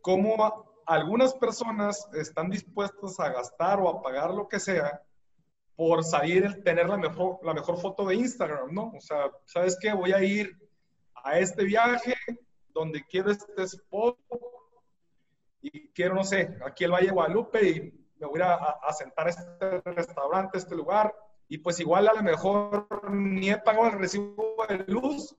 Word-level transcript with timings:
cómo 0.00 0.82
algunas 0.86 1.34
personas 1.34 2.08
están 2.14 2.50
dispuestas 2.50 3.18
a 3.20 3.30
gastar 3.30 3.80
o 3.80 3.88
a 3.88 4.02
pagar 4.02 4.30
lo 4.32 4.48
que 4.48 4.58
sea 4.58 5.02
por 5.76 6.04
salir, 6.04 6.62
tener 6.62 6.88
la 6.88 6.96
mejor, 6.96 7.38
la 7.42 7.54
mejor 7.54 7.78
foto 7.78 8.04
de 8.04 8.16
Instagram, 8.16 8.72
¿no? 8.72 8.92
O 8.96 9.00
sea, 9.00 9.30
¿sabes 9.46 9.78
qué? 9.80 9.92
Voy 9.92 10.12
a 10.12 10.22
ir 10.22 10.54
a 11.24 11.38
este 11.38 11.64
viaje 11.64 12.14
donde 12.74 13.04
quiero 13.06 13.30
este 13.30 13.62
spot 13.62 14.18
y 15.62 15.88
quiero, 15.88 16.14
no 16.14 16.24
sé, 16.24 16.58
aquí 16.66 16.84
el 16.84 16.92
Valle 16.92 17.06
de 17.06 17.12
Guadalupe 17.12 17.68
y 17.68 17.80
me 18.18 18.26
voy 18.26 18.40
a, 18.42 18.54
a 18.54 18.92
sentar 18.92 19.26
a 19.26 19.30
este 19.30 19.80
restaurante, 19.84 20.58
a 20.58 20.60
este 20.60 20.74
lugar, 20.74 21.14
y 21.48 21.58
pues 21.58 21.80
igual 21.80 22.08
a 22.08 22.14
lo 22.14 22.22
mejor 22.22 22.86
ni 23.10 23.50
he 23.50 23.58
pagado 23.58 23.86
el 23.86 23.98
recibo 23.98 24.56
de 24.68 24.84
luz, 24.86 25.34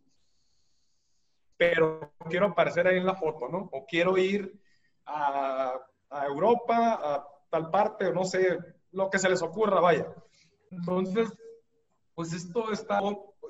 pero 1.61 2.13
quiero 2.27 2.47
aparecer 2.47 2.87
ahí 2.87 2.97
en 2.97 3.05
la 3.05 3.13
foto, 3.13 3.47
¿no? 3.47 3.69
O 3.71 3.85
quiero 3.85 4.17
ir 4.17 4.51
a, 5.05 5.79
a 6.09 6.25
Europa, 6.25 6.99
a 6.99 7.27
tal 7.51 7.69
parte, 7.69 8.07
o 8.07 8.13
no 8.15 8.23
sé, 8.23 8.57
lo 8.93 9.11
que 9.11 9.19
se 9.19 9.29
les 9.29 9.43
ocurra, 9.43 9.79
vaya. 9.79 10.11
Entonces, 10.71 11.31
pues 12.15 12.33
esto 12.33 12.71
está, 12.71 12.99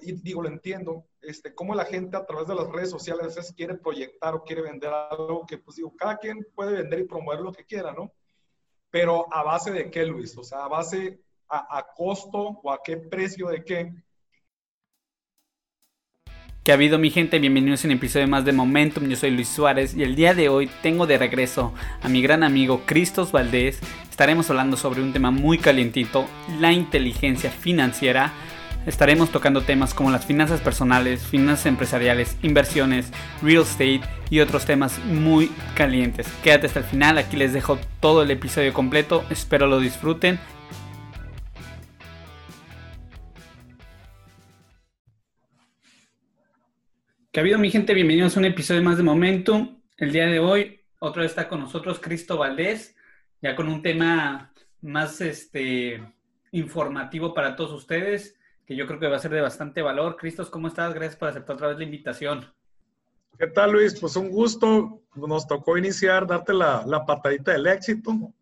y 0.01 0.11
digo, 0.11 0.41
lo 0.41 0.49
entiendo, 0.49 1.05
este, 1.21 1.55
cómo 1.55 1.73
la 1.73 1.85
gente 1.85 2.17
a 2.17 2.25
través 2.25 2.49
de 2.49 2.55
las 2.55 2.67
redes 2.67 2.89
sociales 2.89 3.23
a 3.23 3.27
veces 3.27 3.53
quiere 3.55 3.77
proyectar 3.77 4.35
o 4.35 4.43
quiere 4.43 4.63
vender 4.63 4.91
algo 4.91 5.45
que, 5.45 5.59
pues 5.59 5.77
digo, 5.77 5.95
cada 5.95 6.17
quien 6.17 6.45
puede 6.53 6.73
vender 6.73 6.99
y 6.99 7.07
promover 7.07 7.39
lo 7.39 7.53
que 7.53 7.63
quiera, 7.63 7.93
¿no? 7.93 8.11
Pero 8.89 9.25
a 9.33 9.41
base 9.41 9.71
de 9.71 9.89
qué, 9.89 10.05
Luis? 10.05 10.37
O 10.37 10.43
sea, 10.43 10.65
a 10.65 10.67
base, 10.67 11.21
a, 11.47 11.77
a 11.77 11.93
costo 11.95 12.59
o 12.61 12.73
a 12.73 12.83
qué 12.83 12.97
precio 12.97 13.47
de 13.47 13.63
qué. 13.63 13.93
¿Qué 16.63 16.71
ha 16.71 16.75
habido 16.75 16.99
mi 16.99 17.09
gente? 17.09 17.39
Bienvenidos 17.39 17.83
a 17.83 17.87
un 17.87 17.93
episodio 17.93 18.27
más 18.27 18.45
de 18.45 18.51
Momentum. 18.51 19.09
Yo 19.09 19.15
soy 19.15 19.31
Luis 19.31 19.47
Suárez 19.47 19.95
y 19.95 20.03
el 20.03 20.15
día 20.15 20.35
de 20.35 20.47
hoy 20.47 20.69
tengo 20.83 21.07
de 21.07 21.17
regreso 21.17 21.73
a 22.03 22.07
mi 22.07 22.21
gran 22.21 22.43
amigo 22.43 22.83
Cristos 22.85 23.31
Valdés. 23.31 23.79
Estaremos 24.11 24.47
hablando 24.51 24.77
sobre 24.77 25.01
un 25.01 25.11
tema 25.11 25.31
muy 25.31 25.57
calientito, 25.57 26.27
la 26.59 26.71
inteligencia 26.71 27.49
financiera. 27.49 28.31
Estaremos 28.85 29.31
tocando 29.31 29.61
temas 29.61 29.95
como 29.95 30.11
las 30.11 30.27
finanzas 30.27 30.61
personales, 30.61 31.23
finanzas 31.23 31.65
empresariales, 31.65 32.37
inversiones, 32.43 33.11
real 33.41 33.63
estate 33.63 34.01
y 34.29 34.39
otros 34.39 34.65
temas 34.65 34.99
muy 35.05 35.49
calientes. 35.73 36.27
Quédate 36.43 36.67
hasta 36.67 36.79
el 36.81 36.85
final, 36.85 37.17
aquí 37.17 37.37
les 37.37 37.53
dejo 37.53 37.79
todo 37.99 38.21
el 38.21 38.29
episodio 38.29 38.71
completo, 38.71 39.25
espero 39.31 39.65
lo 39.65 39.79
disfruten 39.79 40.39
¿Qué 47.31 47.39
ha 47.39 47.43
habido 47.43 47.59
mi 47.59 47.71
gente? 47.71 47.93
Bienvenidos 47.93 48.35
a 48.35 48.41
un 48.41 48.45
episodio 48.45 48.83
más 48.83 48.97
de 48.97 49.03
Momentum. 49.03 49.79
El 49.95 50.11
día 50.11 50.25
de 50.25 50.39
hoy, 50.39 50.81
otra 50.99 51.21
vez 51.21 51.31
está 51.31 51.47
con 51.47 51.61
nosotros 51.61 51.97
Cristo 52.01 52.37
Valdés, 52.37 52.93
ya 53.41 53.55
con 53.55 53.69
un 53.69 53.81
tema 53.81 54.51
más 54.81 55.21
este, 55.21 56.03
informativo 56.51 57.33
para 57.33 57.55
todos 57.55 57.71
ustedes, 57.71 58.37
que 58.65 58.75
yo 58.75 58.85
creo 58.85 58.99
que 58.99 59.07
va 59.07 59.15
a 59.15 59.19
ser 59.19 59.31
de 59.31 59.39
bastante 59.39 59.81
valor. 59.81 60.17
Cristos, 60.17 60.49
¿cómo 60.49 60.67
estás? 60.67 60.93
Gracias 60.93 61.15
por 61.15 61.29
aceptar 61.29 61.55
otra 61.55 61.69
vez 61.69 61.77
la 61.77 61.85
invitación. 61.85 62.53
¿Qué 63.39 63.47
tal, 63.47 63.71
Luis? 63.71 63.97
Pues 63.97 64.17
un 64.17 64.29
gusto. 64.29 65.01
Nos 65.15 65.47
tocó 65.47 65.77
iniciar, 65.77 66.27
darte 66.27 66.53
la, 66.53 66.83
la 66.85 67.05
patadita 67.05 67.53
del 67.53 67.65
éxito. 67.65 68.33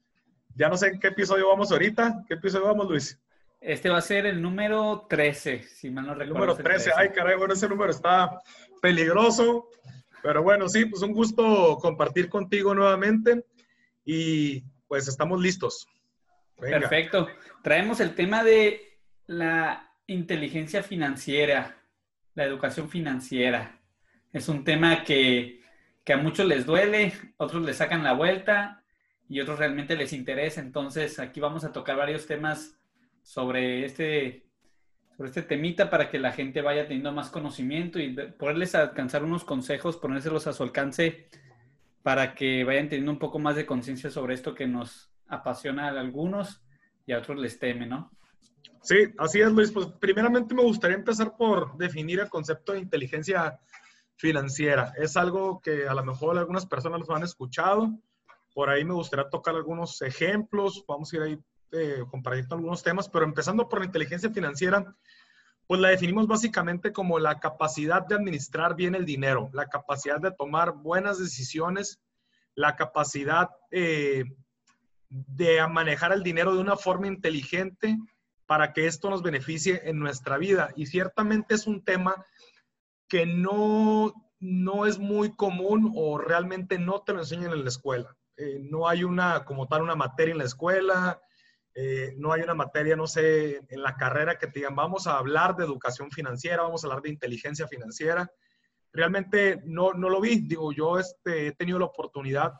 Ya 0.55 0.67
no 0.67 0.75
sé 0.77 0.87
en 0.87 0.99
qué 0.99 1.09
episodio 1.09 1.47
vamos 1.47 1.71
ahorita. 1.71 2.23
¿Qué 2.27 2.33
episodio 2.33 2.65
vamos, 2.65 2.89
Luis? 2.89 3.19
Este 3.61 3.89
va 3.89 3.97
a 3.97 4.01
ser 4.01 4.25
el 4.25 4.41
número 4.41 5.05
13, 5.09 5.63
si 5.63 5.89
mal 5.89 6.07
no 6.07 6.13
recuerdo. 6.13 6.45
Número 6.45 6.55
13. 6.55 6.91
Ay, 6.95 7.09
caray, 7.09 7.37
bueno, 7.37 7.53
ese 7.53 7.67
número 7.67 7.91
está 7.91 8.39
peligroso. 8.81 9.67
Pero 10.21 10.43
bueno, 10.43 10.67
sí, 10.67 10.85
pues 10.85 11.01
un 11.01 11.13
gusto 11.13 11.77
compartir 11.81 12.29
contigo 12.29 12.73
nuevamente 12.73 13.45
y 14.05 14.61
pues 14.87 15.07
estamos 15.07 15.39
listos. 15.41 15.87
Venga. 16.57 16.79
Perfecto. 16.79 17.27
Traemos 17.63 17.99
el 17.99 18.15
tema 18.15 18.43
de 18.43 18.99
la 19.27 19.93
inteligencia 20.07 20.83
financiera, 20.83 21.77
la 22.35 22.43
educación 22.45 22.89
financiera. 22.89 23.79
Es 24.33 24.49
un 24.49 24.63
tema 24.63 25.03
que, 25.03 25.61
que 26.03 26.13
a 26.13 26.17
muchos 26.17 26.45
les 26.45 26.65
duele, 26.65 27.13
otros 27.37 27.63
les 27.63 27.77
sacan 27.77 28.03
la 28.03 28.13
vuelta 28.13 28.83
y 29.27 29.39
otros 29.41 29.59
realmente 29.59 29.95
les 29.95 30.13
interesa. 30.13 30.61
Entonces, 30.61 31.19
aquí 31.19 31.39
vamos 31.39 31.63
a 31.63 31.71
tocar 31.71 31.95
varios 31.95 32.25
temas 32.25 32.78
sobre 33.23 33.85
este 33.85 34.45
por 35.17 35.27
este 35.27 35.41
temita 35.41 35.89
para 35.89 36.09
que 36.09 36.17
la 36.17 36.31
gente 36.31 36.61
vaya 36.61 36.83
teniendo 36.83 37.11
más 37.11 37.29
conocimiento 37.29 37.99
y 37.99 38.15
poderles 38.37 38.73
alcanzar 38.73 39.21
unos 39.21 39.43
consejos, 39.43 39.97
ponérselos 39.97 40.47
a 40.47 40.53
su 40.53 40.63
alcance 40.63 41.27
para 42.01 42.33
que 42.33 42.63
vayan 42.63 42.87
teniendo 42.87 43.11
un 43.11 43.19
poco 43.19 43.37
más 43.37 43.57
de 43.57 43.65
conciencia 43.65 44.09
sobre 44.09 44.33
esto 44.33 44.55
que 44.55 44.65
nos 44.65 45.11
apasiona 45.27 45.87
a 45.87 45.99
algunos 45.99 46.63
y 47.05 47.11
a 47.11 47.17
otros 47.17 47.37
les 47.37 47.59
teme, 47.59 47.85
¿no? 47.85 48.11
Sí, 48.81 48.95
así 49.17 49.41
es, 49.41 49.51
Luis. 49.51 49.71
Pues 49.71 49.87
primeramente 49.99 50.55
me 50.55 50.63
gustaría 50.63 50.95
empezar 50.95 51.35
por 51.35 51.75
definir 51.77 52.19
el 52.19 52.29
concepto 52.29 52.71
de 52.71 52.79
inteligencia 52.79 53.59
financiera. 54.15 54.93
Es 54.97 55.17
algo 55.17 55.59
que 55.61 55.87
a 55.87 55.93
lo 55.93 56.03
mejor 56.05 56.37
algunas 56.37 56.65
personas 56.65 57.01
lo 57.07 57.15
han 57.15 57.23
escuchado. 57.23 57.89
Por 58.53 58.69
ahí 58.69 58.85
me 58.85 58.93
gustaría 58.93 59.29
tocar 59.29 59.55
algunos 59.55 60.01
ejemplos. 60.01 60.83
Vamos 60.87 61.11
a 61.11 61.17
ir 61.17 61.21
ahí 61.23 61.37
eh, 61.71 62.03
compartiendo 62.09 62.55
algunos 62.55 62.83
temas, 62.83 63.09
pero 63.09 63.25
empezando 63.25 63.69
por 63.69 63.79
la 63.79 63.85
inteligencia 63.85 64.29
financiera, 64.29 64.95
pues 65.67 65.79
la 65.79 65.89
definimos 65.89 66.27
básicamente 66.27 66.91
como 66.91 67.19
la 67.19 67.39
capacidad 67.39 68.05
de 68.07 68.15
administrar 68.15 68.75
bien 68.75 68.95
el 68.95 69.05
dinero, 69.05 69.49
la 69.53 69.67
capacidad 69.67 70.19
de 70.19 70.31
tomar 70.31 70.73
buenas 70.73 71.19
decisiones, 71.19 71.99
la 72.55 72.75
capacidad 72.75 73.49
eh, 73.69 74.23
de 75.09 75.67
manejar 75.67 76.11
el 76.11 76.23
dinero 76.23 76.55
de 76.55 76.61
una 76.61 76.75
forma 76.75 77.07
inteligente 77.07 77.97
para 78.47 78.73
que 78.73 78.87
esto 78.87 79.11
nos 79.11 79.21
beneficie 79.21 79.81
en 79.83 79.99
nuestra 79.99 80.39
vida. 80.39 80.71
Y 80.75 80.87
ciertamente 80.87 81.53
es 81.53 81.67
un 81.67 81.83
tema 81.83 82.25
que 83.07 83.27
no, 83.27 84.13
no 84.39 84.85
es 84.87 84.97
muy 84.97 85.35
común 85.35 85.91
o 85.95 86.17
realmente 86.17 86.79
no 86.79 87.01
te 87.01 87.13
lo 87.13 87.19
enseñan 87.19 87.51
en 87.51 87.63
la 87.63 87.69
escuela. 87.69 88.17
Eh, 88.37 88.59
no 88.63 88.87
hay 88.87 89.03
una, 89.03 89.45
como 89.45 89.67
tal, 89.67 89.83
una 89.83 89.95
materia 89.95 90.31
en 90.31 90.39
la 90.39 90.45
escuela, 90.45 91.21
eh, 91.75 92.13
no 92.17 92.33
hay 92.33 92.41
una 92.41 92.53
materia, 92.53 92.95
no 92.95 93.07
sé, 93.07 93.61
en 93.69 93.81
la 93.81 93.95
carrera 93.95 94.37
que 94.37 94.47
te 94.47 94.59
digan, 94.59 94.75
vamos 94.75 95.07
a 95.07 95.17
hablar 95.17 95.55
de 95.55 95.65
educación 95.65 96.11
financiera, 96.11 96.63
vamos 96.63 96.83
a 96.83 96.87
hablar 96.87 97.01
de 97.01 97.09
inteligencia 97.09 97.67
financiera. 97.67 98.31
Realmente 98.91 99.61
no, 99.65 99.93
no 99.93 100.09
lo 100.09 100.19
vi. 100.19 100.41
Digo, 100.41 100.71
yo 100.71 100.97
este, 100.97 101.47
he 101.47 101.51
tenido 101.53 101.79
la 101.79 101.85
oportunidad, 101.85 102.53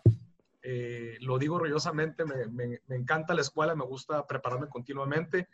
eh, 0.61 1.17
lo 1.21 1.37
digo 1.37 1.55
orgullosamente, 1.55 2.25
me, 2.25 2.47
me, 2.47 2.81
me, 2.85 2.95
encanta 2.95 3.33
la 3.33 3.41
escuela, 3.41 3.75
me 3.75 3.85
gusta 3.85 4.25
prepararme 4.27 4.67
continuamente. 4.67 5.47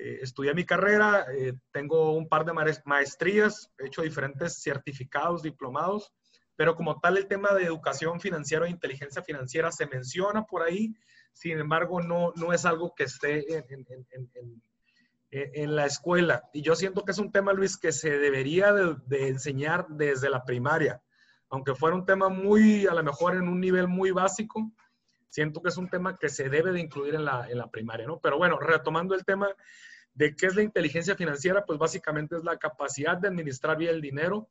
Eh, 0.00 0.20
estudié 0.22 0.54
mi 0.54 0.64
carrera, 0.64 1.26
eh, 1.34 1.54
tengo 1.72 2.12
un 2.12 2.28
par 2.28 2.44
de 2.44 2.52
maestrías, 2.84 3.72
he 3.78 3.86
hecho 3.86 4.02
diferentes 4.02 4.62
certificados, 4.62 5.42
diplomados, 5.42 6.12
pero 6.54 6.76
como 6.76 7.00
tal 7.00 7.16
el 7.16 7.26
tema 7.26 7.52
de 7.52 7.64
educación 7.64 8.20
financiera 8.20 8.66
e 8.66 8.70
inteligencia 8.70 9.22
financiera 9.22 9.72
se 9.72 9.86
menciona 9.86 10.44
por 10.44 10.62
ahí, 10.62 10.94
sin 11.38 11.56
embargo, 11.56 12.00
no, 12.00 12.32
no 12.34 12.52
es 12.52 12.64
algo 12.64 12.96
que 12.96 13.04
esté 13.04 13.58
en, 13.58 13.64
en, 13.68 14.08
en, 14.10 14.62
en, 15.30 15.76
la 15.76 15.86
escuela. 15.86 16.42
Y 16.52 16.62
yo 16.62 16.74
siento 16.74 17.04
que 17.04 17.12
es 17.12 17.18
un 17.18 17.30
tema, 17.30 17.52
Luis, 17.52 17.76
que 17.76 17.92
se 17.92 18.18
debería 18.18 18.72
de, 18.72 18.96
de, 19.06 19.28
enseñar 19.28 19.86
desde 19.88 20.30
la 20.30 20.44
primaria. 20.44 21.00
Aunque 21.48 21.76
fuera 21.76 21.94
un 21.94 22.04
tema 22.04 22.28
muy, 22.28 22.88
a 22.88 22.94
lo 22.94 23.04
mejor 23.04 23.36
en 23.36 23.46
un 23.46 23.60
nivel 23.60 23.86
muy 23.86 24.10
básico, 24.10 24.72
siento 25.28 25.62
que 25.62 25.68
es 25.68 25.76
un 25.76 25.88
tema 25.88 26.18
que 26.18 26.28
se 26.28 26.48
debe 26.48 26.72
de 26.72 26.80
incluir 26.80 27.14
en 27.14 27.24
la, 27.24 27.48
en 27.48 27.58
la 27.58 27.70
primaria, 27.70 28.08
¿no? 28.08 28.18
Pero 28.18 28.36
bueno, 28.36 28.58
retomando 28.58 29.14
el 29.14 29.24
tema 29.24 29.48
de 30.14 30.34
qué 30.34 30.46
es 30.46 30.56
la 30.56 30.62
inteligencia 30.62 31.14
financiera, 31.14 31.64
pues 31.64 31.78
básicamente 31.78 32.36
es 32.36 32.42
la 32.42 32.56
capacidad 32.56 33.16
de 33.16 33.28
administrar 33.28 33.76
bien 33.76 33.94
el 33.94 34.00
dinero 34.00 34.48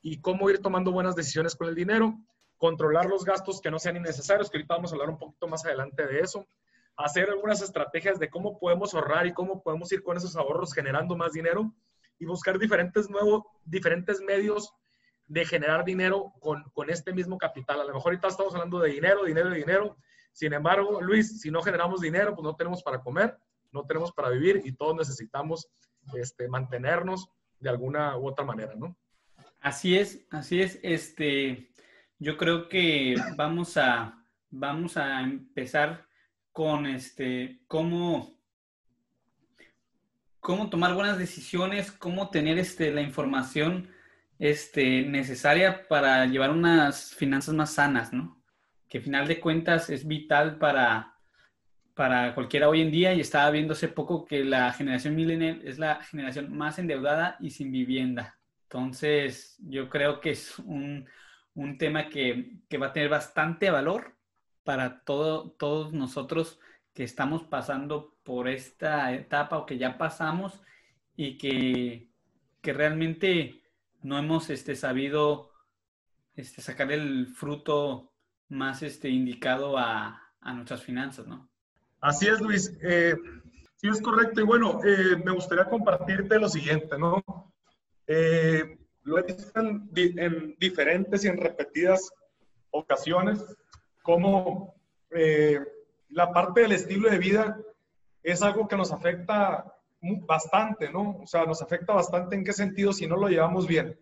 y 0.00 0.22
cómo 0.22 0.48
ir 0.48 0.60
tomando 0.60 0.90
buenas 0.90 1.16
decisiones 1.16 1.54
con 1.54 1.68
el 1.68 1.74
dinero 1.74 2.18
controlar 2.64 3.04
los 3.04 3.26
gastos 3.26 3.60
que 3.60 3.70
no 3.70 3.78
sean 3.78 3.98
innecesarios, 3.98 4.48
que 4.48 4.56
ahorita 4.56 4.76
vamos 4.76 4.90
a 4.90 4.94
hablar 4.94 5.10
un 5.10 5.18
poquito 5.18 5.46
más 5.46 5.66
adelante 5.66 6.06
de 6.06 6.20
eso, 6.20 6.48
hacer 6.96 7.28
algunas 7.28 7.60
estrategias 7.60 8.18
de 8.18 8.30
cómo 8.30 8.58
podemos 8.58 8.94
ahorrar 8.94 9.26
y 9.26 9.34
cómo 9.34 9.62
podemos 9.62 9.92
ir 9.92 10.02
con 10.02 10.16
esos 10.16 10.34
ahorros 10.34 10.72
generando 10.72 11.14
más 11.14 11.32
dinero 11.32 11.74
y 12.18 12.24
buscar 12.24 12.58
diferentes 12.58 13.10
nuevos, 13.10 13.42
diferentes 13.66 14.22
medios 14.22 14.72
de 15.26 15.44
generar 15.44 15.84
dinero 15.84 16.32
con, 16.40 16.62
con 16.72 16.88
este 16.88 17.12
mismo 17.12 17.36
capital. 17.36 17.82
A 17.82 17.84
lo 17.84 17.92
mejor 17.92 18.12
ahorita 18.12 18.28
estamos 18.28 18.54
hablando 18.54 18.78
de 18.78 18.92
dinero, 18.92 19.24
dinero, 19.24 19.50
dinero. 19.50 19.98
Sin 20.32 20.54
embargo, 20.54 21.02
Luis, 21.02 21.42
si 21.42 21.50
no 21.50 21.60
generamos 21.60 22.00
dinero, 22.00 22.34
pues 22.34 22.44
no 22.44 22.56
tenemos 22.56 22.82
para 22.82 23.02
comer, 23.02 23.36
no 23.72 23.84
tenemos 23.84 24.10
para 24.10 24.30
vivir 24.30 24.62
y 24.64 24.72
todos 24.72 24.96
necesitamos 24.96 25.68
este, 26.14 26.48
mantenernos 26.48 27.28
de 27.60 27.68
alguna 27.68 28.16
u 28.16 28.26
otra 28.26 28.46
manera, 28.46 28.74
¿no? 28.74 28.96
Así 29.60 29.98
es, 29.98 30.26
así 30.30 30.62
es. 30.62 30.78
Este, 30.82 31.73
yo 32.18 32.36
creo 32.36 32.68
que 32.68 33.16
vamos 33.36 33.76
a, 33.76 34.24
vamos 34.50 34.96
a 34.96 35.20
empezar 35.22 36.06
con 36.52 36.86
este, 36.86 37.60
cómo, 37.66 38.38
cómo 40.40 40.70
tomar 40.70 40.94
buenas 40.94 41.18
decisiones, 41.18 41.90
cómo 41.92 42.30
tener 42.30 42.58
este, 42.58 42.92
la 42.92 43.02
información 43.02 43.90
este, 44.38 45.02
necesaria 45.02 45.86
para 45.88 46.26
llevar 46.26 46.50
unas 46.50 47.14
finanzas 47.14 47.54
más 47.54 47.74
sanas, 47.74 48.12
¿no? 48.12 48.44
que 48.94 49.00
final 49.00 49.26
de 49.26 49.40
cuentas 49.40 49.90
es 49.90 50.06
vital 50.06 50.56
para, 50.56 51.16
para 51.94 52.32
cualquiera 52.32 52.68
hoy 52.68 52.80
en 52.80 52.92
día 52.92 53.12
y 53.12 53.18
estaba 53.18 53.50
viendo 53.50 53.72
hace 53.72 53.88
poco 53.88 54.24
que 54.24 54.44
la 54.44 54.72
generación 54.72 55.16
millennial 55.16 55.62
es 55.64 55.80
la 55.80 55.96
generación 55.96 56.56
más 56.56 56.78
endeudada 56.78 57.36
y 57.40 57.50
sin 57.50 57.72
vivienda. 57.72 58.38
Entonces, 58.62 59.56
yo 59.58 59.88
creo 59.88 60.20
que 60.20 60.30
es 60.30 60.60
un, 60.60 61.08
un 61.54 61.78
tema 61.78 62.08
que, 62.08 62.60
que, 62.68 62.78
va 62.78 62.88
a 62.88 62.92
tener 62.92 63.08
bastante 63.08 63.70
valor 63.70 64.16
para 64.64 65.04
todo, 65.04 65.52
todos 65.52 65.92
nosotros 65.92 66.58
que 66.92 67.04
estamos 67.04 67.42
pasando 67.44 68.16
por 68.22 68.48
esta 68.48 69.12
etapa 69.12 69.58
o 69.58 69.66
que 69.66 69.78
ya 69.78 69.98
pasamos 69.98 70.62
y 71.16 71.38
que, 71.38 72.10
que 72.60 72.72
realmente 72.72 73.62
no 74.02 74.18
hemos 74.18 74.50
este, 74.50 74.76
sabido 74.76 75.50
este, 76.34 76.62
sacar 76.62 76.90
el 76.92 77.28
fruto 77.28 78.12
más 78.48 78.82
este, 78.82 79.08
indicado 79.08 79.78
a, 79.78 80.22
a 80.40 80.52
nuestras 80.52 80.82
finanzas, 80.82 81.26
¿no? 81.26 81.50
Así 82.00 82.26
es, 82.26 82.40
Luis. 82.40 82.70
Eh, 82.82 83.16
sí, 83.76 83.88
es 83.88 84.00
correcto. 84.02 84.40
Y 84.40 84.44
bueno, 84.44 84.80
eh, 84.84 85.16
me 85.24 85.32
gustaría 85.32 85.64
compartirte 85.64 86.38
lo 86.38 86.48
siguiente, 86.48 86.98
¿no? 86.98 87.24
Eh, 88.06 88.78
lo 89.04 89.18
he 89.18 89.22
visto 89.22 89.60
en, 89.60 89.90
en, 89.94 90.56
diferentes 90.58 91.24
y 91.24 91.28
en 91.28 91.36
repetidas 91.36 92.10
ocasiones, 92.70 93.44
como 94.02 94.74
la 96.08 96.32
parte 96.32 96.62
del 96.62 96.72
estilo 96.72 97.08
de 97.08 97.18
vida 97.18 97.58
es 98.22 98.42
algo 98.42 98.66
que 98.66 98.76
nos 98.76 98.92
afecta 98.92 99.72
bastante, 100.26 100.90
¿no? 100.90 101.18
O 101.22 101.26
sea, 101.26 101.44
nos 101.44 101.62
afecta 101.62 101.92
bastante 101.92 102.36
en 102.36 102.44
qué 102.44 102.52
sentido 102.52 102.92
si 102.92 103.06
no 103.06 103.16
lo 103.16 103.28
llevamos 103.28 103.66
bien. 103.66 103.98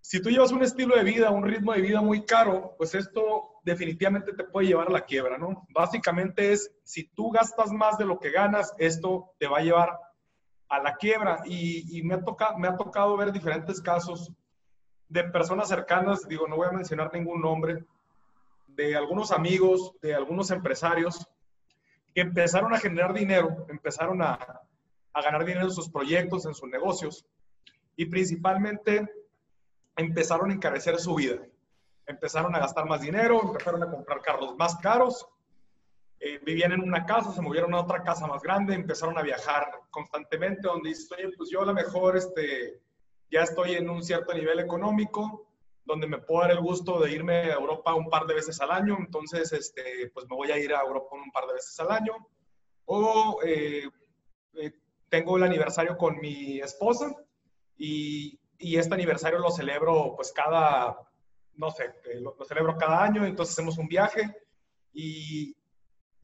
Si 0.00 0.22
tú 0.22 0.30
llevas 0.30 0.52
un 0.52 0.62
estilo 0.62 0.96
de 0.96 1.04
vida, 1.04 1.30
un 1.30 1.44
ritmo 1.44 1.72
de 1.72 1.82
vida 1.82 2.00
muy 2.00 2.24
caro, 2.24 2.74
pues 2.78 2.94
esto 2.94 3.60
definitivamente 3.64 4.32
te 4.32 4.44
puede 4.44 4.68
llevar 4.68 4.88
a 4.88 4.92
la 4.92 5.04
quiebra, 5.04 5.36
¿no? 5.36 5.66
Básicamente 5.70 6.52
es, 6.52 6.72
si 6.84 7.04
tú 7.08 7.30
gastas 7.30 7.70
más 7.72 7.98
de 7.98 8.06
lo 8.06 8.18
que 8.18 8.30
ganas, 8.30 8.72
esto 8.78 9.34
te 9.38 9.46
va 9.48 9.58
a 9.58 9.62
llevar 9.62 9.98
a 10.68 10.80
la 10.80 10.96
quiebra. 10.96 11.42
Y, 11.46 12.02
me, 12.02 12.14
ha 12.14 12.22
tocado, 12.22 12.58
me 12.58 12.68
ha 12.68 12.76
tocado 12.76 13.16
ver 13.16 13.32
diferentes 13.32 13.80
casos 13.80 14.32
de 15.08 15.24
personas 15.24 15.68
cercanas, 15.68 16.28
digo, 16.28 16.46
no 16.46 16.56
voy 16.56 16.68
a 16.68 16.72
mencionar 16.72 17.12
ningún 17.12 17.40
nombre, 17.40 17.84
de 18.68 18.94
algunos 18.94 19.32
amigos, 19.32 19.94
de 20.02 20.14
algunos 20.14 20.50
empresarios, 20.50 21.26
que 22.14 22.20
empezaron 22.20 22.74
a 22.74 22.78
generar 22.78 23.14
dinero, 23.14 23.66
empezaron 23.68 24.20
a, 24.22 24.38
a 25.12 25.22
ganar 25.22 25.44
dinero 25.44 25.66
en 25.66 25.72
sus 25.72 25.88
proyectos, 25.88 26.44
en 26.46 26.54
sus 26.54 26.68
negocios, 26.68 27.24
y 27.96 28.06
principalmente 28.06 29.08
empezaron 29.96 30.50
a 30.50 30.54
encarecer 30.54 30.98
su 30.98 31.14
vida. 31.14 31.38
Empezaron 32.06 32.54
a 32.54 32.60
gastar 32.60 32.86
más 32.86 33.00
dinero, 33.00 33.40
empezaron 33.42 33.82
a 33.82 33.90
comprar 33.90 34.20
carros 34.22 34.56
más 34.56 34.76
caros, 34.76 35.26
eh, 36.20 36.40
vivían 36.44 36.72
en 36.72 36.82
una 36.82 37.06
casa, 37.06 37.32
se 37.32 37.40
movieron 37.40 37.74
a 37.74 37.80
otra 37.80 38.02
casa 38.02 38.26
más 38.26 38.42
grande, 38.42 38.74
empezaron 38.74 39.16
a 39.18 39.22
viajar 39.22 39.70
constantemente, 39.90 40.66
donde 40.66 40.88
dices, 40.88 41.10
oye, 41.12 41.30
pues 41.36 41.48
yo 41.50 41.62
a 41.62 41.66
lo 41.66 41.74
mejor 41.74 42.16
este, 42.16 42.80
ya 43.30 43.42
estoy 43.42 43.74
en 43.74 43.88
un 43.88 44.02
cierto 44.02 44.34
nivel 44.34 44.58
económico, 44.58 45.48
donde 45.84 46.08
me 46.08 46.18
puedo 46.18 46.42
dar 46.42 46.50
el 46.50 46.60
gusto 46.60 47.00
de 47.00 47.12
irme 47.12 47.52
a 47.52 47.54
Europa 47.54 47.94
un 47.94 48.10
par 48.10 48.26
de 48.26 48.34
veces 48.34 48.60
al 48.60 48.72
año, 48.72 48.96
entonces, 48.98 49.52
este, 49.52 50.10
pues 50.12 50.26
me 50.28 50.36
voy 50.36 50.50
a 50.50 50.58
ir 50.58 50.74
a 50.74 50.82
Europa 50.82 51.08
un 51.12 51.30
par 51.30 51.46
de 51.46 51.54
veces 51.54 51.78
al 51.80 51.92
año. 51.92 52.14
O 52.84 53.38
eh, 53.44 53.88
eh, 54.54 54.72
tengo 55.08 55.36
el 55.36 55.44
aniversario 55.44 55.96
con 55.96 56.18
mi 56.18 56.58
esposa 56.58 57.14
y, 57.76 58.38
y, 58.58 58.76
este 58.76 58.94
aniversario 58.94 59.38
lo 59.38 59.50
celebro 59.50 60.14
pues 60.16 60.32
cada, 60.32 60.98
no 61.54 61.70
sé, 61.70 61.94
lo, 62.16 62.34
lo, 62.38 62.44
celebro 62.44 62.76
cada 62.76 63.04
año, 63.04 63.24
entonces 63.24 63.54
hacemos 63.54 63.78
un 63.78 63.88
viaje 63.88 64.34
y, 64.92 65.54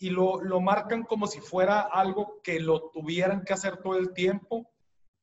y 0.04 0.10
lo, 0.10 0.42
lo, 0.42 0.60
marcan 0.60 1.04
como 1.04 1.26
si 1.26 1.40
fuera 1.40 1.80
algo 1.80 2.42
que 2.42 2.60
lo 2.60 2.90
tuvieran 2.90 3.42
que 3.42 3.54
hacer 3.54 3.78
todo 3.78 3.96
el 3.96 4.12
tiempo. 4.12 4.70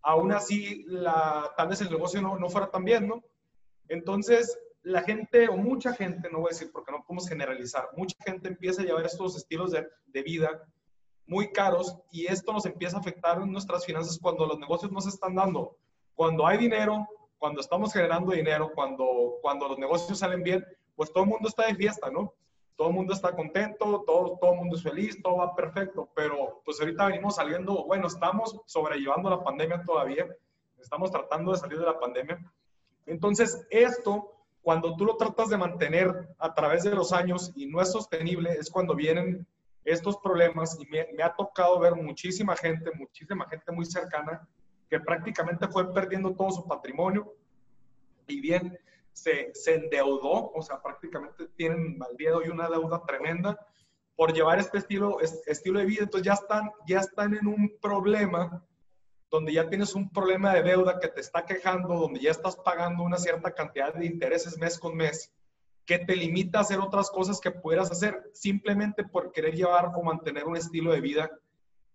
Aún 0.02 0.32
así, 0.32 0.84
la, 0.88 1.52
tal 1.56 1.68
vez 1.68 1.82
el 1.82 1.92
negocio 1.92 2.20
no, 2.20 2.40
no 2.40 2.50
fuera 2.50 2.72
tan 2.72 2.84
bien, 2.84 3.08
¿no? 3.08 3.24
Entonces, 3.90 4.58
la 4.82 5.04
gente, 5.04 5.48
o 5.50 5.56
mucha 5.56 5.94
gente, 5.94 6.32
no 6.32 6.40
voy 6.40 6.48
a 6.48 6.56
decir 6.56 6.72
porque 6.72 6.92
no 6.92 7.04
podemos 7.06 7.30
generalizar, 7.30 7.90
mucha 7.96 8.16
gente 8.26 8.48
empieza 8.48 8.82
a 8.82 8.86
llevar 8.86 9.06
estos 9.06 9.38
estilos 9.38 9.70
de, 9.70 9.88
de 10.08 10.24
vida 10.24 10.50
muy 11.28 11.52
caros 11.52 11.96
y 12.10 12.26
esto 12.26 12.52
nos 12.52 12.66
empieza 12.66 12.98
a 12.98 13.02
afectar 13.02 13.40
en 13.40 13.52
nuestras 13.52 13.86
finanzas 13.86 14.18
cuando 14.20 14.48
los 14.48 14.58
negocios 14.58 14.92
no 14.92 15.00
se 15.00 15.10
están 15.10 15.36
dando. 15.36 15.78
Cuando 16.16 16.48
hay 16.48 16.58
dinero, 16.58 17.08
cuando 17.38 17.62
estamos 17.62 17.94
generando 17.94 18.32
dinero, 18.32 18.72
cuando, 18.74 19.38
cuando 19.44 19.68
los 19.68 19.78
negocios 19.78 20.18
salen 20.18 20.42
bien, 20.42 20.66
pues 20.96 21.14
todo 21.14 21.24
el 21.24 21.30
mundo 21.30 21.48
está 21.48 21.68
de 21.68 21.76
fiesta, 21.76 22.10
¿no? 22.10 22.34
Todo 22.82 22.90
el 22.90 22.96
mundo 22.96 23.14
está 23.14 23.36
contento, 23.36 24.04
todo, 24.08 24.40
todo 24.42 24.54
el 24.54 24.58
mundo 24.58 24.76
es 24.76 24.82
feliz, 24.82 25.22
todo 25.22 25.38
va 25.38 25.56
perfecto, 25.56 26.10
pero 26.16 26.64
pues 26.66 26.80
ahorita 26.80 27.06
venimos 27.06 27.36
saliendo, 27.36 27.86
bueno, 27.86 28.08
estamos 28.08 28.60
sobrellevando 28.66 29.30
la 29.30 29.44
pandemia 29.44 29.84
todavía, 29.86 30.26
estamos 30.80 31.12
tratando 31.12 31.52
de 31.52 31.60
salir 31.60 31.78
de 31.78 31.86
la 31.86 32.00
pandemia. 32.00 32.44
Entonces, 33.06 33.68
esto, 33.70 34.34
cuando 34.64 34.96
tú 34.96 35.06
lo 35.06 35.16
tratas 35.16 35.50
de 35.50 35.60
mantener 35.60 36.28
a 36.40 36.56
través 36.56 36.82
de 36.82 36.96
los 36.96 37.14
años 37.14 37.52
y 37.56 37.68
no 37.68 37.82
es 37.82 37.92
sostenible, 37.92 38.50
es 38.54 38.72
cuando 38.72 38.96
vienen 38.96 39.46
estos 39.86 40.18
problemas 40.18 40.76
y 40.80 40.88
me, 40.88 41.22
ha 41.22 41.36
tocado 41.36 41.78
ver 41.80 41.94
muchísima 41.94 42.56
gente, 42.56 42.90
muchísima 42.96 43.48
gente 43.48 43.72
muy 43.72 43.86
cercana 43.86 44.50
que 44.90 45.00
prácticamente 45.00 45.68
fue 45.68 45.94
perdiendo 45.94 46.34
todo 46.34 46.50
su 46.50 46.68
patrimonio. 46.68 47.32
Y 48.26 48.42
bien 48.42 48.76
se, 49.14 49.52
se 49.54 49.76
endeudó, 49.76 50.52
o 50.52 50.62
sea, 50.62 50.82
prácticamente 50.82 51.48
tienen 51.56 51.98
al 52.02 52.16
día 52.18 52.30
de 52.30 52.36
hoy 52.36 52.50
una 52.50 52.70
deuda 52.70 53.04
tremenda 53.06 53.60
por 54.16 54.34
llevar 54.34 54.60
este 54.60 54.78
estilo, 54.78 55.20
este 55.20 55.52
estilo 55.52 55.80
de 55.80 55.86
vida. 55.86 56.04
Entonces 56.04 56.26
ya 56.26 56.34
están, 56.34 56.72
ya 56.88 57.00
están 57.00 57.34
en 57.34 57.48
un 57.48 57.78
problema 57.82 58.64
donde 59.32 59.54
ya 59.54 59.70
tienes 59.70 59.96
un 59.96 60.12
problema 60.12 60.54
de 60.54 60.62
deuda 60.62 61.00
que 61.00 61.08
te 61.08 61.22
está 61.22 61.46
quejando, 61.46 61.96
donde 61.96 62.20
ya 62.20 62.32
estás 62.32 62.58
pagando 62.58 63.04
una 63.04 63.18
cierta 63.18 63.54
cantidad 63.54 63.94
de 63.94 64.06
intereses 64.06 64.58
mes 64.58 64.78
con 64.78 64.96
mes, 64.96 65.32
que 65.86 66.00
te 66.00 66.16
limita 66.18 66.60
a 66.60 66.62
hacer 66.62 66.80
otras 66.80 67.10
cosas 67.10 67.40
que 67.40 67.50
pudieras 67.50 67.90
hacer 67.90 68.30
simplemente 68.34 69.06
por 69.06 69.32
querer 69.32 69.56
llevar 69.56 69.94
o 69.96 70.04
mantener 70.04 70.46
un 70.46 70.58
estilo 70.58 70.92
de 70.92 71.00
vida 71.00 71.32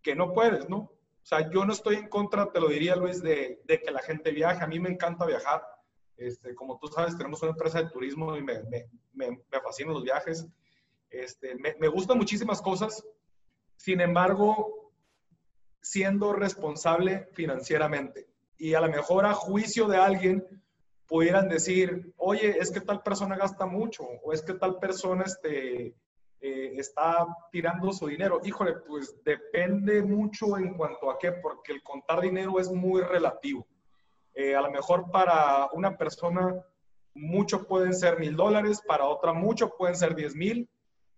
que 0.03 0.15
no 0.15 0.33
puedes, 0.33 0.69
¿no? 0.69 0.77
O 0.79 1.29
sea, 1.29 1.51
yo 1.51 1.65
no 1.67 1.73
estoy 1.73 1.97
en 1.97 2.09
contra, 2.09 2.51
te 2.53 2.61
lo 2.61 2.69
diría 2.69 2.97
Luis, 2.97 3.23
de, 3.23 3.61
de 3.65 3.81
que 3.83 3.91
la 3.91 4.01
gente 4.01 4.31
viaje. 4.31 4.65
A 4.65 4.67
mí 4.67 4.81
me 4.81 4.89
encanta 4.89 5.27
viajar. 5.27 5.63
Este, 6.17 6.55
como 6.55 6.79
tú 6.79 6.89
sabes, 6.89 7.17
tenemos 7.17 7.43
una 7.43 7.53
empresa 7.53 7.83
de 7.83 7.91
turismo 7.91 8.37
y 8.37 8.43
me, 8.43 8.63
me, 8.65 8.89
me, 9.13 9.31
me 9.31 9.61
fascinan 9.63 9.95
los 9.95 10.03
viajes. 10.03 10.47
Este, 11.11 11.55
me, 11.57 11.89
gustan 11.89 12.19
muchísimas 12.19 12.61
cosas. 12.61 13.05
Sin 13.77 14.01
embargo, 14.01 14.93
siendo 15.81 16.33
responsable 16.33 17.29
financieramente. 17.33 18.29
Y 18.59 18.75
a 18.75 18.81
lo 18.81 18.89
mejor 18.89 19.27
a 19.27 19.35
juicio 19.35 19.87
de 19.87 19.99
alguien 19.99 20.45
pudieran 21.07 21.49
decir, 21.49 22.13
oye, 22.17 22.57
es 22.59 22.71
que 22.71 22.81
tal 22.81 23.03
persona 23.03 23.37
gasta 23.37 23.67
mucho 23.67 24.05
o 24.23 24.33
es 24.33 24.43
que 24.43 24.55
tal 24.55 24.79
persona 24.79 25.25
este, 25.25 25.95
eh, 26.41 26.73
está 26.77 27.27
tirando 27.53 27.93
su 27.93 28.07
dinero. 28.07 28.41
Híjole, 28.43 28.75
pues 28.87 29.23
depende 29.23 30.03
mucho 30.03 30.57
en 30.57 30.75
cuanto 30.75 31.11
a 31.11 31.19
qué, 31.19 31.33
porque 31.33 31.73
el 31.73 31.83
contar 31.83 32.23
dinero 32.23 32.59
es 32.59 32.71
muy 32.71 33.03
relativo. 33.03 33.67
Eh, 34.37 34.55
a 34.55 34.61
lo 34.61 34.71
mejor 34.71 35.11
para 35.11 35.69
una 35.73 35.97
persona 35.97 36.63
mucho 37.15 37.67
pueden 37.67 37.95
ser 37.95 38.19
mil 38.19 38.37
dólares, 38.37 38.83
para 38.87 39.07
otra 39.07 39.33
mucho 39.33 39.71
pueden 39.77 39.97
ser 39.97 40.15
diez 40.15 40.37
mil 40.37 40.69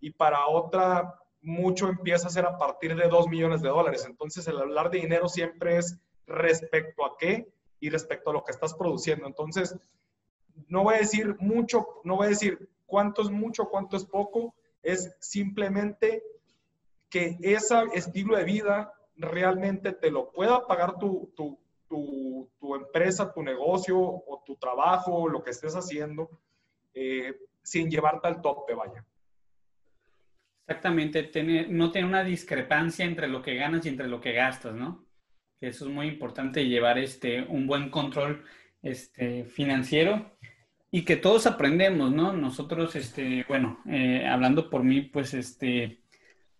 y 0.00 0.12
para 0.12 0.46
otra 0.46 1.14
mucho 1.42 1.88
empieza 1.88 2.28
a 2.28 2.30
ser 2.30 2.46
a 2.46 2.56
partir 2.56 2.94
de 2.94 3.08
2 3.08 3.28
millones 3.28 3.60
de 3.60 3.68
dólares. 3.68 4.04
Entonces, 4.06 4.46
el 4.46 4.58
hablar 4.58 4.90
de 4.90 4.98
dinero 4.98 5.28
siempre 5.28 5.78
es 5.78 5.98
respecto 6.26 7.04
a 7.04 7.16
qué 7.18 7.52
y 7.80 7.90
respecto 7.90 8.30
a 8.30 8.32
lo 8.32 8.44
que 8.44 8.52
estás 8.52 8.74
produciendo. 8.74 9.26
Entonces, 9.26 9.76
no 10.68 10.84
voy 10.84 10.96
a 10.96 10.98
decir 10.98 11.36
mucho, 11.40 11.86
no 12.04 12.16
voy 12.16 12.26
a 12.26 12.30
decir 12.30 12.70
cuánto 12.86 13.22
es 13.22 13.30
mucho, 13.30 13.68
cuánto 13.68 13.96
es 13.96 14.04
poco, 14.04 14.54
es 14.82 15.14
simplemente 15.20 16.22
que 17.08 17.36
ese 17.40 17.76
estilo 17.94 18.36
de 18.36 18.44
vida 18.44 18.92
realmente 19.16 19.92
te 19.92 20.10
lo 20.10 20.30
pueda 20.30 20.66
pagar 20.66 20.98
tu, 20.98 21.32
tu, 21.88 22.50
tu 22.58 22.74
empresa, 22.74 23.32
tu 23.32 23.42
negocio 23.42 23.98
o 23.98 24.42
tu 24.44 24.56
trabajo, 24.56 25.28
lo 25.28 25.42
que 25.42 25.50
estés 25.50 25.74
haciendo, 25.74 26.40
eh, 26.94 27.34
sin 27.62 27.90
llevarte 27.90 28.28
al 28.28 28.40
tope, 28.40 28.74
vaya. 28.74 29.04
Exactamente, 30.66 31.30
no 31.70 31.90
tener 31.90 32.06
una 32.06 32.22
discrepancia 32.22 33.04
entre 33.04 33.26
lo 33.26 33.40
que 33.40 33.54
ganas 33.54 33.86
y 33.86 33.88
entre 33.88 34.06
lo 34.06 34.20
que 34.20 34.32
gastas, 34.32 34.74
¿no? 34.74 35.06
Eso 35.60 35.86
es 35.86 35.90
muy 35.90 36.06
importante, 36.06 36.66
llevar 36.66 36.98
este, 36.98 37.42
un 37.42 37.66
buen 37.66 37.90
control 37.90 38.44
este, 38.82 39.44
financiero 39.44 40.36
y 40.90 41.04
que 41.04 41.16
todos 41.16 41.46
aprendemos, 41.46 42.12
¿no? 42.12 42.32
Nosotros, 42.32 42.94
este, 42.96 43.44
bueno, 43.48 43.80
eh, 43.86 44.26
hablando 44.26 44.68
por 44.68 44.84
mí, 44.84 45.02
pues, 45.02 45.34
este, 45.34 46.02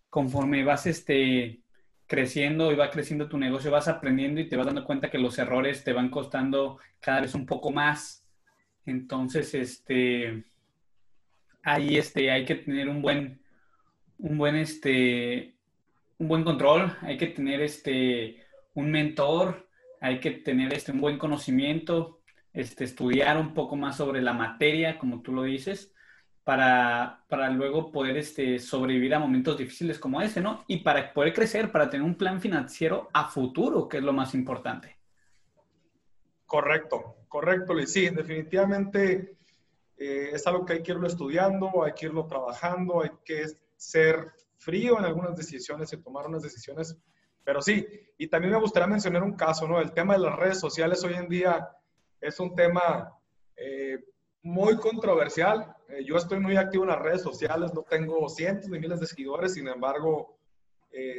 conforme 0.09 0.63
vas, 0.63 0.87
este, 0.87 1.61
creciendo 2.09 2.71
y 2.71 2.75
va 2.75 2.89
creciendo 2.89 3.29
tu 3.29 3.37
negocio, 3.37 3.69
vas 3.69 3.87
aprendiendo 3.87 4.41
y 4.41 4.49
te 4.49 4.57
vas 4.57 4.65
dando 4.65 4.83
cuenta 4.83 5.11
que 5.11 5.19
los 5.19 5.37
errores 5.37 5.83
te 5.83 5.93
van 5.93 6.09
costando 6.09 6.79
cada 6.99 7.21
vez 7.21 7.35
un 7.35 7.45
poco 7.45 7.69
más. 7.71 8.25
Entonces, 8.87 9.53
este, 9.53 10.43
ahí 11.61 11.97
este, 11.97 12.31
hay 12.31 12.45
que 12.45 12.55
tener 12.55 12.89
un 12.89 13.03
buen, 13.03 13.39
un 14.17 14.39
buen, 14.39 14.55
este, 14.55 15.53
un 16.17 16.27
buen 16.27 16.43
control, 16.43 16.97
hay 17.01 17.15
que 17.17 17.27
tener 17.27 17.61
este, 17.61 18.43
un 18.73 18.89
mentor, 18.89 19.69
hay 20.01 20.19
que 20.19 20.31
tener 20.31 20.73
este, 20.73 20.91
un 20.91 21.01
buen 21.01 21.19
conocimiento, 21.19 22.21
este, 22.53 22.85
estudiar 22.85 23.37
un 23.37 23.53
poco 23.53 23.75
más 23.75 23.97
sobre 23.97 24.23
la 24.23 24.33
materia, 24.33 24.97
como 24.97 25.21
tú 25.21 25.31
lo 25.31 25.43
dices, 25.43 25.93
para, 26.43 27.23
para 27.27 27.49
luego 27.49 27.91
poder 27.91 28.17
este, 28.17 28.59
sobrevivir 28.59 29.13
a 29.13 29.19
momentos 29.19 29.57
difíciles 29.57 29.99
como 29.99 30.21
ese, 30.21 30.41
¿no? 30.41 30.63
Y 30.67 30.77
para 30.77 31.13
poder 31.13 31.33
crecer, 31.33 31.71
para 31.71 31.89
tener 31.89 32.05
un 32.05 32.15
plan 32.15 32.41
financiero 32.41 33.09
a 33.13 33.27
futuro, 33.27 33.87
que 33.87 33.97
es 33.97 34.03
lo 34.03 34.13
más 34.13 34.33
importante. 34.33 34.97
Correcto, 36.45 37.17
correcto, 37.27 37.73
Luis. 37.73 37.91
Sí, 37.91 38.09
definitivamente 38.09 39.37
eh, 39.97 40.29
es 40.33 40.47
algo 40.47 40.65
que 40.65 40.73
hay 40.73 40.83
que 40.83 40.93
irlo 40.93 41.05
estudiando, 41.05 41.83
hay 41.83 41.93
que 41.93 42.07
irlo 42.07 42.25
trabajando, 42.25 43.03
hay 43.03 43.11
que 43.23 43.45
ser 43.75 44.31
frío 44.57 44.97
en 44.97 45.05
algunas 45.05 45.35
decisiones 45.35 45.93
y 45.93 45.97
tomar 45.97 46.25
unas 46.27 46.41
decisiones. 46.41 46.97
Pero 47.43 47.61
sí, 47.61 47.85
y 48.17 48.27
también 48.27 48.53
me 48.53 48.59
gustaría 48.59 48.87
mencionar 48.87 49.23
un 49.23 49.33
caso, 49.33 49.67
¿no? 49.67 49.79
El 49.79 49.91
tema 49.93 50.13
de 50.13 50.19
las 50.19 50.35
redes 50.35 50.59
sociales 50.59 51.03
hoy 51.03 51.13
en 51.13 51.29
día 51.29 51.69
es 52.19 52.39
un 52.39 52.55
tema 52.55 53.13
eh, 53.55 53.99
muy 54.41 54.77
controversial. 54.77 55.75
Eh, 55.87 56.03
yo 56.05 56.15
estoy 56.15 56.39
muy 56.39 56.57
activo 56.57 56.83
en 56.83 56.89
las 56.89 56.99
redes 56.99 57.21
sociales, 57.21 57.73
no 57.73 57.83
tengo 57.83 58.27
cientos 58.29 58.69
de 58.69 58.79
miles 58.79 58.99
de 58.99 59.07
seguidores, 59.07 59.53
sin 59.53 59.67
embargo, 59.67 60.37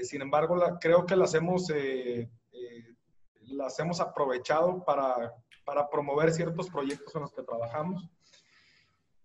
sin 0.02 0.20
embargo 0.20 0.56
creo 0.80 1.06
que 1.06 1.14
las 1.14 1.32
hemos 1.34 1.70
las 3.50 3.78
hemos 3.78 4.00
aprovechado 4.00 4.84
para, 4.84 5.34
para 5.64 5.88
promover 5.88 6.32
ciertos 6.32 6.70
proyectos 6.70 7.14
en 7.14 7.22
los 7.22 7.32
que 7.32 7.42
trabajamos. 7.42 8.08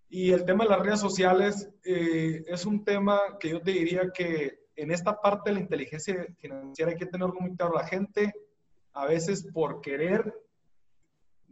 Y 0.09 0.31
el 0.31 0.45
tema 0.45 0.63
de 0.63 0.69
las 0.69 0.79
redes 0.79 0.99
sociales 0.99 1.69
eh, 1.83 2.43
es 2.47 2.65
un 2.65 2.83
tema 2.83 3.19
que 3.39 3.49
yo 3.49 3.61
te 3.61 3.71
diría 3.71 4.11
que 4.13 4.59
en 4.75 4.91
esta 4.91 5.19
parte 5.19 5.49
de 5.49 5.55
la 5.55 5.61
inteligencia 5.61 6.27
financiera 6.37 6.91
hay 6.91 6.97
que 6.97 7.05
tener 7.05 7.29
muy 7.29 7.55
claro. 7.55 7.73
La 7.73 7.87
gente 7.87 8.33
a 8.93 9.05
veces 9.05 9.47
por 9.53 9.81
querer 9.81 10.33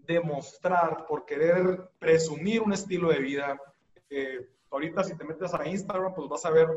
demostrar, 0.05 1.05
por 1.07 1.25
querer 1.25 1.89
presumir 1.99 2.61
un 2.61 2.73
estilo 2.73 3.09
de 3.09 3.19
vida, 3.19 3.59
eh, 4.09 4.49
ahorita 4.69 5.03
si 5.03 5.15
te 5.17 5.23
metes 5.23 5.53
a 5.53 5.67
Instagram, 5.67 6.13
pues 6.13 6.27
vas 6.29 6.45
a 6.45 6.51
ver, 6.51 6.67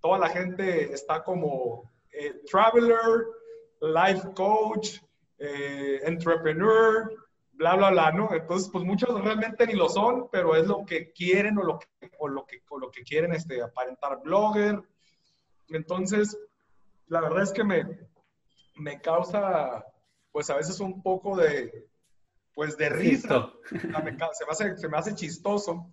toda 0.00 0.18
la 0.18 0.28
gente 0.28 0.92
está 0.92 1.22
como 1.22 1.90
eh, 2.12 2.40
traveler, 2.50 3.26
life 3.80 4.28
coach, 4.34 4.98
eh, 5.38 6.00
entrepreneur, 6.02 7.12
bla, 7.52 7.76
bla, 7.76 7.90
bla, 7.90 8.12
¿no? 8.12 8.32
Entonces, 8.32 8.70
pues 8.72 8.84
muchos 8.84 9.22
realmente 9.22 9.66
ni 9.66 9.74
lo 9.74 9.88
son, 9.88 10.28
pero 10.30 10.56
es 10.56 10.66
lo 10.66 10.84
que 10.84 11.12
quieren 11.12 11.58
o 11.58 11.62
lo 11.62 11.78
que, 11.78 12.10
o 12.18 12.28
lo 12.28 12.44
que, 12.46 12.62
o 12.68 12.78
lo 12.78 12.90
que 12.90 13.02
quieren 13.02 13.32
este, 13.32 13.62
aparentar 13.62 14.20
blogger. 14.22 14.80
Entonces, 15.68 16.36
la 17.08 17.20
verdad 17.20 17.42
es 17.42 17.52
que 17.52 17.64
me, 17.64 18.08
me 18.76 19.00
causa, 19.00 19.84
pues 20.32 20.50
a 20.50 20.56
veces 20.56 20.80
un 20.80 21.02
poco 21.02 21.36
de, 21.36 21.88
pues 22.54 22.76
de 22.76 22.88
risa. 22.88 23.50
Se 23.70 23.86
me, 23.86 24.16
hace, 24.50 24.76
se 24.76 24.88
me 24.88 24.98
hace 24.98 25.14
chistoso 25.14 25.92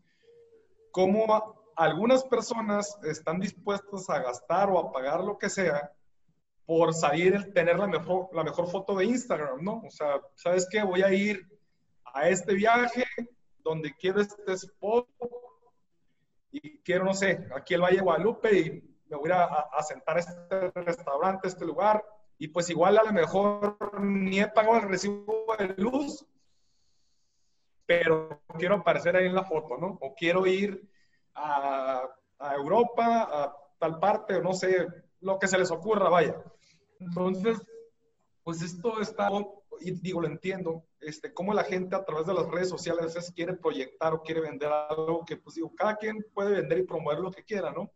cómo 0.91 1.61
algunas 1.75 2.23
personas 2.23 2.97
están 3.03 3.39
dispuestas 3.39 4.09
a 4.09 4.19
gastar 4.19 4.69
o 4.69 4.79
a 4.79 4.91
pagar 4.91 5.23
lo 5.23 5.37
que 5.37 5.49
sea 5.49 5.91
por 6.65 6.93
salir, 6.93 7.53
tener 7.53 7.77
la 7.77 7.87
mejor, 7.87 8.29
la 8.33 8.43
mejor 8.43 8.69
foto 8.69 8.95
de 8.95 9.05
Instagram, 9.05 9.63
¿no? 9.63 9.83
O 9.85 9.91
sea, 9.91 10.19
¿sabes 10.35 10.67
qué? 10.69 10.81
Voy 10.83 11.03
a 11.03 11.13
ir 11.13 11.47
a 12.05 12.29
este 12.29 12.53
viaje 12.53 13.05
donde 13.59 13.93
quiero 13.95 14.21
este 14.21 14.53
spot 14.53 15.07
y 16.51 16.79
quiero, 16.79 17.05
no 17.05 17.13
sé, 17.13 17.45
aquí 17.55 17.73
el 17.73 17.81
Valle 17.81 17.97
de 17.97 18.03
Guadalupe 18.03 18.57
y 18.57 18.71
me 19.09 19.17
voy 19.17 19.29
a, 19.31 19.43
a 19.43 19.83
sentar 19.83 20.17
a 20.17 20.19
este 20.21 20.71
restaurante, 20.75 21.47
a 21.47 21.49
este 21.49 21.65
lugar 21.65 22.03
y 22.37 22.47
pues 22.47 22.69
igual 22.69 22.97
a 22.97 23.03
lo 23.03 23.13
mejor 23.13 23.77
ni 24.01 24.39
he 24.39 24.47
pagado 24.47 24.77
el 24.77 24.89
recibo 24.89 25.45
de 25.57 25.73
luz, 25.77 26.25
pero 27.85 28.41
quiero 28.57 28.75
aparecer 28.75 29.15
ahí 29.15 29.27
en 29.27 29.35
la 29.35 29.43
foto, 29.43 29.77
¿no? 29.77 29.97
O 30.01 30.15
quiero 30.15 30.45
ir 30.45 30.89
a, 31.33 32.07
a 32.39 32.55
Europa, 32.55 33.29
a 33.31 33.55
tal 33.79 33.99
parte, 33.99 34.35
o 34.35 34.41
no 34.41 34.53
sé, 34.53 34.87
lo 35.21 35.37
que 35.39 35.47
se 35.47 35.57
les 35.57 35.71
ocurra, 35.71 36.09
vaya. 36.09 36.35
Entonces, 36.99 37.61
pues 38.43 38.61
esto 38.61 39.01
está, 39.01 39.29
y 39.81 39.91
digo, 39.91 40.21
lo 40.21 40.27
entiendo, 40.27 40.85
este, 40.99 41.33
cómo 41.33 41.53
la 41.53 41.63
gente 41.63 41.95
a 41.95 42.05
través 42.05 42.25
de 42.27 42.33
las 42.33 42.47
redes 42.47 42.69
sociales 42.69 43.31
quiere 43.35 43.53
proyectar 43.53 44.13
o 44.13 44.21
quiere 44.21 44.41
vender 44.41 44.71
algo 44.71 45.25
que, 45.25 45.37
pues 45.37 45.55
digo, 45.55 45.73
cada 45.75 45.95
quien 45.95 46.25
puede 46.33 46.61
vender 46.61 46.79
y 46.79 46.83
promover 46.83 47.19
lo 47.19 47.31
que 47.31 47.43
quiera, 47.43 47.71
¿no? 47.71 47.91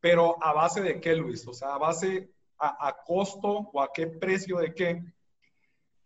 Pero 0.00 0.42
a 0.42 0.52
base 0.52 0.82
de 0.82 1.00
qué, 1.00 1.14
Luis? 1.14 1.46
O 1.46 1.54
sea, 1.54 1.74
a 1.74 1.78
base, 1.78 2.30
a, 2.58 2.88
a 2.88 3.02
costo 3.04 3.70
o 3.72 3.80
a 3.80 3.92
qué 3.92 4.06
precio 4.06 4.58
de 4.58 4.74
qué. 4.74 5.02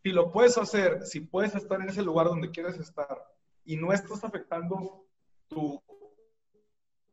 Si 0.03 0.11
lo 0.11 0.33
puedes 0.33 0.57
hacer, 0.57 1.05
si 1.05 1.21
puedes 1.21 1.55
estar 1.55 1.81
en 1.81 1.89
ese 1.89 2.03
lugar 2.03 2.27
donde 2.27 2.51
quieres 2.51 2.79
estar 2.79 3.23
y 3.65 3.77
no 3.77 3.93
estás 3.93 4.25
afectando 4.25 5.07
tu, 5.49 5.83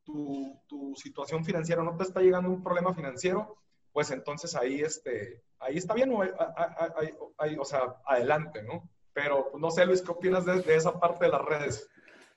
tu, 0.03 0.61
tu 0.67 0.95
situación 0.95 1.43
financiera, 1.43 1.83
no 1.83 1.97
te 1.97 2.03
está 2.03 2.21
llegando 2.21 2.49
un 2.49 2.63
problema 2.63 2.93
financiero, 2.93 3.57
pues 3.97 4.11
entonces 4.11 4.55
ahí, 4.55 4.81
este, 4.81 5.41
ahí 5.59 5.77
está 5.77 5.95
bien, 5.95 6.11
o, 6.13 7.65
sea, 7.65 7.95
adelante, 8.05 8.61
¿no? 8.61 8.87
Pero 9.11 9.49
pues, 9.49 9.59
no 9.59 9.71
sé, 9.71 9.87
Luis, 9.87 10.03
¿qué 10.03 10.11
opinas 10.11 10.45
de, 10.45 10.75
esa 10.75 10.99
parte 10.99 11.25
de 11.25 11.31
las 11.31 11.43
redes? 11.43 11.89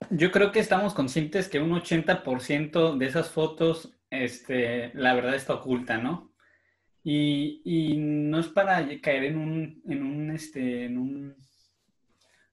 Yo 0.09 0.30
creo 0.30 0.52
que 0.52 0.61
estamos 0.61 0.95
conscientes 0.95 1.49
que 1.49 1.61
un 1.61 1.73
80% 1.73 2.97
de 2.97 3.04
esas 3.07 3.28
fotos, 3.28 3.95
este, 4.09 4.90
la 4.95 5.12
verdad 5.12 5.35
está 5.35 5.52
oculta, 5.52 5.99
¿no? 5.99 6.30
Y, 7.02 7.62
y, 7.64 7.97
no 7.97 8.40
es 8.40 8.49
para 8.49 8.87
caer 9.00 9.25
en 9.25 9.38
un, 9.38 9.83
en 9.88 10.02
un, 10.02 10.30
este, 10.33 10.85
en 10.85 10.99
un, 10.99 11.35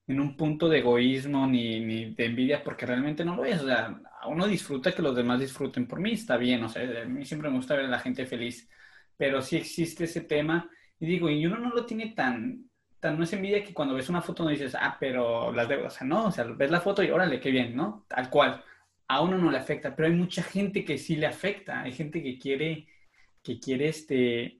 en 0.07 0.19
un 0.19 0.37
punto 0.37 0.69
de 0.69 0.79
egoísmo 0.79 1.45
ni, 1.47 1.79
ni, 1.81 2.13
de 2.13 2.25
envidia, 2.25 2.63
porque 2.63 2.85
realmente 2.85 3.25
no 3.25 3.35
lo 3.35 3.45
es. 3.45 3.61
O 3.61 3.65
sea, 3.67 3.99
uno 4.27 4.47
disfruta 4.47 4.93
que 4.93 5.01
los 5.01 5.15
demás 5.15 5.39
disfruten 5.39 5.87
por 5.87 5.99
mí, 5.99 6.13
está 6.13 6.37
bien, 6.37 6.63
o 6.63 6.69
sea, 6.69 6.83
a 7.03 7.05
mí 7.05 7.25
siempre 7.25 7.49
me 7.49 7.57
gusta 7.57 7.75
ver 7.75 7.85
a 7.85 7.89
la 7.89 7.99
gente 7.99 8.25
feliz 8.25 8.69
pero 9.17 9.41
sí 9.41 9.57
existe 9.57 10.05
ese 10.05 10.21
tema. 10.21 10.69
Y 10.99 11.07
digo, 11.07 11.29
y 11.29 11.45
uno 11.45 11.57
no 11.57 11.71
lo 11.71 11.85
tiene 11.85 12.13
tan, 12.13 12.69
tan, 12.99 13.17
no 13.17 13.23
es 13.23 13.33
envidia 13.33 13.63
que 13.63 13.73
cuando 13.73 13.95
ves 13.95 14.09
una 14.09 14.21
foto 14.21 14.43
no 14.43 14.49
dices, 14.49 14.75
ah, 14.79 14.97
pero 14.99 15.51
las 15.51 15.67
debo, 15.67 15.87
o 15.87 15.89
sea, 15.89 16.07
no, 16.07 16.27
o 16.27 16.31
sea, 16.31 16.45
ves 16.45 16.71
la 16.71 16.81
foto 16.81 17.03
y 17.03 17.09
órale, 17.09 17.39
qué 17.39 17.51
bien, 17.51 17.75
¿no? 17.75 18.05
Tal 18.07 18.29
cual. 18.29 18.63
A 19.09 19.21
uno 19.21 19.37
no 19.37 19.51
le 19.51 19.57
afecta, 19.57 19.95
pero 19.95 20.07
hay 20.07 20.15
mucha 20.15 20.43
gente 20.43 20.83
que 20.85 20.97
sí 20.97 21.15
le 21.15 21.27
afecta, 21.27 21.81
hay 21.81 21.93
gente 21.93 22.21
que 22.21 22.37
quiere, 22.37 22.87
que 23.43 23.59
quiere 23.59 23.89
este, 23.89 24.59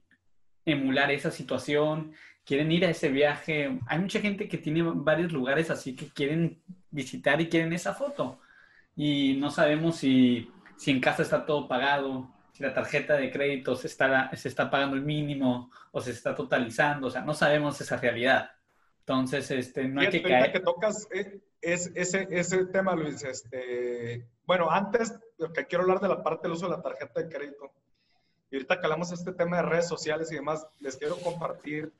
emular 0.64 1.10
esa 1.10 1.30
situación, 1.30 2.12
quieren 2.44 2.72
ir 2.72 2.84
a 2.84 2.90
ese 2.90 3.08
viaje. 3.08 3.78
Hay 3.86 3.98
mucha 3.98 4.20
gente 4.20 4.48
que 4.48 4.58
tiene 4.58 4.82
varios 4.82 5.32
lugares 5.32 5.70
así 5.70 5.94
que 5.94 6.08
quieren 6.08 6.62
visitar 6.90 7.40
y 7.40 7.48
quieren 7.48 7.72
esa 7.72 7.94
foto. 7.94 8.40
Y 8.96 9.34
no 9.34 9.50
sabemos 9.50 9.96
si, 9.96 10.50
si 10.76 10.90
en 10.90 11.00
casa 11.00 11.22
está 11.22 11.44
todo 11.44 11.68
pagado, 11.68 12.34
si 12.52 12.62
la 12.62 12.74
tarjeta 12.74 13.14
de 13.14 13.30
crédito 13.30 13.76
se 13.76 13.86
está, 13.86 14.34
se 14.34 14.48
está 14.48 14.70
pagando 14.70 14.96
el 14.96 15.02
mínimo 15.02 15.70
o 15.92 16.00
se 16.00 16.10
está 16.10 16.34
totalizando, 16.34 17.06
o 17.06 17.10
sea, 17.10 17.20
no 17.20 17.34
sabemos 17.34 17.80
esa 17.80 17.96
realidad. 17.96 18.50
Entonces, 19.00 19.50
este, 19.50 19.88
no 19.88 20.00
hay 20.00 20.10
que 20.10 20.22
caer. 20.22 20.52
que 20.52 20.60
tocas 20.60 21.06
eh, 21.12 21.40
es, 21.62 21.90
ese, 21.94 22.28
ese 22.30 22.66
tema, 22.66 22.94
Luis. 22.94 23.22
Este, 23.22 24.26
bueno, 24.44 24.70
antes, 24.70 25.18
lo 25.38 25.52
que 25.52 25.66
quiero 25.66 25.84
hablar 25.84 26.00
de 26.00 26.08
la 26.08 26.22
parte 26.22 26.48
del 26.48 26.56
uso 26.56 26.68
de 26.68 26.76
la 26.76 26.82
tarjeta 26.82 27.22
de 27.22 27.28
crédito. 27.28 27.72
Y 28.50 28.56
ahorita 28.56 28.80
que 28.80 28.86
hablamos 28.86 29.10
de 29.10 29.16
este 29.16 29.32
tema 29.32 29.58
de 29.58 29.62
redes 29.62 29.88
sociales 29.88 30.32
y 30.32 30.36
demás, 30.36 30.66
les 30.80 30.96
quiero 30.96 31.16
compartir 31.18 31.92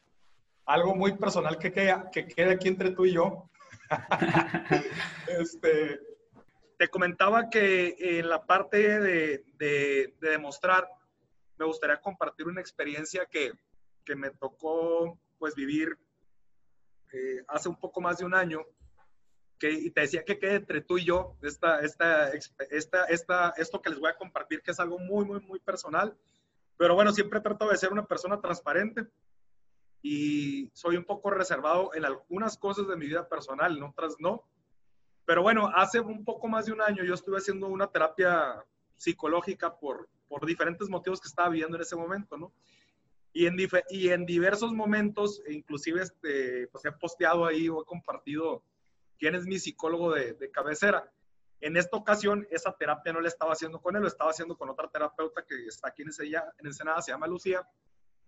algo 0.64 0.94
muy 0.94 1.16
personal 1.16 1.58
que 1.58 1.72
quede, 1.72 1.94
que 2.12 2.26
quede 2.26 2.52
aquí 2.52 2.68
entre 2.68 2.90
tú 2.90 3.06
y 3.06 3.12
yo. 3.12 3.50
este, 5.40 6.00
te 6.78 6.88
comentaba 6.88 7.50
que 7.50 7.96
en 7.98 8.28
la 8.28 8.46
parte 8.46 9.00
de, 9.00 9.44
de, 9.58 10.14
demostrar, 10.20 10.88
me 11.58 11.66
gustaría 11.66 12.00
compartir 12.00 12.46
una 12.46 12.60
experiencia 12.60 13.26
que, 13.26 13.52
que 14.04 14.14
me 14.14 14.30
tocó 14.30 15.18
pues 15.38 15.54
vivir 15.54 15.98
eh, 17.12 17.42
hace 17.48 17.68
un 17.68 17.76
poco 17.76 18.00
más 18.00 18.18
de 18.18 18.24
un 18.24 18.34
año, 18.34 18.60
que, 19.58 19.70
y 19.70 19.90
te 19.90 20.02
decía 20.02 20.24
que 20.24 20.38
quede 20.38 20.56
entre 20.56 20.82
tú 20.82 20.98
y 20.98 21.04
yo 21.04 21.36
esta, 21.42 21.80
esta, 21.80 22.30
esta, 22.30 23.04
esta, 23.06 23.54
esto 23.56 23.82
que 23.82 23.90
les 23.90 23.98
voy 23.98 24.10
a 24.10 24.16
compartir, 24.16 24.62
que 24.62 24.70
es 24.70 24.80
algo 24.80 24.98
muy, 24.98 25.24
muy, 25.24 25.40
muy 25.40 25.58
personal. 25.58 26.16
Pero 26.78 26.94
bueno, 26.94 27.12
siempre 27.12 27.40
trato 27.40 27.68
de 27.68 27.76
ser 27.76 27.92
una 27.92 28.06
persona 28.06 28.40
transparente 28.40 29.06
y 30.00 30.70
soy 30.72 30.96
un 30.96 31.04
poco 31.04 31.30
reservado 31.30 31.90
en 31.94 32.04
algunas 32.04 32.56
cosas 32.56 32.86
de 32.86 32.96
mi 32.96 33.06
vida 33.06 33.28
personal, 33.28 33.76
en 33.76 33.82
otras 33.82 34.16
no. 34.20 34.44
Pero 35.26 35.42
bueno, 35.42 35.70
hace 35.74 36.00
un 36.00 36.24
poco 36.24 36.48
más 36.48 36.66
de 36.66 36.72
un 36.72 36.80
año 36.80 37.04
yo 37.04 37.14
estuve 37.14 37.38
haciendo 37.38 37.66
una 37.66 37.88
terapia 37.88 38.64
psicológica 38.96 39.76
por, 39.76 40.08
por 40.28 40.46
diferentes 40.46 40.88
motivos 40.88 41.20
que 41.20 41.28
estaba 41.28 41.48
viviendo 41.48 41.76
en 41.76 41.82
ese 41.82 41.96
momento, 41.96 42.38
¿no? 42.38 42.52
Y 43.32 43.46
en, 43.46 43.56
y 43.90 44.08
en 44.08 44.24
diversos 44.24 44.72
momentos, 44.72 45.42
e 45.46 45.52
inclusive 45.52 46.02
este, 46.02 46.68
pues 46.68 46.84
he 46.84 46.92
posteado 46.92 47.44
ahí 47.44 47.68
o 47.68 47.82
he 47.82 47.84
compartido 47.84 48.62
quién 49.18 49.34
es 49.34 49.44
mi 49.46 49.58
psicólogo 49.58 50.12
de, 50.12 50.32
de 50.34 50.50
cabecera. 50.50 51.12
En 51.60 51.76
esta 51.76 51.96
ocasión, 51.96 52.46
esa 52.50 52.72
terapia 52.72 53.12
no 53.12 53.20
la 53.20 53.28
estaba 53.28 53.52
haciendo 53.52 53.80
con 53.80 53.96
él, 53.96 54.02
lo 54.02 54.08
estaba 54.08 54.30
haciendo 54.30 54.56
con 54.56 54.68
otra 54.70 54.88
terapeuta 54.88 55.44
que 55.44 55.66
está 55.66 55.88
aquí 55.88 56.02
en, 56.02 56.10
en 56.58 56.66
Ensenada, 56.66 57.02
se 57.02 57.10
llama 57.10 57.26
Lucía, 57.26 57.68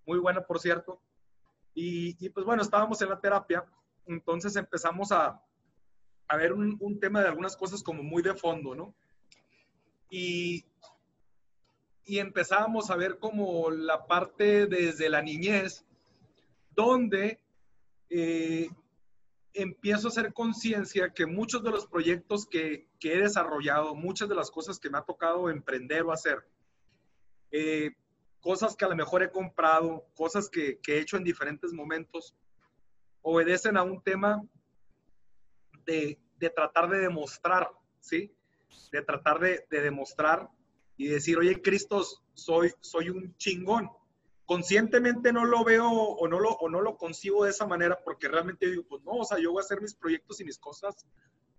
muy 0.07 0.19
buena, 0.19 0.43
por 0.43 0.59
cierto. 0.59 1.01
Y, 1.75 2.29
pues 2.31 2.45
bueno, 2.45 2.63
estábamos 2.63 3.01
en 3.01 3.11
la 3.11 3.21
terapia, 3.21 3.65
entonces 4.07 4.57
empezamos 4.57 5.13
a, 5.13 5.41
ver 6.37 6.53
un, 6.53 6.77
un, 6.81 6.99
tema 6.99 7.21
de 7.21 7.29
algunas 7.29 7.57
cosas 7.57 7.83
como 7.83 8.03
muy 8.03 8.23
de 8.23 8.35
fondo, 8.35 8.75
¿no? 8.75 8.95
Y, 10.11 10.65
y 12.05 12.19
empezábamos 12.19 12.91
a 12.91 12.97
ver 12.97 13.19
como 13.19 13.71
la 13.71 14.07
parte 14.07 14.67
desde 14.67 15.09
la 15.09 15.23
niñez, 15.23 15.85
donde 16.71 17.41
eh, 18.09 18.69
empiezo 19.55 20.09
a 20.09 20.11
hacer 20.11 20.33
conciencia 20.33 21.13
que 21.13 21.27
muchos 21.27 21.63
de 21.63 21.71
los 21.71 21.87
proyectos 21.87 22.47
que, 22.47 22.89
que, 22.99 23.15
he 23.15 23.19
desarrollado, 23.19 23.95
muchas 23.95 24.29
de 24.29 24.35
las 24.35 24.51
cosas 24.51 24.79
que 24.79 24.91
me 24.91 24.99
ha 24.99 25.03
tocado 25.03 25.51
emprender 25.51 26.03
o 26.03 26.13
hacer, 26.13 26.47
eh, 27.51 27.91
cosas 28.41 28.77
que 28.77 28.85
a 28.85 28.89
lo 28.89 28.97
mejor 28.97 29.23
he 29.23 29.31
comprado, 29.31 30.07
cosas 30.15 30.49
que, 30.49 30.81
he 30.87 30.99
hecho 30.99 31.17
en 31.17 31.25
diferentes 31.25 31.73
momentos, 31.73 32.35
obedecen 33.23 33.77
a 33.77 33.83
un 33.83 34.03
tema 34.03 34.43
de, 35.85 36.19
de 36.39 36.51
tratar 36.51 36.89
de 36.89 36.99
demostrar, 36.99 37.71
¿sí? 37.99 38.33
De 38.93 39.03
tratar 39.03 39.41
de, 39.41 39.67
de, 39.71 39.81
demostrar 39.83 40.49
y 40.97 41.09
decir, 41.09 41.39
oye, 41.39 41.61
Cristo, 41.61 42.05
soy, 42.35 42.73
soy 42.81 43.11
un 43.11 43.37
chingón 43.37 43.91
conscientemente 44.51 45.33
no 45.33 45.45
lo 45.45 45.63
veo 45.63 45.89
o 45.89 46.27
no 46.27 46.41
lo, 46.41 46.51
o 46.51 46.69
no 46.69 46.81
lo 46.81 46.97
concibo 46.97 47.45
de 47.45 47.51
esa 47.51 47.69
manera 47.69 48.01
porque 48.03 48.27
realmente 48.27 48.69
digo, 48.69 48.83
pues 48.83 49.01
no, 49.05 49.13
o 49.13 49.25
sea, 49.25 49.39
yo 49.39 49.53
voy 49.53 49.61
a 49.61 49.65
hacer 49.65 49.81
mis 49.81 49.95
proyectos 49.95 50.41
y 50.41 50.45
mis 50.45 50.59
cosas 50.59 51.07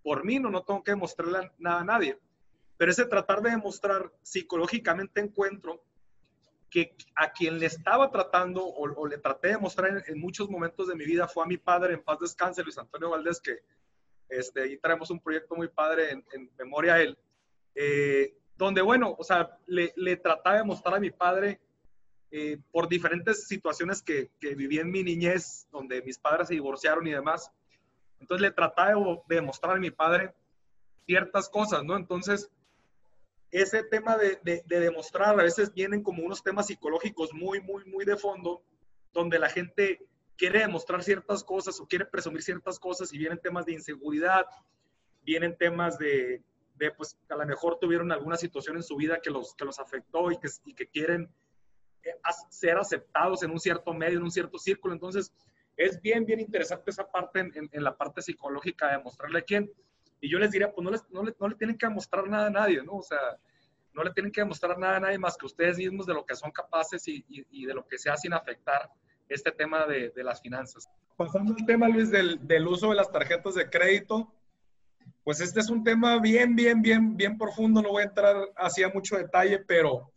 por 0.04 0.26
mí, 0.26 0.40
no, 0.40 0.50
no 0.50 0.66
tengo 0.66 0.84
que 0.84 0.92
demostrarle 0.92 1.54
nada 1.58 1.80
a 1.80 1.86
nadie. 1.86 2.20
Pero 2.76 2.92
ese 2.92 3.06
tratar 3.06 3.42
de 3.42 3.52
demostrar 3.52 4.12
psicológicamente 4.24 5.22
encuentro 5.22 5.82
que 6.70 6.94
a 7.16 7.32
quien 7.32 7.60
le 7.60 7.68
estaba 7.68 8.12
tratando 8.12 8.62
o, 8.66 9.08
le 9.08 9.20
traté 9.20 9.48
de 9.48 9.58
mostrar 9.58 10.04
en, 10.06 10.20
muchos 10.20 10.50
momentos 10.50 10.90
de 10.90 10.96
mi 10.96 11.06
vida 11.06 11.30
fue 11.30 11.46
a 11.46 11.48
mi 11.48 11.56
padre, 11.56 11.94
en 11.94 12.04
paz 12.04 12.20
descanse, 12.20 12.62
Luis 12.62 12.78
Antonio 12.78 13.12
Valdés, 13.12 13.40
que 13.40 13.60
este, 14.28 14.64
ahí 14.64 14.78
traemos 14.80 15.10
un 15.12 15.22
proyecto 15.22 15.56
muy 15.56 15.70
padre 15.70 16.12
en, 16.12 16.52
memoria 16.58 16.96
a 16.96 17.02
él, 17.02 17.18
eh, 17.74 18.36
donde, 18.58 18.82
bueno, 18.82 19.16
o 19.18 19.24
sea, 19.24 19.58
le, 19.66 19.94
le 19.96 20.18
trataba 20.18 20.58
de 20.58 20.66
mostrar 20.66 20.96
a 20.96 21.00
mi 21.00 21.12
padre 21.12 21.62
eh, 22.32 22.58
por 22.72 22.88
diferentes 22.88 23.46
situaciones 23.46 24.02
que, 24.02 24.32
que, 24.40 24.56
viví 24.56 24.80
en 24.80 24.90
mi 24.90 25.04
niñez, 25.04 25.68
donde 25.72 26.02
mis 26.02 26.18
padres 26.18 26.48
se 26.48 26.54
divorciaron 26.54 27.06
y 27.06 27.12
demás. 27.12 27.52
Entonces 28.22 28.42
le 28.42 28.52
trataba 28.52 28.92
de, 28.92 29.36
demostrar 29.36 29.76
a 29.76 29.80
mi 29.80 29.92
padre 29.92 30.34
ciertas 31.06 31.50
cosas, 31.50 31.84
¿no? 31.84 31.98
Entonces, 31.98 32.50
ese 33.52 33.84
tema 33.84 34.16
de, 34.16 34.40
de, 34.44 34.64
de, 34.66 34.80
demostrar, 34.80 35.38
a 35.38 35.44
veces 35.44 35.74
vienen 35.74 36.04
como 36.04 36.24
unos 36.24 36.42
temas 36.42 36.68
psicológicos 36.68 37.34
muy, 37.34 37.60
muy, 37.60 37.84
muy 37.84 38.06
de 38.06 38.16
fondo, 38.16 38.64
donde 39.12 39.38
la 39.38 39.50
gente 39.50 40.00
quiere 40.38 40.60
demostrar 40.60 41.04
ciertas 41.04 41.44
cosas 41.44 41.82
o 41.82 41.86
quiere 41.86 42.06
presumir 42.06 42.42
ciertas 42.44 42.80
cosas 42.80 43.12
y 43.12 43.18
vienen 43.18 43.40
temas 43.40 43.66
de 43.66 43.74
inseguridad, 43.74 44.46
vienen 45.22 45.58
temas 45.58 45.98
de, 45.98 46.42
de 46.76 46.92
pues 46.92 47.18
a 47.28 47.36
lo 47.36 47.46
mejor 47.46 47.78
tuvieron 47.78 48.12
alguna 48.12 48.38
situación 48.38 48.78
en 48.78 48.84
su 48.84 48.96
vida 48.96 49.20
que 49.22 49.30
los, 49.30 49.54
que 49.54 49.66
los 49.66 49.80
afectó 49.80 50.32
y 50.32 50.38
que, 50.38 50.48
y 50.64 50.74
que 50.74 50.88
quieren 50.88 51.30
ser 52.50 52.78
aceptados 52.78 53.44
en 53.44 53.52
un 53.52 53.60
cierto 53.60 53.94
medio, 53.94 54.18
en 54.18 54.24
un 54.24 54.32
cierto 54.32 54.58
círculo. 54.58 54.94
Entonces, 54.94 55.34
es 55.78 56.02
bien, 56.02 56.26
bien 56.26 56.40
interesante 56.40 56.92
esa 56.92 57.10
parte 57.10 57.40
en, 57.40 57.70
en, 57.72 57.84
la 57.84 57.96
parte 57.96 58.22
psicológica 58.22 58.92
de 58.92 59.04
mostrarle 59.04 59.44
quién. 59.44 59.72
Y 60.20 60.30
yo 60.30 60.38
les 60.38 60.52
diría, 60.52 60.72
pues 60.72 60.84
no, 60.84 60.92
les, 60.92 61.10
no, 61.10 61.24
le, 61.24 61.36
no 61.40 61.48
le 61.48 61.56
tienen 61.56 61.78
que 61.78 61.88
demostrar 61.88 62.28
nada 62.28 62.48
a 62.48 62.52
nadie, 62.52 62.84
¿no? 62.84 62.98
O 62.98 63.04
sea, 63.04 63.20
no 63.94 64.04
le 64.04 64.12
tienen 64.12 64.32
que 64.32 64.42
demostrar 64.42 64.78
nada 64.78 64.98
a 64.98 65.00
nadie 65.00 65.18
más 65.18 65.36
que 65.38 65.46
ustedes 65.46 65.78
mismos 65.78 66.06
de 66.06 66.14
lo 66.14 66.26
que 66.26 66.36
son 66.36 66.52
capaces 66.52 67.08
y, 67.08 67.26
y, 67.28 67.46
y 67.50 67.66
de 67.66 67.74
lo 67.74 67.88
que 67.88 67.98
sea 67.98 68.16
sin 68.16 68.34
afectar 68.34 68.90
este 69.28 69.52
tema 69.52 69.86
de, 69.86 70.10
de, 70.10 70.24
las 70.24 70.42
finanzas. 70.42 70.90
Pasando 71.18 71.56
al 71.58 71.66
tema, 71.66 71.88
Luis, 71.88 72.12
del, 72.12 72.46
del 72.46 72.68
uso 72.68 72.90
de 72.90 72.96
las 72.96 73.12
tarjetas 73.12 73.56
de 73.56 73.70
crédito, 73.70 74.34
pues 75.24 75.40
este 75.40 75.60
es 75.60 75.70
un 75.70 75.84
tema 75.84 76.20
bien, 76.20 76.56
bien, 76.56 76.82
bien, 76.82 77.16
bien 77.16 77.38
profundo. 77.38 77.82
No 77.82 77.90
voy 77.90 78.04
a 78.04 78.08
entrar 78.08 78.36
hacia 78.58 78.90
mucho 78.90 79.18
detalle, 79.18 79.60
pero 79.60 80.11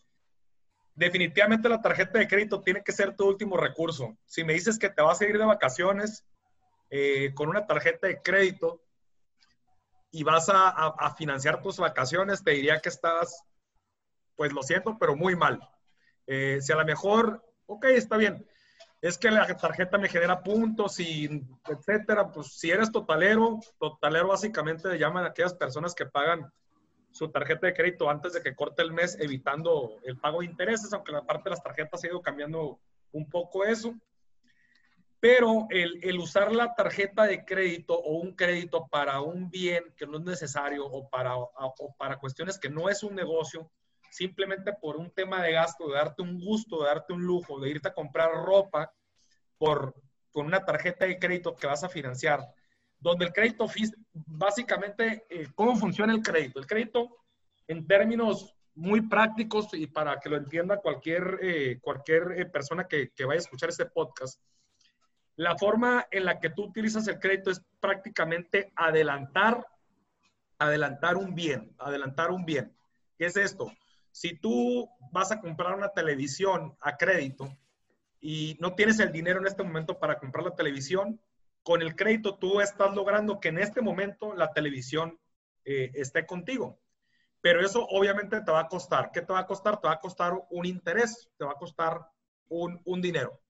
definitivamente 0.95 1.69
la 1.69 1.83
tarjeta 1.83 2.19
de 2.19 2.29
crédito 2.29 2.63
tiene 2.63 2.83
que 2.83 2.93
ser 2.93 3.17
tu 3.17 3.27
último 3.27 3.57
recurso. 3.57 4.17
Si 4.27 4.45
me 4.45 4.55
dices 4.55 4.79
que 4.79 4.91
te 4.91 5.03
vas 5.03 5.21
a 5.21 5.25
ir 5.27 5.39
de 5.39 5.45
vacaciones 5.45 6.25
eh, 6.91 7.33
con 7.35 7.49
una 7.49 7.67
tarjeta 7.67 8.07
de 8.07 8.23
crédito 8.23 8.81
y 10.11 10.23
vas 10.23 10.49
a, 10.49 11.15
financiar 11.17 11.61
tus 11.61 11.79
vacaciones, 11.79 12.45
te 12.45 12.53
diría 12.53 12.79
que 12.79 12.89
estás, 12.89 13.43
pues 14.37 14.53
lo 14.53 14.63
siento, 14.63 14.97
pero 14.99 15.17
muy 15.17 15.35
mal. 15.35 15.61
Eh, 16.27 16.59
si 16.61 16.73
a 16.73 16.77
lo 16.77 16.85
mejor, 16.85 17.45
ok, 17.67 17.87
está 17.87 18.17
bien, 18.17 18.47
es 19.03 19.19
que 19.19 19.31
la 19.31 19.47
tarjeta 19.57 19.99
me 19.99 20.09
genera 20.09 20.43
puntos 20.43 21.01
y 21.01 21.45
etcétera, 21.69 22.31
pues 22.31 22.59
si 22.59 22.71
eres 22.71 22.93
totalero, 22.93 23.59
totalero 23.79 24.29
básicamente 24.29 24.89
le 24.89 24.99
llaman 24.99 25.25
a 25.25 25.29
aquellas 25.29 25.55
personas 25.55 25.95
que 25.95 26.07
pagan 26.07 26.51
su 27.15 27.29
tarjeta 27.29 27.69
de 27.69 27.75
crédito 27.75 28.11
antes 28.11 28.33
de 28.33 28.43
que 28.43 28.57
corte 28.57 28.83
el 28.83 28.93
mes, 28.93 29.17
evitando 29.21 30.01
el 30.03 30.19
pago 30.19 30.41
de 30.41 30.47
intereses, 30.47 30.93
aunque 30.93 31.13
la 31.13 31.25
parte 31.25 31.45
de 31.45 31.51
las 31.51 31.63
tarjetas 31.63 32.03
ha 32.03 32.09
ido 32.09 32.21
cambiando 32.21 32.81
un 33.13 33.31
poco 33.31 33.65
eso. 33.65 33.95
Pero 35.21 35.69
el, 35.71 36.01
el, 36.03 36.19
usar 36.19 36.51
la 36.51 36.75
tarjeta 36.75 37.23
de 37.23 37.45
crédito 37.45 37.97
o 37.97 38.17
un 38.17 38.35
crédito 38.35 38.89
para 38.91 39.21
un 39.21 39.49
bien 39.49 39.95
que 39.97 40.09
no 40.09 40.19
es 40.19 40.25
necesario 40.25 40.85
o 40.85 41.09
para, 41.09 41.37
o 41.37 41.95
para 41.97 42.19
cuestiones 42.19 42.59
que 42.59 42.69
no 42.69 42.89
es 42.89 43.05
un 43.05 43.15
negocio, 43.15 43.71
simplemente 44.11 44.73
por 44.73 44.97
un 44.97 45.09
tema 45.13 45.41
de 45.41 45.53
gasto, 45.53 45.87
de 45.87 45.95
darte 45.95 46.21
un 46.21 46.41
gusto, 46.41 46.83
de 46.83 46.89
darte 46.89 47.13
un 47.13 47.23
lujo, 47.23 47.61
de 47.61 47.71
irte 47.71 47.89
a 47.89 47.95
comprar 47.95 48.33
ropa 48.33 48.93
por, 49.57 49.95
con 50.33 50.47
una 50.47 50.65
tarjeta 50.65 51.05
de 51.05 51.21
crédito 51.21 51.55
que 51.55 51.69
vas 51.69 51.85
a 51.85 51.89
financiar, 51.89 52.41
donde 53.05 53.27
el 53.27 53.33
crédito, 53.35 53.67
básicamente, 54.15 55.27
eh, 55.29 55.47
¿cómo 55.55 55.77
funciona 55.77 56.15
el 56.15 56.23
crédito? 56.23 56.59
El 56.59 56.67
crédito, 56.67 57.19
en 57.69 57.87
términos 57.87 58.57
muy 58.75 59.03
prácticos 59.03 59.75
y 59.75 59.87
para 59.87 60.19
que 60.19 60.31
lo 60.31 60.39
entienda 60.39 60.81
cualquier, 60.81 61.39
eh, 61.43 61.79
cualquier 61.83 62.33
eh, 62.33 62.47
persona 62.47 62.89
que, 62.89 63.11
que, 63.11 63.27
vaya 63.27 63.41
a 63.41 63.43
escuchar 63.43 63.69
este 63.69 63.85
podcast, 63.85 64.41
la 65.37 65.55
forma 65.59 66.07
en 66.11 66.25
la 66.25 66.41
que 66.41 66.49
tú 66.49 66.65
utilizas 66.65 67.07
el 67.07 67.21
crédito 67.21 67.51
es 67.51 67.63
prácticamente 67.79 68.73
adelantar, 68.75 69.67
adelantar 70.59 71.19
un 71.19 71.35
bien, 71.35 71.75
adelantar 71.79 72.31
un 72.31 72.47
bien. 72.47 72.75
¿Qué 73.19 73.27
es 73.27 73.37
esto? 73.37 73.71
Si 74.13 74.35
tú 74.39 74.89
vas 75.13 75.31
a 75.31 75.41
comprar 75.43 75.75
una 75.75 75.91
televisión 75.91 76.75
a 76.81 76.97
crédito 76.97 77.55
y 78.19 78.57
no 78.61 78.75
tienes 78.75 78.99
el 78.99 79.13
dinero 79.13 79.41
en 79.41 79.47
este 79.47 79.63
momento 79.63 79.99
para 79.99 80.19
comprar 80.19 80.45
la 80.45 80.55
televisión, 80.55 81.21
con 81.65 81.83
el 81.83 81.97
crédito 81.97 82.37
tú 82.37 82.61
estás 82.61 82.95
logrando 82.95 83.41
que 83.41 83.49
en 83.49 83.59
este 83.59 83.81
momento 83.81 84.35
la 84.35 84.53
televisión 84.53 85.19
eh, 85.65 85.91
esté 85.95 86.27
contigo. 86.27 86.79
Pero 87.41 87.61
eso 87.61 87.87
obviamente 87.91 88.41
te 88.43 88.53
va 88.53 88.61
a 88.61 88.69
costar. 88.69 89.11
¿Qué 89.13 89.23
te 89.23 89.33
va 89.33 89.41
a 89.41 89.47
costar? 89.47 89.81
Te 89.81 89.89
va 89.89 89.95
a 89.95 90.01
costar 90.01 90.35
un 90.51 90.67
interés, 90.67 91.31
te 91.37 91.45
va 91.45 91.53
a 91.53 91.57
costar 91.57 92.07
un, 92.49 92.81
un 92.85 93.03
dinero. 93.03 93.41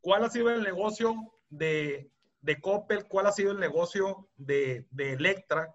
¿Cuál 0.00 0.24
ha 0.24 0.30
sido 0.30 0.50
el 0.50 0.62
negocio 0.62 1.14
de, 1.50 2.10
de 2.40 2.60
Coppel? 2.60 3.06
¿Cuál 3.06 3.26
ha 3.26 3.32
sido 3.32 3.52
el 3.52 3.58
negocio 3.58 4.28
de, 4.36 4.86
de 4.90 5.12
Electra? 5.14 5.74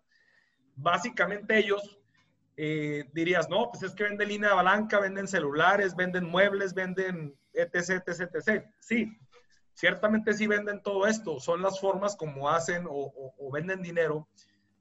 Básicamente 0.76 1.58
ellos 1.58 2.00
eh, 2.56 3.06
dirías, 3.14 3.50
no, 3.50 3.70
pues 3.70 3.84
es 3.84 3.94
que 3.94 4.04
venden 4.04 4.30
línea 4.30 4.54
blanca, 4.54 5.00
venden 5.00 5.28
celulares, 5.28 5.96
venden 5.96 6.26
muebles, 6.26 6.74
venden 6.74 7.36
etc, 7.54 8.04
etc, 8.08 8.36
etc. 8.36 8.66
Sí, 8.80 9.18
Ciertamente 9.82 10.36
sí 10.36 10.46
venden 10.46 10.84
todo 10.84 11.08
esto, 11.08 11.40
son 11.40 11.64
las 11.64 11.80
formas 11.80 12.16
como 12.16 12.48
hacen 12.48 12.86
o, 12.88 13.50
venden 13.52 13.82
dinero, 13.82 14.28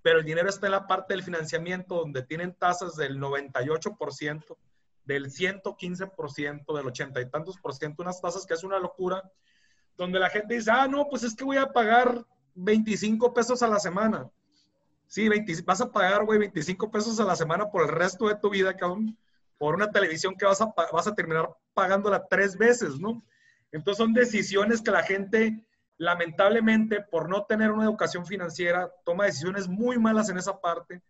pero 0.03 0.19
el 0.19 0.27
dinero 0.27 0.51
está 0.51 0.67
en 0.67 0.73
la 0.73 0.87
parte 0.87 1.15
del 1.15 1.23
financiamiento 1.23 1.95
donde 1.95 2.23
tienen 2.23 2.53
tasas 2.53 2.97
del 2.97 3.19
98%, 3.19 4.59
del 5.07 5.31
115%, 5.31 6.77
del 6.77 6.87
80 6.87 7.19
y 7.19 7.31
tantos 7.31 7.57
por 7.57 7.73
ciento, 7.73 8.03
unas 8.03 8.21
tasas 8.21 8.45
que 8.45 8.53
es 8.53 8.63
una 8.63 8.79
locura, 8.79 9.23
donde 9.97 10.19
la 10.19 10.29
gente 10.29 10.53
dice, 10.53 10.71
ah, 10.71 10.87
no, 10.87 11.09
pues 11.09 11.23
es 11.23 11.35
que 11.35 11.45
voy 11.45 11.57
a 11.57 11.73
pagar 11.73 12.23
25 12.57 13.33
pesos 13.33 13.63
a 13.63 13.69
la 13.69 13.79
semana. 13.79 14.29
Sí, 15.07 15.31
vas 15.65 15.81
a 15.81 15.91
pagar, 15.91 16.27
güey, 16.27 16.39
25 16.41 16.91
pesos 16.91 17.19
a 17.21 17.25
la 17.25 17.37
semana 17.37 17.71
por 17.71 17.85
el 17.85 17.89
resto 17.89 18.29
de 18.29 18.35
tu 18.35 18.51
vida, 18.51 18.77
por 19.57 19.75
una 19.77 19.91
televisión 19.91 20.35
que 20.37 20.45
vas 20.45 20.61
a, 20.61 20.75
vas 20.93 21.07
a 21.07 21.15
terminar 21.15 21.49
pagándola 21.73 22.27
tres 22.29 22.55
veces, 22.55 23.01
¿no? 23.01 23.25
Entonces 23.73 23.99
son 23.99 24.13
decisiones 24.13 24.83
que 24.83 24.91
la 24.91 25.03
gente, 25.03 25.67
lamentablemente, 25.97 27.01
por 27.01 27.29
no 27.29 27.45
tener 27.45 27.71
una 27.71 27.85
educación 27.85 28.27
financiera, 28.27 28.91
toma 29.05 29.27
decisiones 29.27 29.69
muy 29.69 29.99
malas 29.99 30.29
en 30.29 30.39
esa 30.39 30.61
parte 30.61 31.03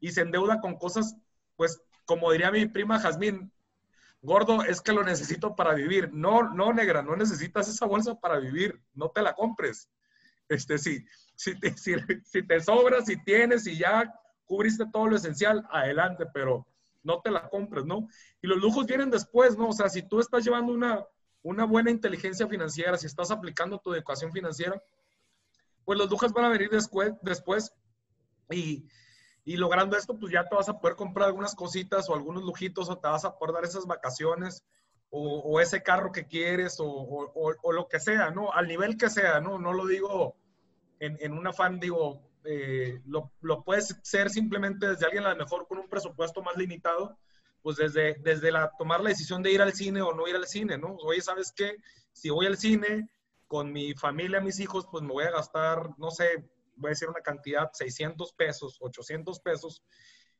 y 0.00 0.10
se 0.12 0.22
endeuda 0.22 0.60
con 0.60 0.76
cosas, 0.76 1.16
pues, 1.56 1.80
como 2.04 2.32
diría 2.32 2.50
mi 2.50 2.66
prima 2.66 2.98
Jazmín, 2.98 3.52
gordo, 4.22 4.62
es 4.64 4.80
que 4.80 4.92
lo 4.92 5.04
necesito 5.04 5.54
para 5.54 5.74
vivir. 5.74 6.10
No, 6.12 6.52
no, 6.52 6.72
negra, 6.72 7.02
no 7.02 7.16
necesitas 7.16 7.68
esa 7.68 7.86
bolsa 7.86 8.18
para 8.18 8.38
vivir, 8.38 8.80
no 8.94 9.10
te 9.10 9.22
la 9.22 9.34
compres. 9.34 9.88
Este, 10.48 10.78
sí, 10.78 11.04
si 11.36 11.58
te, 11.58 11.76
si, 11.76 11.94
si 12.24 12.42
te 12.46 12.60
sobra, 12.60 13.02
si 13.02 13.22
tienes 13.22 13.66
y 13.66 13.78
ya 13.78 14.12
cubriste 14.44 14.84
todo 14.92 15.06
lo 15.06 15.16
esencial, 15.16 15.64
adelante, 15.70 16.26
pero 16.34 16.66
no 17.02 17.20
te 17.20 17.30
la 17.30 17.48
compres, 17.48 17.84
¿no? 17.84 18.08
Y 18.42 18.48
los 18.48 18.58
lujos 18.58 18.86
vienen 18.86 19.10
después, 19.10 19.56
¿no? 19.56 19.68
O 19.68 19.72
sea, 19.72 19.88
si 19.88 20.02
tú 20.02 20.20
estás 20.20 20.44
llevando 20.44 20.72
una, 20.72 21.04
una 21.42 21.64
buena 21.64 21.90
inteligencia 21.90 22.46
financiera, 22.46 22.96
si 22.96 23.06
estás 23.06 23.30
aplicando 23.30 23.78
tu 23.78 23.94
educación 23.94 24.32
financiera, 24.32 24.82
pues 25.84 25.98
los 25.98 26.10
lujos 26.10 26.32
van 26.32 26.44
a 26.44 26.50
venir 26.50 26.70
después, 26.70 27.12
después 27.22 27.72
y, 28.50 28.86
y 29.44 29.56
logrando 29.56 29.96
esto, 29.96 30.18
pues 30.18 30.32
ya 30.32 30.44
te 30.44 30.54
vas 30.54 30.68
a 30.68 30.78
poder 30.78 30.96
comprar 30.96 31.28
algunas 31.28 31.54
cositas 31.54 32.08
o 32.08 32.14
algunos 32.14 32.42
lujitos 32.42 32.90
o 32.90 32.98
te 32.98 33.08
vas 33.08 33.24
a 33.24 33.36
poder 33.38 33.54
dar 33.54 33.64
esas 33.64 33.86
vacaciones 33.86 34.64
o, 35.12 35.60
ese 35.60 35.82
carro 35.82 36.12
que 36.12 36.26
quieres 36.26 36.78
o, 36.78 36.86
o, 36.86 37.72
lo 37.72 37.88
que 37.88 37.98
sea, 37.98 38.30
¿no? 38.30 38.52
Al 38.52 38.68
nivel 38.68 38.96
que 38.96 39.10
sea, 39.10 39.40
¿no? 39.40 39.58
No 39.58 39.72
lo 39.72 39.86
digo 39.86 40.36
en, 41.00 41.16
en 41.20 41.32
un 41.32 41.48
afán, 41.48 41.80
digo, 41.80 42.22
eh, 42.44 43.00
lo, 43.06 43.32
lo, 43.40 43.64
puedes 43.64 43.98
ser 44.02 44.30
simplemente 44.30 44.88
desde 44.88 45.06
alguien 45.06 45.24
a 45.24 45.30
lo 45.30 45.36
mejor 45.36 45.66
con 45.66 45.78
un 45.78 45.88
presupuesto 45.88 46.42
más 46.42 46.56
limitado, 46.56 47.18
pues 47.62 47.76
desde, 47.76 48.14
desde 48.20 48.50
la, 48.50 48.70
tomar 48.78 49.00
la 49.00 49.10
decisión 49.10 49.42
de 49.42 49.52
ir 49.52 49.62
al 49.62 49.72
cine 49.72 50.02
o 50.02 50.14
no 50.14 50.26
ir 50.26 50.36
al 50.36 50.46
cine, 50.46 50.78
¿no? 50.78 50.96
Oye, 50.96 51.20
¿sabes 51.20 51.52
qué? 51.54 51.76
Si 52.12 52.30
voy 52.30 52.46
al 52.46 52.56
cine 52.56 53.08
con 53.46 53.72
mi 53.72 53.94
familia, 53.94 54.40
mis 54.40 54.60
hijos, 54.60 54.86
pues 54.90 55.02
me 55.02 55.12
voy 55.12 55.24
a 55.24 55.30
gastar, 55.30 55.90
no 55.98 56.10
sé, 56.10 56.48
voy 56.76 56.88
a 56.88 56.90
decir 56.90 57.08
una 57.08 57.20
cantidad, 57.20 57.70
600 57.72 58.32
pesos, 58.32 58.78
800 58.80 59.40
pesos, 59.40 59.82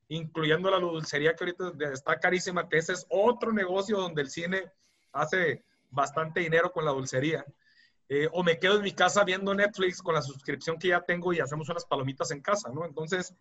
incluyendo 0.08 0.70
la 0.70 0.78
dulcería 0.78 1.34
que 1.34 1.44
ahorita 1.44 1.72
está 1.92 2.18
carísima, 2.18 2.68
que 2.68 2.78
ese 2.78 2.92
es 2.92 3.06
otro 3.10 3.52
negocio 3.52 3.98
donde 3.98 4.22
el 4.22 4.30
cine 4.30 4.70
hace 5.12 5.64
bastante 5.90 6.40
dinero 6.40 6.72
con 6.72 6.84
la 6.84 6.92
dulcería. 6.92 7.44
Eh, 8.08 8.28
o 8.32 8.42
me 8.42 8.58
quedo 8.58 8.76
en 8.76 8.82
mi 8.82 8.92
casa 8.92 9.22
viendo 9.22 9.54
Netflix 9.54 10.02
con 10.02 10.14
la 10.14 10.22
suscripción 10.22 10.78
que 10.78 10.88
ya 10.88 11.00
tengo 11.00 11.32
y 11.32 11.38
hacemos 11.38 11.68
unas 11.68 11.84
palomitas 11.84 12.32
en 12.32 12.40
casa, 12.40 12.68
¿no? 12.72 12.84
Entonces, 12.84 13.34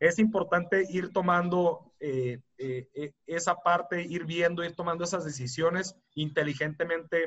es 0.00 0.18
importante 0.18 0.84
ir 0.90 1.12
tomando 1.12 1.92
eh, 2.00 2.40
eh, 2.58 3.12
esa 3.26 3.56
parte, 3.56 4.02
ir 4.02 4.24
viendo, 4.24 4.64
ir 4.64 4.74
tomando 4.74 5.04
esas 5.04 5.24
decisiones 5.24 5.96
inteligentemente 6.14 7.26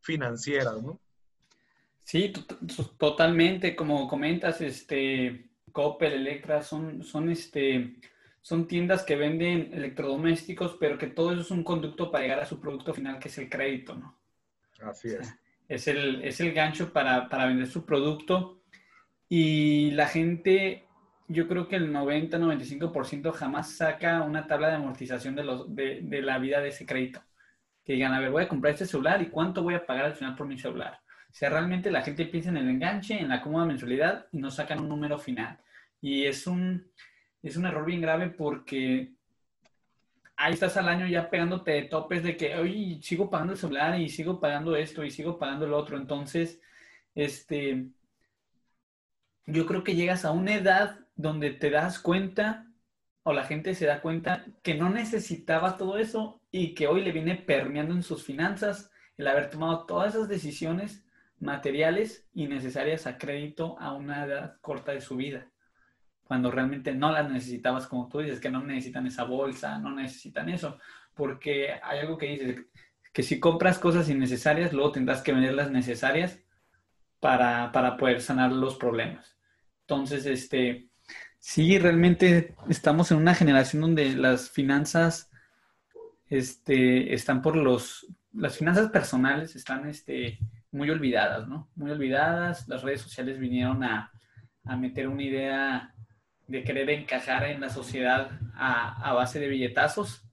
financieras, 0.00 0.82
¿no? 0.82 1.00
Sí, 2.04 2.32
totalmente, 2.98 3.76
como 3.76 4.08
comentas, 4.08 4.60
este, 4.60 5.50
Coppel, 5.70 6.14
Electra, 6.14 6.62
son, 6.62 7.02
son, 7.04 7.30
este, 7.30 7.96
son 8.40 8.66
tiendas 8.66 9.04
que 9.04 9.14
venden 9.14 9.72
electrodomésticos, 9.72 10.76
pero 10.80 10.98
que 10.98 11.06
todo 11.06 11.32
eso 11.32 11.42
es 11.42 11.50
un 11.52 11.62
conducto 11.62 12.10
para 12.10 12.24
llegar 12.24 12.40
a 12.40 12.46
su 12.46 12.60
producto 12.60 12.92
final, 12.92 13.18
que 13.20 13.28
es 13.28 13.38
el 13.38 13.48
crédito, 13.48 13.94
¿no? 13.94 14.18
Así 14.80 15.08
es 15.08 15.32
es 15.72 15.88
el, 15.88 16.22
es 16.22 16.40
el 16.40 16.52
gancho 16.52 16.92
para, 16.92 17.28
vender 17.46 17.66
su 17.66 17.84
producto. 17.84 18.62
Y 19.28 19.90
la 19.92 20.06
gente, 20.06 20.86
yo 21.28 21.48
creo 21.48 21.68
que 21.68 21.76
el 21.76 21.92
90-95% 21.92 23.32
jamás 23.32 23.76
saca 23.76 24.22
una 24.22 24.46
tabla 24.46 24.68
de 24.68 24.76
amortización 24.76 25.34
de, 25.34 25.44
los, 25.44 25.74
de, 25.74 26.00
de, 26.02 26.22
la 26.22 26.38
vida 26.38 26.60
de 26.60 26.68
ese 26.68 26.86
crédito. 26.86 27.22
Que 27.84 27.94
digan, 27.94 28.14
a 28.14 28.20
ver, 28.20 28.30
voy 28.30 28.44
a 28.44 28.48
comprar 28.48 28.74
este 28.74 28.86
celular 28.86 29.20
y 29.22 29.26
cuánto 29.26 29.62
voy 29.62 29.74
a 29.74 29.86
pagar 29.86 30.06
al 30.06 30.14
final 30.14 30.36
por 30.36 30.46
mi 30.46 30.58
celular. 30.58 31.00
O 31.32 31.34
sea, 31.34 31.48
realmente 31.48 31.90
la 31.90 32.02
gente 32.02 32.26
piensa 32.26 32.50
en 32.50 32.58
el 32.58 32.68
enganche, 32.68 33.18
en 33.18 33.28
la 33.28 33.40
cómoda 33.40 33.64
mensualidad 33.64 34.26
y 34.32 34.38
no 34.38 34.50
sacan 34.50 34.80
un 34.80 34.88
número 34.88 35.18
final. 35.18 35.58
Y 36.00 36.26
es 36.26 36.46
un, 36.46 36.90
es 37.42 37.56
un 37.56 37.64
error 37.64 37.86
bien 37.86 38.02
grave 38.02 38.28
porque 38.28 39.12
ahí 40.36 40.52
estás 40.52 40.76
al 40.76 40.88
año 40.88 41.06
ya 41.06 41.30
pegándote 41.30 41.70
de 41.70 41.82
topes 41.82 42.22
de 42.22 42.36
que, 42.36 42.56
oye, 42.56 43.00
sigo 43.00 43.30
pagando 43.30 43.54
el 43.54 43.58
celular 43.58 43.98
y 43.98 44.08
sigo 44.08 44.40
pagando 44.40 44.76
esto 44.76 45.04
y 45.04 45.10
sigo 45.10 45.38
pagando 45.38 45.64
el 45.64 45.72
otro. 45.72 45.96
Entonces, 45.96 46.60
este, 47.14 47.86
yo 49.46 49.66
creo 49.66 49.84
que 49.84 49.94
llegas 49.94 50.24
a 50.24 50.32
una 50.32 50.54
edad 50.54 51.01
donde 51.14 51.50
te 51.50 51.70
das 51.70 51.98
cuenta 51.98 52.66
o 53.22 53.32
la 53.32 53.44
gente 53.44 53.74
se 53.74 53.86
da 53.86 54.00
cuenta 54.00 54.44
que 54.62 54.74
no 54.74 54.90
necesitaba 54.90 55.76
todo 55.76 55.98
eso 55.98 56.40
y 56.50 56.74
que 56.74 56.86
hoy 56.86 57.02
le 57.02 57.12
viene 57.12 57.36
permeando 57.36 57.94
en 57.94 58.02
sus 58.02 58.24
finanzas 58.24 58.90
el 59.16 59.28
haber 59.28 59.50
tomado 59.50 59.86
todas 59.86 60.14
esas 60.14 60.28
decisiones 60.28 61.04
materiales 61.38 62.28
y 62.32 62.48
necesarias 62.48 63.06
a 63.06 63.18
crédito 63.18 63.78
a 63.78 63.92
una 63.92 64.24
edad 64.24 64.56
corta 64.60 64.92
de 64.92 65.00
su 65.00 65.16
vida 65.16 65.52
cuando 66.32 66.50
realmente 66.50 66.94
no 66.94 67.12
las 67.12 67.30
necesitabas, 67.30 67.86
como 67.86 68.08
tú 68.08 68.20
dices, 68.20 68.40
que 68.40 68.48
no 68.48 68.62
necesitan 68.62 69.06
esa 69.06 69.24
bolsa, 69.24 69.78
no 69.78 69.94
necesitan 69.94 70.48
eso, 70.48 70.78
porque 71.12 71.74
hay 71.82 71.98
algo 71.98 72.16
que 72.16 72.26
dices, 72.26 72.66
que 73.12 73.22
si 73.22 73.38
compras 73.38 73.78
cosas 73.78 74.08
innecesarias, 74.08 74.72
luego 74.72 74.92
tendrás 74.92 75.20
que 75.20 75.34
vender 75.34 75.52
las 75.52 75.70
necesarias 75.70 76.40
para, 77.20 77.70
para 77.70 77.98
poder 77.98 78.22
sanar 78.22 78.50
los 78.50 78.76
problemas. 78.76 79.36
Entonces, 79.82 80.24
este, 80.24 80.88
sí, 81.42 81.76
realmente 81.78 82.54
estamos 82.68 83.10
en 83.10 83.18
una 83.18 83.34
generación 83.34 83.82
donde 83.82 84.14
las 84.14 84.48
finanzas 84.48 85.28
este, 86.30 87.12
están 87.12 87.42
por 87.42 87.56
los, 87.56 88.06
las 88.32 88.56
finanzas 88.56 88.90
personales 88.90 89.56
están 89.56 89.88
este, 89.88 90.38
muy 90.70 90.88
olvidadas, 90.88 91.48
¿no? 91.48 91.68
Muy 91.74 91.90
olvidadas. 91.90 92.68
Las 92.68 92.82
redes 92.82 93.02
sociales 93.02 93.40
vinieron 93.40 93.82
a, 93.82 94.12
a 94.64 94.76
meter 94.76 95.08
una 95.08 95.22
idea 95.22 95.94
de 96.46 96.62
querer 96.62 96.88
encajar 96.90 97.44
en 97.44 97.60
la 97.60 97.70
sociedad 97.70 98.30
a, 98.54 99.12
base 99.12 99.40
de 99.40 99.48
billetazos. 99.48 100.24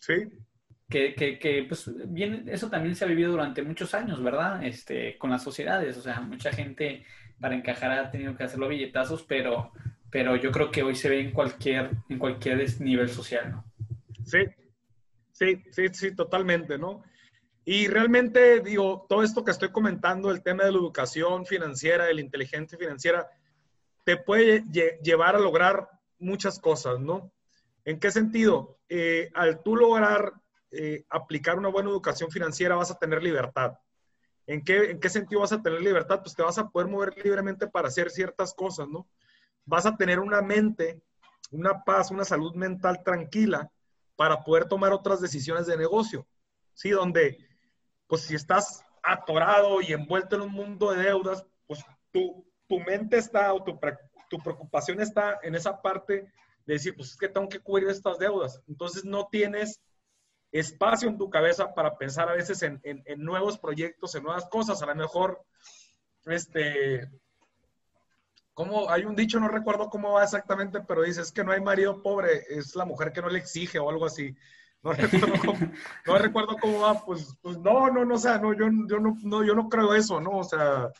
Sí. 0.00 0.14
Que, 0.88 1.14
que, 1.14 1.64
pues 1.66 1.90
bien, 2.08 2.46
eso 2.48 2.68
también 2.68 2.94
se 2.94 3.06
ha 3.06 3.08
vivido 3.08 3.30
durante 3.30 3.62
muchos 3.62 3.94
años, 3.94 4.22
¿verdad? 4.22 4.62
Este, 4.62 5.16
con 5.16 5.30
las 5.30 5.42
sociedades, 5.42 5.96
o 5.96 6.02
sea, 6.02 6.20
mucha 6.20 6.52
gente 6.52 7.06
para 7.40 7.54
encajar 7.54 7.92
ha 7.92 8.10
tenido 8.10 8.36
que 8.36 8.44
hacerlo 8.44 8.68
billetazos, 8.68 9.22
pero, 9.22 9.72
pero 10.12 10.36
yo 10.36 10.52
creo 10.52 10.70
que 10.70 10.82
hoy 10.82 10.94
se 10.94 11.08
ve 11.08 11.20
en 11.20 11.32
cualquier, 11.32 11.90
en 12.10 12.18
cualquier 12.18 12.80
nivel 12.82 13.08
social, 13.08 13.50
¿no? 13.50 13.64
Sí, 14.26 14.44
sí, 15.32 15.64
sí, 15.70 15.88
sí, 15.90 16.14
totalmente, 16.14 16.76
¿no? 16.76 17.02
Y 17.64 17.88
realmente, 17.88 18.60
digo, 18.60 19.06
todo 19.08 19.22
esto 19.22 19.42
que 19.42 19.52
estoy 19.52 19.70
comentando, 19.70 20.30
el 20.30 20.42
tema 20.42 20.64
de 20.64 20.72
la 20.72 20.78
educación 20.78 21.46
financiera, 21.46 22.04
de 22.04 22.12
la 22.12 22.20
inteligencia 22.20 22.76
financiera, 22.76 23.26
te 24.04 24.18
puede 24.18 24.64
llevar 25.02 25.34
a 25.34 25.40
lograr 25.40 25.88
muchas 26.18 26.60
cosas, 26.60 27.00
¿no? 27.00 27.32
¿En 27.86 27.98
qué 27.98 28.10
sentido? 28.10 28.78
Eh, 28.90 29.30
al 29.32 29.62
tú 29.62 29.76
lograr 29.76 30.34
eh, 30.72 31.06
aplicar 31.08 31.56
una 31.56 31.70
buena 31.70 31.88
educación 31.88 32.30
financiera 32.30 32.76
vas 32.76 32.90
a 32.90 32.98
tener 32.98 33.22
libertad. 33.22 33.78
¿En 34.46 34.62
qué, 34.62 34.90
¿En 34.90 35.00
qué 35.00 35.08
sentido 35.08 35.40
vas 35.40 35.52
a 35.52 35.62
tener 35.62 35.80
libertad? 35.80 36.20
Pues 36.22 36.34
te 36.34 36.42
vas 36.42 36.58
a 36.58 36.68
poder 36.68 36.88
mover 36.88 37.14
libremente 37.24 37.66
para 37.66 37.88
hacer 37.88 38.10
ciertas 38.10 38.52
cosas, 38.52 38.88
¿no? 38.88 39.08
Vas 39.64 39.86
a 39.86 39.96
tener 39.96 40.20
una 40.20 40.42
mente, 40.42 41.02
una 41.50 41.84
paz, 41.84 42.10
una 42.10 42.24
salud 42.24 42.54
mental 42.54 43.02
tranquila 43.04 43.70
para 44.16 44.42
poder 44.42 44.66
tomar 44.66 44.92
otras 44.92 45.20
decisiones 45.20 45.66
de 45.66 45.76
negocio, 45.76 46.26
¿sí? 46.74 46.90
Donde, 46.90 47.38
pues 48.06 48.22
si 48.22 48.34
estás 48.34 48.84
atorado 49.02 49.80
y 49.80 49.92
envuelto 49.92 50.36
en 50.36 50.42
un 50.42 50.52
mundo 50.52 50.92
de 50.92 51.04
deudas, 51.04 51.44
pues 51.66 51.84
tú 52.10 52.44
tu 52.72 52.80
mente 52.80 53.18
está 53.18 53.52
o 53.52 53.62
tu, 53.62 53.78
tu 54.30 54.38
preocupación 54.38 54.98
está 55.02 55.38
en 55.42 55.54
esa 55.54 55.82
parte 55.82 56.32
de 56.64 56.72
decir, 56.72 56.96
pues 56.96 57.10
es 57.10 57.16
que 57.18 57.28
tengo 57.28 57.46
que 57.46 57.60
cubrir 57.60 57.86
estas 57.90 58.18
deudas. 58.18 58.62
Entonces 58.66 59.04
no 59.04 59.28
tienes 59.30 59.82
espacio 60.52 61.10
en 61.10 61.18
tu 61.18 61.28
cabeza 61.28 61.74
para 61.74 61.98
pensar 61.98 62.30
a 62.30 62.34
veces 62.34 62.62
en, 62.62 62.80
en, 62.82 63.22
nuevos 63.22 63.58
proyectos, 63.58 64.14
en 64.14 64.22
nuevas 64.22 64.46
cosas. 64.46 64.80
A 64.80 64.86
lo 64.86 64.94
mejor, 64.94 65.44
este, 66.24 67.10
como 68.54 68.90
hay 68.90 69.04
un 69.04 69.16
dicho, 69.16 69.40
no 69.40 69.48
recuerdo 69.48 69.88
cómo 69.88 70.12
va 70.12 70.24
exactamente, 70.24 70.80
pero 70.80 71.02
dice, 71.02 71.22
es 71.22 71.32
que 71.32 71.44
no 71.44 71.52
hay 71.52 71.60
marido 71.60 72.02
pobre, 72.02 72.44
es 72.48 72.74
la 72.76 72.84
mujer 72.84 73.12
que 73.12 73.22
no 73.22 73.28
le 73.28 73.38
exige 73.38 73.78
o 73.78 73.88
algo 73.88 74.06
así. 74.06 74.34
No 74.82 74.92
recuerdo 74.92 75.34
cómo, 75.44 75.72
no 76.06 76.18
recuerdo 76.18 76.56
cómo 76.60 76.80
va, 76.80 77.04
pues, 77.04 77.36
pues 77.40 77.58
no, 77.58 77.88
no, 77.90 78.04
no, 78.04 78.14
o 78.14 78.18
sea, 78.18 78.38
no, 78.38 78.52
yo, 78.52 78.66
yo 78.88 78.98
no, 78.98 79.16
no, 79.22 79.44
yo 79.44 79.54
no 79.54 79.68
creo 79.68 79.94
eso, 79.94 80.20
¿no? 80.20 80.38
O 80.38 80.44
sea, 80.44 80.90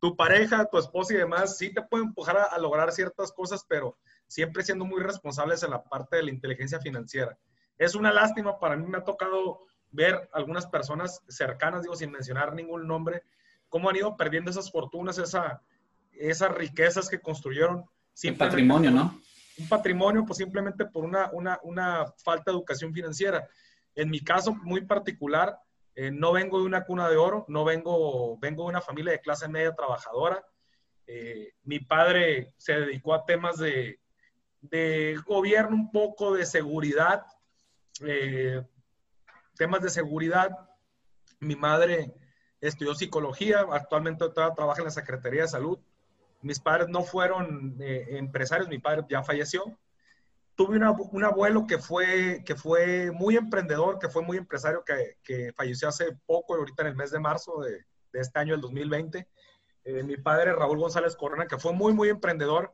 tu 0.00 0.16
pareja, 0.16 0.66
tu 0.66 0.78
esposa 0.78 1.14
y 1.14 1.18
demás, 1.18 1.56
sí 1.56 1.72
te 1.72 1.82
pueden 1.82 2.08
empujar 2.08 2.36
a, 2.36 2.58
lograr 2.58 2.92
ciertas 2.92 3.32
cosas, 3.32 3.64
pero 3.68 3.96
siempre 4.26 4.62
siendo 4.62 4.84
muy 4.84 5.02
responsables 5.02 5.62
en 5.62 5.70
la 5.70 5.82
parte 5.82 6.16
de 6.16 6.24
la 6.24 6.30
inteligencia 6.30 6.80
financiera. 6.80 7.38
Es 7.78 7.94
una 7.94 8.12
lástima, 8.12 8.58
para 8.58 8.76
mí 8.76 8.86
me 8.86 8.98
ha 8.98 9.04
tocado 9.04 9.66
ver 9.90 10.28
algunas 10.32 10.66
personas 10.66 11.22
cercanas, 11.28 11.82
digo, 11.82 11.96
sin 11.96 12.10
mencionar 12.10 12.54
ningún 12.54 12.86
nombre, 12.86 13.22
cómo 13.68 13.88
han 13.88 13.96
ido 13.96 14.16
perdiendo 14.16 14.50
esas 14.50 14.70
fortunas, 14.70 15.18
esa, 15.18 15.62
esas 16.18 16.52
riquezas 16.54 17.08
que 17.08 17.20
construyeron. 17.20 17.84
Un 18.24 18.36
patrimonio, 18.36 18.90
¿no? 18.90 19.20
Un 19.58 19.68
patrimonio, 19.68 20.24
pues 20.24 20.38
simplemente 20.38 20.84
por 20.84 21.04
una, 21.04 21.30
una, 21.32 21.58
una 21.62 22.06
falta 22.24 22.50
de 22.50 22.56
educación 22.56 22.92
financiera. 22.92 23.48
En 23.94 24.10
mi 24.10 24.20
caso 24.20 24.54
muy 24.54 24.82
particular, 24.82 25.58
eh, 25.94 26.10
no 26.10 26.32
vengo 26.32 26.60
de 26.60 26.66
una 26.66 26.84
cuna 26.84 27.08
de 27.08 27.16
oro, 27.16 27.44
no 27.48 27.64
vengo, 27.64 28.38
vengo 28.38 28.62
de 28.64 28.68
una 28.68 28.80
familia 28.80 29.12
de 29.12 29.20
clase 29.20 29.48
media 29.48 29.74
trabajadora. 29.74 30.44
Eh, 31.06 31.54
mi 31.64 31.80
padre 31.80 32.54
se 32.56 32.74
dedicó 32.74 33.14
a 33.14 33.24
temas 33.24 33.58
de, 33.58 33.98
de 34.60 35.18
gobierno, 35.26 35.74
un 35.74 35.90
poco 35.90 36.34
de 36.34 36.46
seguridad, 36.46 37.24
eh, 38.04 38.62
temas 39.56 39.82
de 39.82 39.90
seguridad. 39.90 40.50
Mi 41.40 41.56
madre 41.56 42.14
estudió 42.60 42.94
psicología, 42.94 43.66
actualmente 43.72 44.28
trabaja 44.28 44.80
en 44.80 44.84
la 44.84 44.90
Secretaría 44.90 45.42
de 45.42 45.48
Salud. 45.48 45.78
Mis 46.40 46.60
padres 46.60 46.88
no 46.88 47.02
fueron 47.02 47.76
empresarios, 47.80 48.68
mi 48.68 48.78
padre 48.78 49.04
ya 49.08 49.22
falleció, 49.22 49.78
tuve 50.54 50.76
un 50.78 51.24
abuelo 51.24 51.66
que 51.66 51.78
fue, 51.78 52.42
que 52.44 52.54
fue 52.54 53.10
muy 53.12 53.36
emprendedor, 53.36 53.98
que 53.98 54.08
fue 54.08 54.22
muy 54.22 54.36
empresario, 54.36 54.84
que, 54.84 55.16
que 55.22 55.52
falleció 55.52 55.88
hace 55.88 56.16
poco, 56.26 56.54
ahorita 56.54 56.82
en 56.82 56.88
el 56.88 56.96
mes 56.96 57.10
de 57.10 57.20
marzo 57.20 57.60
de, 57.60 57.84
de 58.12 58.20
este 58.20 58.38
año, 58.38 58.54
el 58.54 58.60
2020. 58.60 59.28
Eh, 59.84 60.02
mi 60.02 60.16
padre, 60.16 60.52
Raúl 60.52 60.78
González 60.78 61.16
Corona, 61.16 61.46
que 61.46 61.58
fue 61.58 61.72
muy, 61.72 61.92
muy 61.92 62.08
emprendedor 62.08 62.72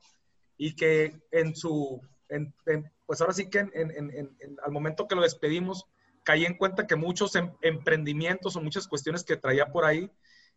y 0.57 0.75
que 0.75 1.21
en 1.31 1.55
su, 1.55 2.01
pues 3.07 3.21
ahora 3.21 3.33
sí 3.33 3.51
que 3.51 3.61
al 3.61 4.73
momento 4.73 5.07
que 5.07 5.15
lo 5.15 5.23
despedimos, 5.23 5.87
caí 6.23 6.45
en 6.45 6.57
cuenta 6.57 6.87
que 6.87 6.97
muchos 6.97 7.37
em, 7.37 7.53
emprendimientos 7.61 8.57
o 8.57 8.61
muchas 8.61 8.89
cuestiones 8.89 9.25
que 9.25 9.37
traía 9.37 9.67
por 9.67 9.85
ahí, 9.85 10.11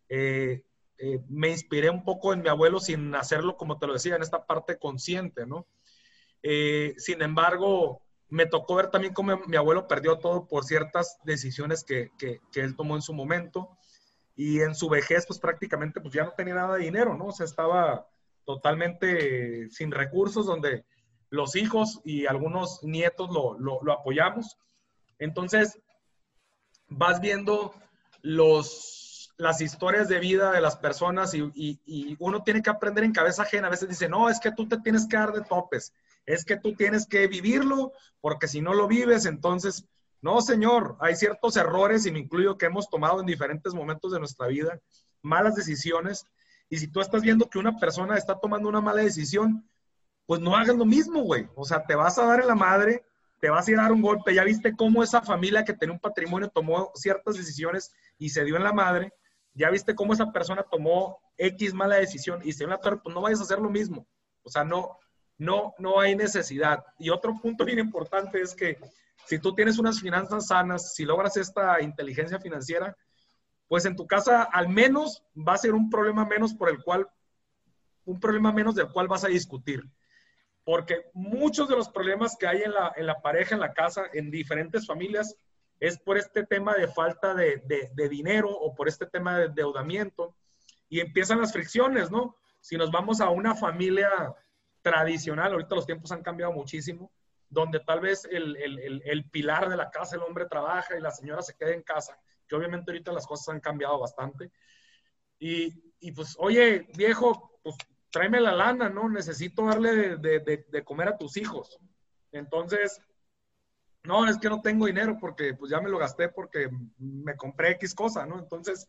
eh, 0.08 0.62
eh, 0.98 1.20
me 1.28 1.50
inspiré 1.50 1.90
un 1.90 2.04
poco 2.04 2.32
en 2.32 2.42
mi 2.42 2.48
abuelo 2.48 2.80
sin 2.80 3.14
hacerlo, 3.14 3.56
como 3.56 3.78
te 3.78 3.86
lo 3.86 3.94
decía, 3.94 4.16
en 4.16 4.22
esta 4.22 4.46
parte 4.46 4.78
consciente, 4.78 5.46
¿no? 5.46 5.66
sin 6.96 7.20
embargo, 7.20 8.00
me 8.28 8.46
tocó 8.46 8.76
ver 8.76 8.90
también 8.90 9.12
cómo 9.12 9.38
mi 9.48 9.56
abuelo 9.56 9.88
perdió 9.88 10.18
todo 10.18 10.46
por 10.46 10.64
ciertas 10.64 11.18
decisiones 11.24 11.84
que, 11.84 12.10
que, 12.16 12.40
que 12.52 12.60
él 12.60 12.76
tomó 12.76 12.94
en 12.94 13.02
su 13.02 13.12
momento 13.12 13.76
y 14.38 14.60
en 14.60 14.76
su 14.76 14.88
vejez 14.88 15.26
pues 15.26 15.40
prácticamente 15.40 16.00
pues 16.00 16.14
ya 16.14 16.22
no 16.22 16.30
tenía 16.30 16.54
nada 16.54 16.76
de 16.76 16.84
dinero, 16.84 17.16
¿no? 17.16 17.26
O 17.26 17.32
sea, 17.32 17.44
estaba 17.44 18.08
totalmente 18.44 19.68
sin 19.68 19.90
recursos 19.90 20.46
donde 20.46 20.86
los 21.28 21.56
hijos 21.56 22.00
y 22.04 22.26
algunos 22.26 22.82
nietos 22.82 23.30
lo, 23.30 23.58
lo, 23.58 23.92
apoyamos. 23.92 24.56
Entonces, 25.18 25.78
vas 26.88 27.20
viendo 27.20 27.74
los, 28.22 28.97
las 29.38 29.60
historias 29.60 30.08
de 30.08 30.18
vida 30.18 30.52
de 30.52 30.60
las 30.60 30.76
personas 30.76 31.32
y, 31.32 32.16
uno 32.18 32.42
tiene 32.42 32.60
que 32.60 32.70
aprender 32.70 33.04
en 33.04 33.12
cabeza 33.12 33.42
ajena. 33.42 33.68
A 33.68 33.70
veces 33.70 33.88
dice, 33.88 34.08
no, 34.08 34.28
es 34.28 34.40
que 34.40 34.52
tú 34.52 34.68
te 34.68 34.78
tienes 34.78 35.06
que 35.06 35.16
dar 35.16 35.32
de 35.32 35.42
topes, 35.42 35.94
es 36.26 36.44
que 36.44 36.56
tú 36.56 36.74
tienes 36.74 37.06
que 37.06 37.26
vivirlo, 37.26 37.92
porque 38.20 38.48
si 38.48 38.60
no 38.60 38.74
lo 38.74 38.86
vives, 38.86 39.24
entonces 39.24 39.86
no, 40.20 40.40
señor, 40.40 40.96
hay 41.00 41.14
ciertos 41.14 41.56
errores, 41.56 42.04
y 42.04 42.10
me 42.10 42.18
incluyo, 42.18 42.58
que 42.58 42.66
hemos 42.66 42.90
tomado 42.90 43.20
en 43.20 43.26
diferentes 43.26 43.72
momentos 43.72 44.12
de 44.12 44.18
nuestra 44.18 44.48
vida, 44.48 44.80
malas 45.22 45.54
decisiones, 45.54 46.26
y 46.68 46.78
si 46.78 46.88
tú 46.88 47.00
estás 47.00 47.22
viendo 47.22 47.48
que 47.48 47.58
una 47.58 47.78
persona 47.78 48.16
está 48.16 48.38
tomando 48.38 48.68
una 48.68 48.80
mala 48.80 49.02
decisión, 49.02 49.64
pues 50.26 50.40
no 50.40 50.56
hagas 50.56 50.76
lo 50.76 50.84
mismo, 50.84 51.22
güey. 51.22 51.48
O 51.54 51.64
sea, 51.64 51.84
te 51.86 51.94
vas 51.94 52.18
a 52.18 52.26
dar 52.26 52.40
en 52.40 52.48
la 52.48 52.54
madre, 52.54 53.04
te 53.40 53.48
vas 53.48 53.66
a 53.66 53.70
ir 53.70 53.78
a 53.78 53.82
dar 53.82 53.92
un 53.92 54.02
golpe. 54.02 54.34
Ya 54.34 54.44
viste 54.44 54.76
cómo 54.76 55.02
esa 55.02 55.22
familia 55.22 55.64
que 55.64 55.72
tenía 55.72 55.94
un 55.94 56.00
patrimonio 56.00 56.48
tomó 56.48 56.90
ciertas 56.94 57.36
decisiones 57.36 57.94
y 58.18 58.28
se 58.28 58.44
dio 58.44 58.56
en 58.56 58.64
la 58.64 58.72
madre. 58.74 59.14
Ya 59.58 59.70
viste 59.70 59.96
cómo 59.96 60.12
esa 60.12 60.30
persona 60.30 60.62
tomó 60.62 61.18
X 61.36 61.74
mala 61.74 61.96
decisión 61.96 62.40
y 62.44 62.52
se 62.52 62.62
en 62.62 62.70
la 62.70 62.78
torre, 62.78 63.00
pues 63.02 63.12
no 63.12 63.20
vayas 63.20 63.40
a 63.40 63.42
hacer 63.42 63.58
lo 63.58 63.68
mismo. 63.68 64.06
O 64.44 64.50
sea, 64.50 64.62
no, 64.62 64.98
no, 65.36 65.74
no 65.78 65.98
hay 65.98 66.14
necesidad. 66.14 66.84
Y 66.96 67.10
otro 67.10 67.34
punto 67.42 67.64
bien 67.64 67.80
importante 67.80 68.40
es 68.40 68.54
que 68.54 68.78
si 69.26 69.40
tú 69.40 69.56
tienes 69.56 69.76
unas 69.80 70.00
finanzas 70.00 70.46
sanas, 70.46 70.94
si 70.94 71.04
logras 71.04 71.36
esta 71.36 71.82
inteligencia 71.82 72.38
financiera, 72.38 72.96
pues 73.66 73.84
en 73.84 73.96
tu 73.96 74.06
casa 74.06 74.44
al 74.44 74.68
menos 74.68 75.24
va 75.36 75.54
a 75.54 75.58
ser 75.58 75.74
un 75.74 75.90
problema 75.90 76.24
menos 76.24 76.54
por 76.54 76.68
el 76.70 76.80
cual, 76.80 77.08
un 78.04 78.20
problema 78.20 78.52
menos 78.52 78.76
del 78.76 78.92
cual 78.92 79.08
vas 79.08 79.24
a 79.24 79.28
discutir. 79.28 79.82
Porque 80.62 81.06
muchos 81.14 81.68
de 81.68 81.74
los 81.74 81.88
problemas 81.88 82.36
que 82.38 82.46
hay 82.46 82.62
en 82.62 82.74
la, 82.74 82.92
en 82.94 83.06
la 83.06 83.20
pareja, 83.20 83.56
en 83.56 83.60
la 83.60 83.72
casa, 83.72 84.04
en 84.12 84.30
diferentes 84.30 84.86
familias, 84.86 85.34
es 85.80 85.98
por 85.98 86.18
este 86.18 86.44
tema 86.44 86.74
de 86.74 86.88
falta 86.88 87.34
de, 87.34 87.62
de, 87.94 88.08
dinero 88.08 88.50
o 88.50 88.74
por 88.74 88.88
este 88.88 89.06
tema 89.06 89.38
de 89.38 89.46
endeudamiento. 89.46 90.34
Y 90.88 91.00
empiezan 91.00 91.40
las 91.40 91.52
fricciones, 91.52 92.10
¿no? 92.10 92.36
Si 92.60 92.76
nos 92.76 92.90
vamos 92.90 93.20
a 93.20 93.30
una 93.30 93.54
familia 93.54 94.10
tradicional, 94.82 95.52
ahorita 95.52 95.74
los 95.74 95.86
tiempos 95.86 96.10
han 96.12 96.22
cambiado 96.22 96.52
muchísimo, 96.52 97.12
donde 97.48 97.80
tal 97.80 98.00
vez 98.00 98.26
el, 98.30 98.56
el, 98.56 99.02
el, 99.04 99.30
pilar 99.30 99.68
de 99.68 99.76
la 99.76 99.90
casa, 99.90 100.16
el 100.16 100.22
hombre 100.22 100.46
trabaja 100.46 100.96
y 100.96 101.00
la 101.00 101.10
señora 101.10 101.42
se 101.42 101.56
queda 101.56 101.70
en 101.70 101.82
casa, 101.82 102.18
que 102.46 102.56
obviamente 102.56 102.90
ahorita 102.90 103.12
las 103.12 103.26
cosas 103.26 103.48
han 103.50 103.60
cambiado 103.60 103.98
bastante. 103.98 104.50
Y, 105.38 105.94
y 106.00 106.12
pues, 106.12 106.36
oye, 106.38 106.88
viejo, 106.96 107.60
pues 107.62 107.76
tráeme 108.10 108.40
la 108.40 108.52
lana, 108.52 108.88
¿no? 108.88 109.08
Necesito 109.08 109.66
darle 109.66 110.16
de, 110.16 110.40
de, 110.40 110.66
de, 110.68 110.84
comer 110.84 111.08
a 111.08 111.16
tus 111.16 111.36
hijos. 111.36 111.78
Entonces, 112.32 113.00
no, 114.08 114.26
es 114.26 114.38
que 114.38 114.48
no 114.48 114.62
tengo 114.62 114.86
dinero 114.86 115.18
porque 115.20 115.52
pues 115.52 115.70
ya 115.70 115.82
me 115.82 115.90
lo 115.90 115.98
gasté 115.98 116.30
porque 116.30 116.70
me 116.98 117.36
compré 117.36 117.72
X 117.72 117.94
cosa, 117.94 118.24
¿no? 118.24 118.38
Entonces, 118.38 118.88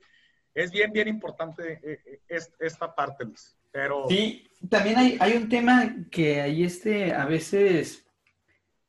es 0.54 0.72
bien, 0.72 0.94
bien 0.94 1.10
importante 1.10 1.78
eh, 1.84 2.22
eh, 2.30 2.40
esta 2.58 2.96
parte, 2.96 3.26
Luis. 3.26 3.58
Pero... 3.70 4.06
Sí, 4.08 4.50
también 4.70 4.98
hay, 4.98 5.18
hay 5.20 5.34
un 5.36 5.50
tema 5.50 5.94
que 6.10 6.40
ahí 6.40 6.64
este, 6.64 7.14
a 7.14 7.26
veces 7.26 8.08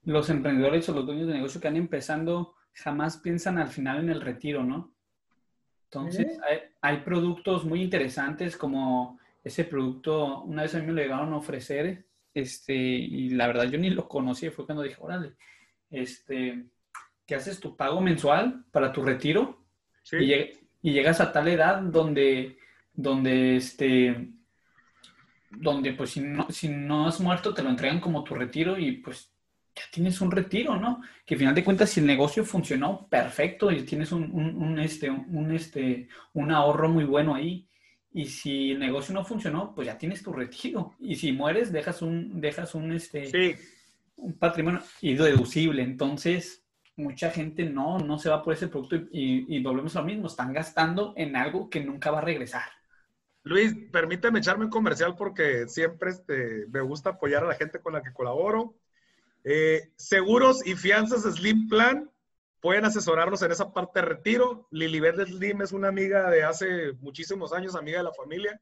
los 0.05 0.31
emprendedores 0.31 0.89
o 0.89 0.95
los 0.95 1.05
dueños 1.05 1.27
de 1.27 1.35
negocio 1.35 1.61
que 1.61 1.67
han 1.67 1.77
empezando 1.77 2.55
jamás 2.75 3.17
piensan 3.17 3.59
al 3.59 3.69
final 3.69 3.99
en 3.99 4.11
el 4.11 4.21
retiro, 4.21 4.63
¿no? 4.63 4.95
Entonces, 5.87 6.39
hay, 6.81 6.99
productos 6.99 7.65
muy 7.65 7.83
interesantes 7.83 8.57
como 8.57 9.19
ese 9.43 9.65
producto, 9.65 10.43
una 10.43 10.63
vez 10.63 10.77
a 10.77 10.79
mí 10.79 10.87
me 10.87 10.93
lo 10.93 11.03
llegaron 11.03 11.33
a 11.33 11.39
ofrecer, 11.39 12.07
este, 12.33 12.73
y 12.73 13.31
la 13.31 13.49
verdad 13.49 13.65
yo 13.65 13.79
ni 13.79 13.91
lo 13.91 14.07
conocí, 14.07 14.49
fue 14.51 14.65
cuando 14.65 14.85
dije, 14.85 14.99
órale, 15.01 15.33
este, 15.91 16.65
que 17.27 17.35
haces 17.35 17.61
tu 17.61 17.77
pago 17.77 18.01
mensual 18.01 18.65
para 18.71 18.93
tu 18.93 19.03
retiro 19.03 19.65
y, 20.13 20.33
y, 20.35 20.93
llegas 20.93 21.21
a 21.21 21.33
tal 21.33 21.49
edad 21.49 21.81
donde, 21.81 22.59
donde, 22.93 23.57
este, 23.57 24.31
donde 25.51 25.93
pues 25.93 26.11
si 26.11 26.21
no, 26.21 26.51
si 26.51 26.69
no 26.69 27.07
has 27.07 27.21
muerto 27.21 27.55
te 27.55 27.63
lo 27.63 27.71
entregan 27.71 28.01
como 28.01 28.25
tu 28.25 28.35
retiro 28.35 28.79
y 28.79 28.93
pues 28.93 29.33
ya 29.75 29.83
tienes 29.93 30.21
un 30.21 30.31
retiro, 30.31 30.77
¿no? 30.77 31.01
Que 31.25 31.35
al 31.35 31.39
final 31.39 31.55
de 31.55 31.65
cuentas, 31.65 31.91
si 31.91 32.01
el 32.01 32.07
negocio 32.07 32.45
funcionó 32.45 33.07
perfecto 33.09 33.71
y 33.71 33.83
tienes 33.83 34.13
un, 34.13 34.25
un, 34.33 34.79
este, 34.79 35.11
un, 35.11 35.53
este, 35.53 36.09
un 36.33 36.51
ahorro 36.51 36.89
muy 36.89 37.05
bueno 37.05 37.35
ahí, 37.35 37.69
y 38.13 38.27
si 38.27 38.73
el 38.73 38.81
negocio 38.81 39.15
no 39.15 39.25
funcionó, 39.25 39.73
pues 39.75 39.87
ya 39.87 39.97
tienes 39.97 40.23
tu 40.23 40.33
retiro. 40.33 40.97
Y 40.99 41.15
si 41.15 41.33
mueres, 41.33 41.71
dejas 41.71 42.03
un, 42.03 42.41
dejas 42.41 42.75
un, 42.75 42.93
este, 42.93 43.59
un 44.21 44.39
patrimonio 44.39 44.83
deducible. 45.01 45.83
Entonces, 45.83 46.65
mucha 46.97 47.31
gente 47.31 47.65
no, 47.65 47.99
no 47.99 48.19
se 48.19 48.29
va 48.29 48.43
por 48.43 48.55
ese 48.55 48.69
producto 48.69 48.97
y, 48.97 49.57
y, 49.57 49.63
volvemos 49.63 49.97
a 49.97 50.01
lo 50.01 50.07
mismo, 50.07 50.27
están 50.27 50.53
gastando 50.53 51.15
en 51.17 51.37
algo 51.37 51.71
que 51.71 51.81
nunca 51.81 52.11
va 52.11 52.19
a 52.19 52.23
regresar. 52.23 52.65
Luis, 53.43 53.75
permíteme 53.91 54.39
echarme 54.39 54.67
un 54.67 54.71
comercial 54.71 55.15
porque 55.17 55.67
siempre 55.67 56.11
este, 56.11 56.67
me 56.71 56.81
gusta 56.83 57.11
apoyar 57.11 57.45
a 57.45 57.49
la 57.49 57.55
gente 57.55 57.81
con 57.81 57.95
la 57.95 58.03
que 58.03 58.13
colaboro. 58.13 58.75
Eh, 59.45 59.91
seguros 59.97 60.67
y 60.67 60.75
fianzas 60.75 61.23
Slim 61.23 61.69
Plan 61.69 62.11
pueden 62.61 62.85
asesorarnos 62.85 63.41
en 63.43 63.53
esa 63.53 63.73
parte 63.73 64.01
de 64.01 64.07
retiro. 64.07 64.69
Lilibet 64.71 65.27
Slim 65.27 65.63
es 65.63 65.73
una 65.73 65.89
amiga 65.89 66.31
de 66.31 66.43
hace 66.43 66.93
muchísimos 67.01 67.53
años, 67.53 67.75
amiga 67.75 67.99
de 67.99 68.05
la 68.05 68.13
familia. 68.13 68.61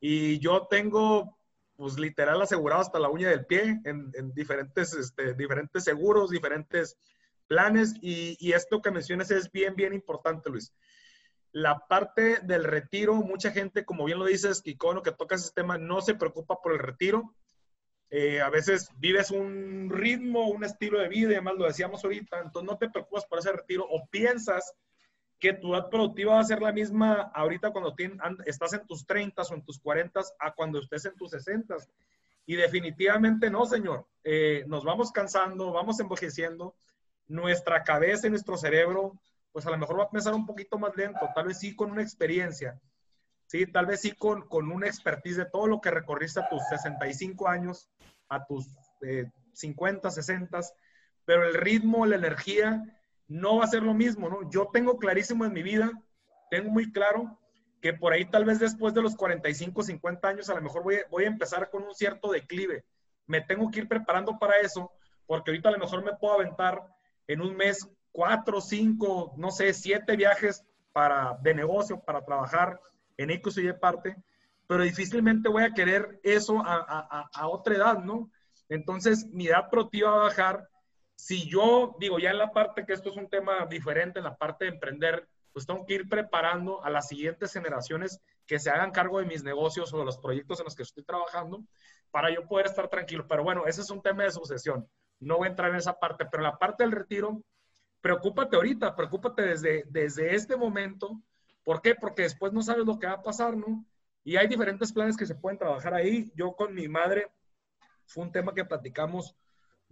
Y 0.00 0.38
yo 0.38 0.66
tengo, 0.68 1.38
pues 1.76 1.98
literal 1.98 2.40
asegurado 2.40 2.80
hasta 2.80 2.98
la 2.98 3.08
uña 3.08 3.28
del 3.28 3.46
pie 3.46 3.80
en, 3.84 4.32
diferentes, 4.34 4.94
este, 4.94 5.34
diferentes 5.34 5.84
seguros, 5.84 6.30
diferentes 6.30 6.96
planes. 7.46 7.94
Y, 8.00 8.36
y, 8.38 8.52
esto 8.52 8.80
que 8.80 8.90
mencionas 8.90 9.30
es 9.30 9.50
bien, 9.50 9.74
bien 9.74 9.92
importante, 9.92 10.50
Luis. 10.50 10.72
La 11.52 11.86
parte 11.86 12.40
del 12.42 12.64
retiro, 12.64 13.14
mucha 13.14 13.50
gente, 13.50 13.84
como 13.84 14.04
bien 14.04 14.18
lo 14.18 14.24
dices, 14.24 14.62
Kikono, 14.62 15.02
que 15.02 15.12
toca 15.12 15.36
ese 15.36 15.52
tema, 15.54 15.78
no 15.78 16.00
se 16.00 16.14
preocupa 16.14 16.60
por 16.60 16.72
el 16.72 16.78
retiro 16.78 17.34
eh, 18.16 18.40
a 18.40 18.48
veces 18.48 18.90
vives 18.98 19.32
un 19.32 19.90
ritmo, 19.90 20.48
un 20.48 20.62
estilo 20.62 21.00
de 21.00 21.08
vida, 21.08 21.30
y 21.30 21.34
además 21.34 21.54
lo 21.56 21.64
decíamos 21.64 22.04
ahorita, 22.04 22.38
entonces 22.38 22.70
no 22.70 22.78
te 22.78 22.88
preocupas 22.88 23.26
por 23.26 23.40
ese 23.40 23.50
retiro 23.50 23.84
o 23.90 24.06
piensas 24.06 24.72
que 25.38 25.52
tu 25.52 25.74
edad 25.74 25.90
productiva 25.90 26.34
va 26.34 26.40
a 26.40 26.44
ser 26.44 26.62
la 26.62 26.72
misma 26.72 27.30
ahorita 27.34 27.70
cuando 27.70 27.94
estás 28.46 28.72
en 28.72 28.86
tus 28.86 29.06
30 29.06 29.42
o 29.42 29.54
en 29.54 29.64
tus 29.64 29.78
40 29.78 30.20
a 30.38 30.54
cuando 30.54 30.78
estés 30.78 31.04
en 31.04 31.16
tus 31.16 31.30
60. 31.30 31.76
Y 32.46 32.56
definitivamente 32.56 33.50
no, 33.50 33.66
señor. 33.66 34.06
Eh, 34.22 34.64
nos 34.66 34.84
vamos 34.84 35.12
cansando, 35.12 35.72
vamos 35.72 36.00
envejeciendo. 36.00 36.76
Nuestra 37.26 37.82
cabeza 37.84 38.26
y 38.26 38.30
nuestro 38.30 38.56
cerebro, 38.56 39.18
pues 39.52 39.66
a 39.66 39.70
lo 39.70 39.78
mejor 39.78 39.98
va 39.98 40.04
a 40.04 40.10
pensar 40.10 40.34
un 40.34 40.46
poquito 40.46 40.78
más 40.78 40.94
lento, 40.96 41.20
tal 41.34 41.46
vez 41.46 41.58
sí 41.58 41.74
con 41.74 41.90
una 41.90 42.02
experiencia. 42.02 42.78
Sí, 43.46 43.66
tal 43.66 43.86
vez 43.86 44.00
sí 44.00 44.12
con, 44.12 44.48
con 44.48 44.70
una 44.70 44.86
expertise 44.86 45.36
de 45.36 45.46
todo 45.46 45.66
lo 45.66 45.80
que 45.80 45.90
recorriste 45.90 46.40
a 46.40 46.48
tus 46.48 46.62
65 46.68 47.48
años, 47.48 47.88
a 48.28 48.44
tus 48.46 48.66
50, 49.52 50.08
eh, 50.08 50.10
60, 50.10 50.60
pero 51.24 51.44
el 51.44 51.54
ritmo, 51.54 52.06
la 52.06 52.16
energía 52.16 52.82
no 53.28 53.56
va 53.58 53.64
a 53.64 53.68
ser 53.68 53.82
lo 53.82 53.94
mismo, 53.94 54.28
¿no? 54.28 54.48
Yo 54.50 54.68
tengo 54.72 54.98
clarísimo 54.98 55.44
en 55.44 55.52
mi 55.52 55.62
vida, 55.62 55.90
tengo 56.50 56.70
muy 56.70 56.92
claro 56.92 57.38
que 57.80 57.92
por 57.92 58.12
ahí 58.12 58.24
tal 58.24 58.44
vez 58.44 58.58
después 58.58 58.94
de 58.94 59.02
los 59.02 59.14
45, 59.14 59.82
50 59.82 60.28
años 60.28 60.48
a 60.48 60.54
lo 60.54 60.62
mejor 60.62 60.82
voy, 60.82 61.24
a 61.24 61.26
empezar 61.26 61.70
con 61.70 61.82
un 61.82 61.94
cierto 61.94 62.30
declive. 62.32 62.84
Me 63.26 63.40
tengo 63.42 63.70
que 63.70 63.80
ir 63.80 63.88
preparando 63.88 64.38
para 64.38 64.56
eso, 64.60 64.90
porque 65.26 65.50
ahorita 65.50 65.68
a 65.68 65.72
lo 65.72 65.78
mejor 65.78 66.04
me 66.04 66.16
puedo 66.16 66.34
aventar 66.34 66.82
en 67.26 67.40
un 67.40 67.56
mes 67.56 67.88
cuatro, 68.12 68.60
cinco, 68.60 69.34
no 69.36 69.50
sé, 69.50 69.74
siete 69.74 70.16
viajes 70.16 70.64
para, 70.92 71.36
de 71.42 71.54
negocio 71.54 72.00
para 72.00 72.24
trabajar 72.24 72.80
en 73.16 73.30
X 73.30 73.58
y 73.58 73.72
parte, 73.74 74.16
pero 74.66 74.82
difícilmente 74.82 75.48
voy 75.48 75.64
a 75.64 75.74
querer 75.74 76.20
eso 76.22 76.62
a, 76.64 77.48
otra 77.48 77.74
edad, 77.74 77.98
¿no? 77.98 78.30
Entonces, 78.68 79.26
mi 79.26 79.48
edad 79.48 79.68
proactiva 79.70 80.10
va 80.10 80.16
a 80.16 80.28
bajar. 80.28 80.68
Si 81.16 81.48
yo 81.48 81.96
digo, 81.98 82.18
ya 82.18 82.30
en 82.30 82.38
la 82.38 82.52
parte 82.52 82.84
que 82.84 82.92
esto 82.92 83.10
es 83.10 83.16
un 83.16 83.28
tema 83.28 83.66
diferente, 83.66 84.18
en 84.18 84.24
la 84.24 84.36
parte 84.36 84.64
de 84.64 84.72
emprender, 84.72 85.28
pues 85.52 85.66
tengo 85.66 85.86
que 85.86 85.94
ir 85.94 86.08
preparando 86.08 86.84
a 86.84 86.90
las 86.90 87.08
siguientes 87.08 87.52
generaciones 87.52 88.20
que 88.44 88.58
se 88.58 88.70
hagan 88.70 88.90
cargo 88.90 89.20
de 89.20 89.26
mis 89.26 89.44
negocios 89.44 89.94
o 89.94 89.98
de 89.98 90.04
los 90.04 90.18
proyectos 90.18 90.58
en 90.58 90.64
los 90.64 90.74
que 90.74 90.82
estoy 90.82 91.04
trabajando 91.04 91.64
para 92.10 92.34
yo 92.34 92.46
poder 92.46 92.66
estar 92.66 92.88
tranquilo. 92.88 93.26
Pero 93.28 93.44
bueno, 93.44 93.66
ese 93.66 93.80
es 93.80 93.90
un 93.90 94.02
tema 94.02 94.24
de 94.24 94.32
sucesión. 94.32 94.88
No 95.20 95.38
voy 95.38 95.46
a 95.46 95.50
entrar 95.50 95.70
en 95.70 95.76
esa 95.76 95.98
parte, 95.98 96.26
pero 96.30 96.42
la 96.42 96.58
parte 96.58 96.82
del 96.82 96.92
retiro, 96.92 97.42
preocúpate 98.00 98.56
ahorita, 98.56 98.96
preocúpate 98.96 99.42
desde, 99.42 99.84
desde 99.88 100.34
este 100.34 100.56
momento. 100.56 101.20
¿Por 101.62 101.80
qué? 101.80 101.94
Porque 101.94 102.22
después 102.22 102.52
no 102.52 102.62
sabes 102.62 102.84
lo 102.84 102.98
que 102.98 103.06
va 103.06 103.14
a 103.14 103.22
pasar, 103.22 103.56
¿no? 103.56 103.86
Y 104.24 104.36
hay 104.36 104.48
diferentes 104.48 104.92
planes 104.92 105.16
que 105.16 105.26
se 105.26 105.36
pueden 105.36 105.58
trabajar 105.58 105.94
ahí. 105.94 106.32
Yo 106.34 106.54
con 106.56 106.74
mi 106.74 106.88
madre, 106.88 107.30
fue 108.06 108.24
un 108.24 108.32
tema 108.32 108.54
que 108.54 108.64
platicamos 108.64 109.36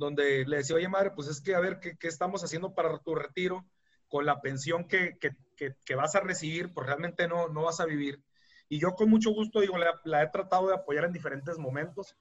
donde 0.03 0.45
le 0.47 0.59
decía, 0.59 0.77
oye 0.77 0.89
madre, 0.89 1.13
pues 1.13 1.29
es 1.29 1.41
que 1.41 1.55
a 1.55 1.61
ver, 1.61 1.79
¿qué, 1.81 1.97
estamos 2.09 2.43
haciendo 2.45 2.75
para 2.75 2.99
tu 2.99 3.15
retiro? 3.15 3.65
Con 4.09 4.27
la 4.27 4.41
pensión 4.41 4.87
que, 4.87 5.17
que, 5.19 5.35
que, 5.57 5.95
vas 5.95 6.15
a 6.17 6.21
recibir, 6.21 6.75
pues 6.75 6.87
realmente 6.87 7.29
no, 7.29 7.49
no 7.49 7.63
vas 7.63 7.81
a 7.81 7.87
vivir. 7.87 8.23
Y 8.69 8.79
yo 8.81 8.95
con 8.95 9.09
mucho 9.09 9.31
gusto, 9.31 9.61
digo, 9.61 9.77
la, 9.79 10.23
he 10.23 10.29
tratado 10.29 10.69
de 10.69 10.75
apoyar 10.75 11.05
en 11.05 11.13
diferentes 11.13 11.57
momentos. 11.59 12.17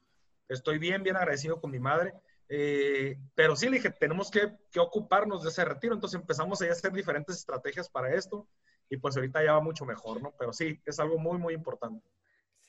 Estoy 0.47 0.77
bien, 0.77 1.03
bien 1.03 1.17
agradecido 1.17 1.59
con 1.59 1.71
mi 1.71 1.79
madre. 1.79 2.13
Eh, 2.47 3.17
pero 3.35 3.55
sí 3.55 3.67
le 3.67 3.77
dije, 3.77 3.89
tenemos 3.89 4.29
que, 4.29 4.53
que, 4.71 4.79
ocuparnos 4.79 5.43
de 5.43 5.49
ese 5.49 5.65
retiro. 5.65 5.93
Entonces 5.93 6.19
empezamos 6.19 6.61
a 6.61 6.71
hacer 6.71 6.91
diferentes 6.91 7.37
estrategias 7.37 7.89
para 7.89 8.13
esto 8.13 8.47
y 8.89 8.97
pues 8.97 9.15
ahorita 9.15 9.43
ya 9.43 9.53
va 9.53 9.61
mucho 9.61 9.85
mejor, 9.85 10.21
¿no? 10.21 10.33
Pero 10.37 10.53
sí, 10.53 10.79
es 10.85 10.99
algo 10.99 11.17
muy, 11.17 11.37
muy 11.37 11.53
importante. 11.53 12.05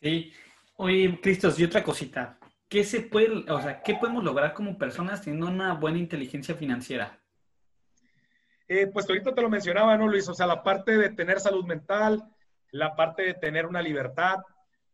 Sí. 0.01 0.33
Oye, 0.77 1.21
Cristos, 1.21 1.59
y 1.59 1.65
otra 1.65 1.83
cosita. 1.83 2.39
¿Qué 2.73 2.85
se 2.85 3.03
puede, 3.03 3.45
o 3.53 3.61
sea, 3.61 3.83
qué 3.83 3.97
podemos 3.97 4.25
lograr 4.25 4.55
como 4.55 4.79
personas 4.79 5.21
teniendo 5.21 5.47
una 5.47 5.75
buena 5.75 5.99
inteligencia 5.99 6.55
financiera? 6.55 7.21
Eh, 8.67 8.87
pues 8.87 9.07
ahorita 9.07 9.35
te 9.35 9.43
lo 9.43 9.51
mencionaba, 9.51 9.95
¿no, 9.99 10.09
Luis? 10.09 10.27
O 10.31 10.33
sea, 10.33 10.47
la 10.47 10.63
parte 10.63 10.97
de 10.97 11.11
tener 11.11 11.39
salud 11.39 11.67
mental, 11.67 12.27
la 12.71 12.97
parte 12.97 13.25
de 13.25 13.35
tener 13.35 13.67
una 13.67 13.83
libertad, 13.83 14.37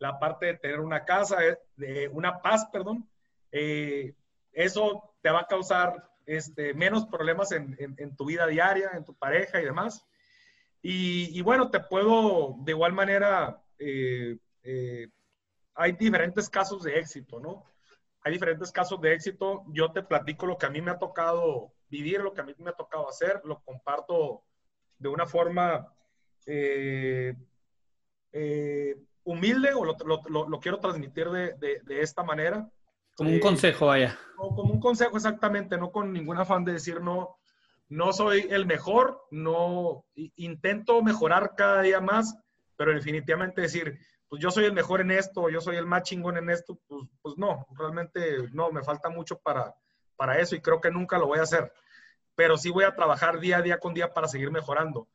la 0.00 0.18
parte 0.18 0.46
de 0.46 0.54
tener 0.54 0.80
una 0.80 1.04
casa, 1.04 1.36
eh, 1.46 1.56
de 1.76 2.08
una 2.08 2.42
paz, 2.42 2.66
perdón, 2.72 3.08
eh, 3.52 4.12
eso 4.50 5.14
te 5.22 5.30
va 5.30 5.42
a 5.42 5.46
causar 5.46 6.10
este, 6.26 6.74
menos 6.74 7.06
problemas 7.06 7.52
en, 7.52 8.16
tu 8.16 8.24
vida 8.24 8.48
diaria, 8.48 8.90
en 8.94 9.04
tu 9.04 9.14
pareja 9.14 9.62
y 9.62 9.64
demás. 9.66 10.04
Y, 10.82 11.40
bueno, 11.42 11.70
te 11.70 11.78
puedo, 11.78 12.56
de 12.58 12.72
igual 12.72 12.92
manera, 12.92 13.62
hay 15.78 15.92
diferentes 15.92 16.50
casos 16.50 16.82
de 16.82 16.98
éxito, 16.98 17.38
¿no? 17.38 17.64
Hay 18.22 18.32
diferentes 18.32 18.72
casos 18.72 19.00
de 19.00 19.14
éxito. 19.14 19.62
Yo 19.68 19.92
te 19.92 20.02
platico 20.02 20.44
lo 20.44 20.58
que 20.58 20.66
a 20.66 20.70
mí 20.70 20.82
me 20.82 20.90
ha 20.90 20.98
tocado 20.98 21.72
vivir, 21.88 22.20
lo 22.20 22.34
que 22.34 22.40
a 22.40 22.44
mí 22.44 22.52
me 22.58 22.70
ha 22.70 22.74
tocado 22.74 23.08
hacer, 23.08 23.40
lo 23.44 23.60
comparto 23.62 24.42
de 24.98 25.08
una 25.08 25.24
forma 25.24 25.86
eh, 26.46 27.32
eh, 28.32 28.96
humilde 29.22 29.72
o 29.72 29.84
lo, 29.84 30.60
quiero 30.60 30.80
transmitir 30.80 31.28
de, 31.30 31.80
esta 31.88 32.24
manera. 32.24 32.68
Como 33.14 33.30
un 33.30 33.36
eh, 33.36 33.40
consejo, 33.40 33.86
vaya. 33.86 34.18
Como 34.36 34.72
un 34.72 34.80
consejo, 34.80 35.16
exactamente, 35.16 35.78
no 35.78 35.92
con 35.92 36.12
ningún 36.12 36.38
afán 36.38 36.64
de 36.64 36.72
decir 36.72 37.00
no, 37.00 37.38
no 37.88 38.12
soy 38.12 38.48
el 38.50 38.66
mejor, 38.66 39.22
no 39.30 40.04
intento 40.34 41.02
mejorar 41.02 41.54
cada 41.56 41.82
día 41.82 42.00
más, 42.00 42.36
pero 42.76 42.92
definitivamente 42.92 43.60
decir, 43.60 43.96
pues 44.28 44.42
yo 44.42 44.50
soy 44.50 44.66
el 44.66 44.72
mejor 44.72 45.00
en 45.00 45.10
esto, 45.10 45.48
yo 45.48 45.60
soy 45.60 45.76
el 45.76 45.86
más 45.86 46.02
chingón 46.02 46.36
en 46.36 46.50
esto, 46.50 46.78
pues, 46.86 47.06
pues 47.22 47.36
no, 47.38 47.66
realmente 47.76 48.48
no, 48.52 48.70
me 48.70 48.82
falta 48.82 49.08
mucho 49.08 49.38
para, 49.38 49.74
para 50.16 50.38
eso 50.38 50.54
y 50.54 50.60
creo 50.60 50.80
que 50.80 50.90
nunca 50.90 51.18
lo 51.18 51.26
voy 51.26 51.38
a 51.38 51.42
hacer, 51.42 51.72
pero 52.34 52.56
sí 52.56 52.70
voy 52.70 52.84
a 52.84 52.94
trabajar 52.94 53.40
día 53.40 53.58
a 53.58 53.62
día 53.62 53.78
con 53.78 53.94
día 53.94 54.12
para 54.12 54.28
seguir 54.28 54.50
mejorando. 54.50 55.08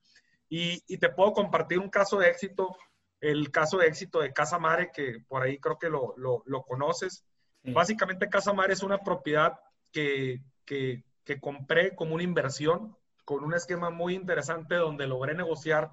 Y, 0.50 0.84
y 0.88 0.98
te 0.98 1.10
puedo 1.10 1.34
compartir 1.34 1.80
un 1.80 1.90
caso 1.90 2.18
de 2.18 2.30
éxito, 2.30 2.76
el 3.22 3.52
caso 3.52 3.78
de 3.78 3.88
éxito 3.88 4.20
de 4.20 4.34
Casa 4.34 4.60
Mare, 4.60 4.92
que 4.94 5.24
por 5.28 5.44
ahí 5.44 5.58
creo 5.60 5.80
que 5.80 5.90
lo, 5.90 6.14
lo, 6.18 6.44
lo 6.46 6.64
conoces. 6.64 7.24
Básicamente 7.64 8.30
Casa 8.30 8.52
Mare 8.52 8.74
es 8.74 8.84
una 8.84 9.00
propiedad 9.00 9.58
que, 9.92 10.42
que, 10.66 11.06
que 11.24 11.40
compré 11.40 11.96
como 11.96 12.16
una 12.16 12.24
inversión, 12.24 12.98
con 13.24 13.44
un 13.44 13.54
esquema 13.54 13.90
muy 13.90 14.16
interesante 14.16 14.76
donde 14.76 15.08
logré 15.08 15.34
negociar 15.34 15.92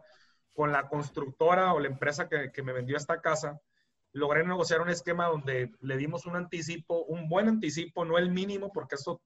con 0.55 0.73
la 0.73 0.89
constructora 0.89 1.73
o 1.73 1.81
la 1.81 1.89
empresa 1.89 2.29
que, 2.29 2.63
me 2.63 2.73
vendió 2.73 2.97
esta 2.97 3.21
casa, 3.21 3.61
logré 4.13 4.45
negociar 4.45 4.81
un 4.81 4.91
esquema 4.91 5.27
donde 5.27 5.73
le 5.81 5.97
dimos 5.97 6.27
un 6.27 6.37
anticipo, 6.37 7.05
un 7.05 7.29
buen 7.29 7.49
anticipo, 7.49 8.05
no 8.05 8.19
el 8.19 8.31
mínimo, 8.31 8.73
porque 8.73 8.97
eso 8.97 9.23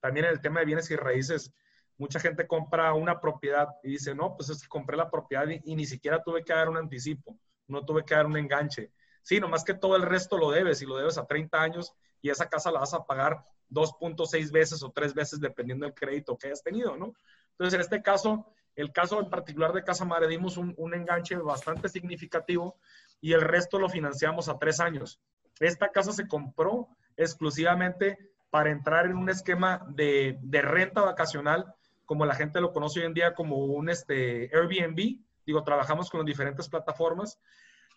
también 0.00 0.26
en 0.26 0.32
el 0.32 0.40
tema 0.40 0.60
de 0.60 0.66
bienes 0.66 0.90
y 0.90 0.96
raíces, 0.96 1.52
mucha 1.96 2.20
gente 2.20 2.46
compra 2.46 2.94
una 2.94 3.20
propiedad 3.20 3.68
y 3.82 3.90
dice, 3.90 4.14
no, 4.14 4.36
pues 4.36 4.50
es 4.50 4.62
que 4.62 4.68
compré 4.68 4.96
la 4.96 5.10
propiedad 5.10 5.46
y, 5.48 5.74
ni 5.74 5.84
siquiera 5.84 6.22
tuve 6.22 6.44
que 6.44 6.52
dar 6.52 6.68
un 6.68 6.76
anticipo, 6.76 7.36
no 7.66 7.84
tuve 7.84 8.04
que 8.04 8.14
dar 8.14 8.26
un 8.26 8.36
enganche. 8.36 8.92
Sí, 9.22 9.40
nomás 9.40 9.64
que 9.64 9.74
todo 9.74 9.96
el 9.96 10.02
resto 10.02 10.38
lo 10.38 10.50
debes 10.50 10.80
y 10.80 10.86
lo 10.86 10.96
debes 10.96 11.18
a 11.18 11.26
30 11.26 11.60
años 11.60 11.92
y 12.22 12.30
esa 12.30 12.48
casa 12.48 12.70
la 12.70 12.80
vas 12.80 12.94
a 12.94 13.04
pagar 13.04 13.42
2.6 13.68 14.50
veces 14.52 14.82
o 14.82 14.90
3 14.90 15.12
veces 15.12 15.40
dependiendo 15.40 15.84
del 15.84 15.94
crédito 15.94 16.38
que 16.38 16.46
hayas 16.46 16.62
tenido, 16.62 16.96
¿no? 16.96 17.12
Entonces, 17.52 17.74
en 17.74 17.80
este 17.80 18.02
caso, 18.02 18.54
el 18.78 18.92
caso 18.92 19.18
en 19.18 19.28
particular 19.28 19.72
de 19.72 19.82
Casa 19.82 20.04
Madre 20.04 20.28
dimos 20.28 20.56
un, 20.56 20.94
enganche 20.94 21.34
bastante 21.34 21.88
significativo 21.88 22.78
y 23.20 23.32
el 23.32 23.40
resto 23.40 23.80
lo 23.80 23.88
financiamos 23.88 24.48
a 24.48 24.56
tres 24.56 24.78
años. 24.78 25.20
Esta 25.58 25.88
casa 25.88 26.12
se 26.12 26.28
compró 26.28 26.86
exclusivamente 27.16 28.16
para 28.50 28.70
entrar 28.70 29.06
en 29.06 29.16
un 29.16 29.30
esquema 29.30 29.84
de, 29.88 30.38
renta 30.62 31.02
vacacional, 31.02 31.74
como 32.06 32.24
la 32.24 32.36
gente 32.36 32.60
lo 32.60 32.72
conoce 32.72 33.00
hoy 33.00 33.06
en 33.06 33.14
día 33.14 33.34
como 33.34 33.56
un 33.56 33.90
este, 33.90 34.48
Airbnb. 34.54 35.18
Digo, 35.44 35.64
trabajamos 35.64 36.08
con 36.08 36.24
diferentes 36.24 36.68
plataformas. 36.68 37.40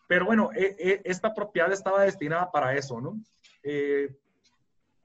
Pero 0.08 0.26
bueno, 0.26 0.50
e, 0.56 0.76
e, 0.80 1.02
esta 1.06 1.36
propiedad 1.36 1.72
estaba 1.72 2.02
destinada 2.02 2.52
para 2.52 2.74
eso, 2.74 3.00
¿no? 3.00 3.22
Eh, 3.62 4.10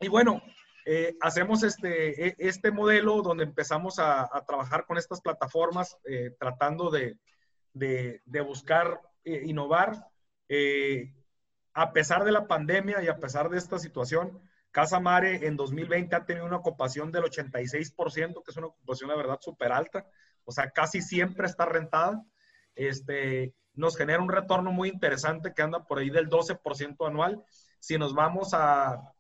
y 0.01 0.09
bueno, 0.09 0.41
eh, 0.89 1.17
hacemos 1.21 1.65
este, 1.65 2.29
e, 2.29 2.37
este 2.39 2.71
modelo 2.71 3.21
donde 3.21 3.43
empezamos 3.43 3.99
a, 3.99 4.31
trabajar 4.47 4.87
con 4.87 4.97
estas 4.99 5.21
plataformas, 5.21 5.99
eh, 6.05 6.31
tratando 6.39 6.91
de, 6.91 7.19
de, 7.73 8.41
buscar 8.41 9.01
eh, 9.25 9.43
innovar. 9.47 10.07
a 11.75 11.93
pesar 11.93 12.23
de 12.25 12.31
la 12.31 12.47
pandemia 12.47 13.03
y 13.03 13.09
a 13.09 13.19
pesar 13.19 13.51
de 13.51 13.59
esta 13.59 13.81
situación, 13.81 14.41
Casa 14.71 15.01
Mare 15.01 15.45
en 15.49 15.57
2020 15.57 16.15
ha 16.15 16.25
tenido 16.25 16.47
una 16.47 16.59
ocupación 16.59 17.11
del 17.11 17.25
86%, 17.25 18.45
que 18.45 18.51
es 18.53 18.57
una 18.57 18.69
ocupación, 18.69 19.11
la 19.11 19.17
verdad, 19.17 19.39
súper 19.41 19.73
alta. 19.73 20.07
O 20.45 20.53
sea, 20.53 20.71
casi 20.71 21.03
siempre 21.03 21.47
está 21.49 21.67
rentada. 21.67 22.25
Este, 22.77 23.55
nos 23.75 23.97
genera 23.97 24.23
un 24.23 24.31
retorno 24.31 24.71
muy 24.71 24.89
interesante 24.89 25.53
que 25.53 25.63
anda 25.63 25.85
por 25.85 25.99
ahí 25.99 26.11
del 26.11 26.29
12% 26.29 27.09
anual. 27.09 27.45
Si 27.81 27.99
nos 27.99 28.15
vamos 28.15 28.55
a, 28.55 29.16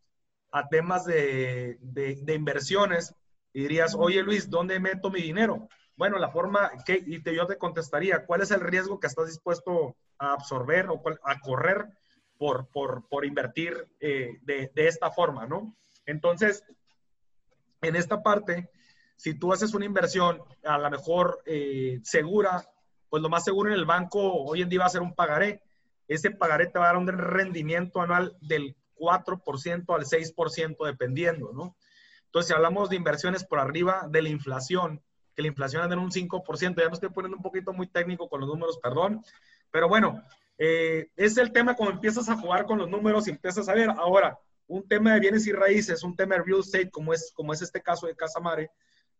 a 0.56 0.68
temas 0.68 1.04
de, 1.04 1.76
de, 1.82 2.34
inversiones 2.34 3.14
y 3.52 3.60
dirías, 3.60 3.94
oye 3.94 4.22
Luis, 4.22 4.48
¿dónde 4.48 4.80
meto 4.80 5.10
mi 5.10 5.20
dinero? 5.20 5.68
Bueno, 5.96 6.18
la 6.18 6.30
forma 6.30 6.70
que, 6.86 7.02
y 7.06 7.22
te, 7.22 7.34
yo 7.34 7.46
te 7.46 7.58
contestaría, 7.58 8.24
¿cuál 8.24 8.40
es 8.40 8.50
el 8.50 8.60
riesgo 8.60 8.98
que 8.98 9.06
estás 9.06 9.26
dispuesto 9.26 9.96
a 10.18 10.32
absorber 10.32 10.88
o 10.88 11.02
a 11.24 11.40
correr 11.40 11.86
por, 12.38 12.68
por, 12.68 13.06
por 13.06 13.26
invertir 13.26 13.86
eh, 14.00 14.38
de, 14.42 14.70
de, 14.74 14.88
esta 14.88 15.10
forma, 15.10 15.46
¿no? 15.46 15.76
Entonces, 16.06 16.64
en 17.82 17.94
esta 17.94 18.22
parte, 18.22 18.70
si 19.16 19.34
tú 19.34 19.52
haces 19.52 19.74
una 19.74 19.84
inversión 19.84 20.42
a 20.64 20.78
lo 20.78 20.90
mejor 20.90 21.42
eh, 21.44 22.00
segura, 22.02 22.66
pues 23.10 23.22
lo 23.22 23.28
más 23.28 23.44
seguro 23.44 23.68
en 23.68 23.76
el 23.76 23.84
banco 23.84 24.20
hoy 24.44 24.62
en 24.62 24.70
día 24.70 24.80
va 24.80 24.86
a 24.86 24.90
ser 24.90 25.02
un 25.02 25.14
pagaré. 25.14 25.62
Ese 26.08 26.30
pagaré 26.30 26.68
te 26.68 26.78
va 26.78 26.86
a 26.86 26.88
dar 26.88 26.96
un 26.96 27.08
rendimiento 27.08 28.00
anual 28.00 28.38
del 28.40 28.74
4% 28.96 29.94
al 29.94 30.04
6% 30.04 30.86
dependiendo, 30.86 31.52
¿no? 31.52 31.76
Entonces, 32.26 32.48
si 32.48 32.54
hablamos 32.54 32.90
de 32.90 32.96
inversiones 32.96 33.44
por 33.44 33.58
arriba 33.58 34.06
de 34.10 34.22
la 34.22 34.28
inflación, 34.28 35.02
que 35.34 35.42
la 35.42 35.48
inflación 35.48 35.82
anda 35.82 35.94
en 35.94 36.02
un 36.02 36.10
5%, 36.10 36.76
ya 36.76 36.88
me 36.88 36.94
estoy 36.94 37.10
poniendo 37.10 37.36
un 37.36 37.42
poquito 37.42 37.72
muy 37.72 37.86
técnico 37.86 38.28
con 38.28 38.40
los 38.40 38.48
números, 38.48 38.78
perdón, 38.82 39.22
pero 39.70 39.88
bueno, 39.88 40.22
eh, 40.58 41.10
es 41.16 41.36
el 41.36 41.52
tema 41.52 41.74
cuando 41.74 41.94
empiezas 41.94 42.28
a 42.28 42.36
jugar 42.36 42.64
con 42.66 42.78
los 42.78 42.88
números 42.88 43.26
y 43.26 43.30
empiezas 43.30 43.68
a 43.68 43.74
ver, 43.74 43.90
ahora, 43.90 44.38
un 44.66 44.86
tema 44.88 45.14
de 45.14 45.20
bienes 45.20 45.46
y 45.46 45.52
raíces, 45.52 46.02
un 46.02 46.16
tema 46.16 46.36
de 46.36 46.42
real 46.42 46.60
estate, 46.60 46.90
como 46.90 47.12
es, 47.12 47.32
como 47.34 47.52
es 47.52 47.62
este 47.62 47.82
caso 47.82 48.06
de 48.06 48.16
Casa 48.16 48.40
Mare, 48.40 48.70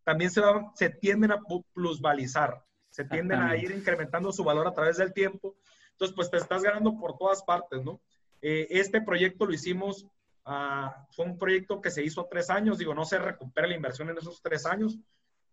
también 0.03 0.31
se, 0.31 0.41
se 0.75 0.91
tienden 0.91 1.33
a 1.33 1.41
plusvalizar, 1.73 2.63
se 2.91 3.05
tienden 3.05 3.41
a 3.41 3.57
ir 3.57 3.71
incrementando 3.71 4.33
su 4.33 4.45
valor 4.45 4.67
a 4.67 4.73
través 4.73 4.97
del 4.97 5.13
tiempo. 5.13 5.57
Entonces, 5.93 6.15
pues 6.15 6.31
te 6.31 6.37
estás 6.37 6.63
ganando 6.63 6.97
por 6.99 7.17
todas 7.17 7.43
partes, 7.43 7.83
¿no? 7.83 8.01
Eh, 8.49 8.69
este 8.79 9.01
proyecto 9.01 9.45
lo 9.45 9.53
hicimos, 9.53 10.07
ah, 10.45 11.05
fue 11.11 11.25
un 11.25 11.37
proyecto 11.37 11.81
que 11.81 11.91
se 11.91 12.05
hizo 12.05 12.29
tres 12.31 12.49
años, 12.49 12.79
digo, 12.79 12.95
no 12.95 13.05
se 13.05 13.19
recupera 13.19 13.67
la 13.67 13.75
inversión 13.75 14.09
en 14.09 14.19
esos 14.19 14.41
tres 14.41 14.67
años, 14.67 14.97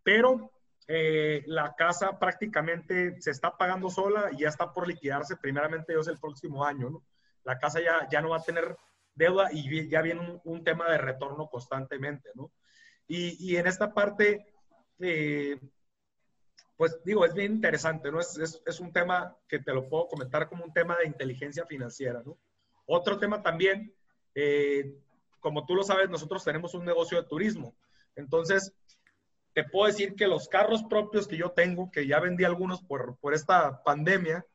pero 0.04 0.52
eh, 0.88 1.42
la 1.48 1.74
casa 1.74 2.20
prácticamente 2.20 3.20
se 3.20 3.32
está 3.32 3.58
pagando 3.58 3.90
sola 3.90 4.30
y 4.32 4.42
ya 4.42 4.50
está 4.50 4.72
por 4.72 4.88
liquidarse, 4.88 5.38
primeramente 5.38 5.94
Dios, 5.94 6.08
el 6.08 6.20
próximo 6.20 6.64
año, 6.64 6.92
¿no? 6.92 7.04
La 7.44 7.58
casa 7.58 7.82
ya, 7.82 8.08
ya 8.12 8.22
no 8.22 8.30
va 8.30 8.38
a 8.38 8.44
tener 8.44 8.78
deuda 9.16 9.50
y 9.52 9.90
ya 9.90 10.04
viene 10.04 10.40
un, 10.44 10.64
tema 10.64 10.88
de 10.92 11.00
retorno 11.00 11.48
constantemente, 11.48 12.30
¿no? 12.36 12.52
Y, 13.08 13.56
en 13.56 13.66
esta 13.66 13.92
parte, 13.92 14.54
eh, 15.00 15.60
pues 16.78 17.04
digo, 17.04 17.26
es 17.26 17.34
bien 17.34 17.54
interesante, 17.54 18.12
¿no? 18.12 18.20
Es, 18.20 18.62
es, 18.64 18.80
un 18.80 18.94
tema 18.94 19.36
que 19.48 19.58
te 19.58 19.74
lo 19.74 19.90
puedo 19.90 20.10
comentar 20.10 20.48
como 20.48 20.64
un 20.64 20.74
tema 20.74 20.96
de 20.98 21.08
inteligencia 21.08 21.66
financiera, 21.66 22.22
¿no? 22.24 22.38
Otro 22.86 23.18
tema 23.18 23.42
también, 23.42 23.94
eh, 24.36 24.96
como 25.40 25.66
tú 25.66 25.76
lo 25.76 25.84
sabes, 25.84 26.10
nosotros 26.10 26.44
tenemos 26.44 26.74
un 26.74 26.86
negocio 26.86 27.22
de 27.22 27.28
turismo. 27.28 27.76
Entonces, 28.16 28.74
te 29.54 29.64
puedo 29.64 29.88
decir 29.88 30.16
que 30.16 30.28
los 30.28 30.48
carros 30.48 30.84
propios 30.84 31.28
que 31.28 31.38
yo 31.38 31.52
tengo, 31.52 31.92
que 31.92 32.08
ya 32.08 32.20
vendí 32.20 32.44
algunos 32.44 32.82
por, 32.82 33.18
por 33.18 33.34
esta 33.34 33.84
pandemia, 33.84 34.46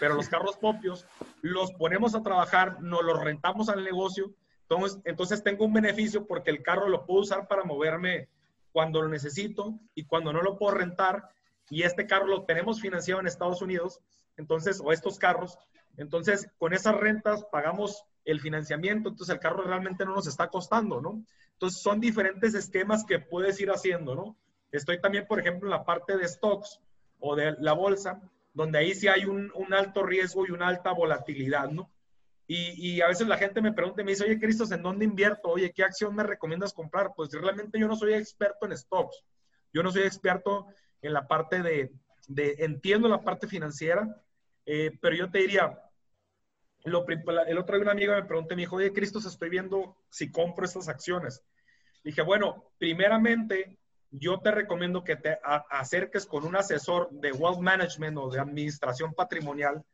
pero 0.00 0.14
los 0.14 0.28
carros 0.28 0.56
propios 0.56 1.06
los 1.42 1.72
ponemos 1.72 2.14
a 2.14 2.22
trabajar, 2.22 2.80
nos 2.82 3.04
los 3.04 3.22
rentamos 3.22 3.68
al 3.68 3.84
negocio, 3.84 4.34
entonces, 4.62 5.00
entonces 5.04 5.42
tengo 5.42 5.64
un 5.64 5.72
beneficio 5.72 6.26
porque 6.26 6.50
el 6.50 6.62
carro 6.62 6.88
lo 6.88 7.06
puedo 7.06 7.20
usar 7.20 7.48
para 7.48 7.64
moverme 7.64 8.28
cuando 8.72 9.00
lo 9.00 9.08
necesito 9.08 9.78
y 9.94 10.04
cuando 10.04 10.32
no 10.32 10.42
lo 10.42 10.58
puedo 10.58 10.74
rentar, 10.76 11.30
y 11.70 11.82
este 11.82 12.06
carro 12.06 12.26
lo 12.26 12.44
tenemos 12.44 12.80
financiado 12.80 13.20
en 13.20 13.26
Estados 13.26 13.62
Unidos, 13.62 14.00
entonces, 14.36 14.80
o 14.82 14.92
estos 14.92 15.18
carros, 15.18 15.58
entonces 15.98 16.48
con 16.58 16.72
esas 16.72 16.94
rentas 16.94 17.44
pagamos 17.52 18.04
el 18.24 18.40
financiamiento, 18.40 19.08
entonces 19.08 19.34
el 19.34 19.40
carro 19.40 19.62
realmente 19.62 20.04
no 20.04 20.14
nos 20.14 20.26
está 20.26 20.48
costando, 20.48 21.00
¿no? 21.00 21.24
Entonces 21.52 21.82
son 21.82 21.98
diferentes 21.98 22.54
esquemas 22.54 23.04
que 23.04 23.18
puedes 23.18 23.60
ir 23.60 23.70
haciendo, 23.70 24.14
¿no? 24.14 24.36
Estoy 24.70 25.00
también, 25.00 25.26
por 25.26 25.40
ejemplo, 25.40 25.66
en 25.68 25.72
la 25.72 25.84
parte 25.84 26.16
de 26.16 26.28
stocks 26.28 26.80
o 27.18 27.34
de 27.34 27.56
la 27.58 27.72
bolsa, 27.72 28.20
donde 28.54 28.78
ahí 28.78 28.94
sí 28.94 29.08
hay 29.08 29.24
un, 29.24 29.50
alto 29.72 30.04
riesgo 30.04 30.46
y 30.46 30.50
una 30.50 30.68
alta 30.68 30.92
volatilidad, 30.92 31.70
¿no? 31.70 31.90
Y, 32.50 33.02
a 33.02 33.08
veces 33.08 33.28
la 33.28 33.36
gente 33.36 33.60
me 33.60 33.74
pregunta 33.74 34.00
y 34.00 34.04
me 34.04 34.12
dice, 34.12 34.24
oye, 34.24 34.40
Cristos, 34.40 34.70
¿en 34.72 34.82
dónde 34.82 35.04
invierto? 35.04 35.48
Oye, 35.48 35.70
¿qué 35.70 35.84
acción 35.84 36.14
me 36.14 36.22
recomiendas 36.22 36.72
comprar? 36.72 37.12
Pues 37.14 37.30
realmente 37.32 37.78
yo 37.78 37.86
no 37.86 37.94
soy 37.94 38.14
experto 38.14 38.64
en 38.64 38.76
stocks. 38.76 39.22
Yo 39.70 39.82
no 39.82 39.90
soy 39.92 40.04
experto 40.04 40.66
en 41.02 41.12
la 41.12 41.28
parte 41.28 41.62
de, 41.62 41.92
entiendo 42.58 43.06
la 43.06 43.22
parte 43.22 43.48
financiera, 43.48 44.22
eh, 44.64 44.96
pero 45.00 45.14
yo 45.14 45.30
te 45.30 45.40
diría, 45.40 45.78
lo, 46.84 47.06
el 47.08 47.58
otro 47.58 47.76
día 47.76 47.82
una 47.82 47.92
amiga 47.92 48.14
me 48.14 48.24
preguntó, 48.24 48.54
me 48.54 48.62
dijo, 48.62 48.76
oye, 48.76 48.92
Cristos, 48.92 49.26
estoy 49.26 49.48
viendo 49.50 49.96
si 50.10 50.30
compro 50.30 50.64
estas 50.64 50.88
acciones. 50.88 51.42
Dije, 52.04 52.22
bueno, 52.22 52.72
primeramente, 52.78 53.78
yo 54.10 54.40
te 54.40 54.50
recomiendo 54.50 55.04
que 55.04 55.16
te 55.16 55.38
acerques 55.70 56.26
con 56.26 56.44
un 56.44 56.56
asesor 56.56 57.10
de 57.10 57.32
wealth 57.32 57.60
management 57.60 58.16
o 58.18 58.30
de 58.30 58.40
administración 58.40 59.12
patrimonial, 59.12 59.84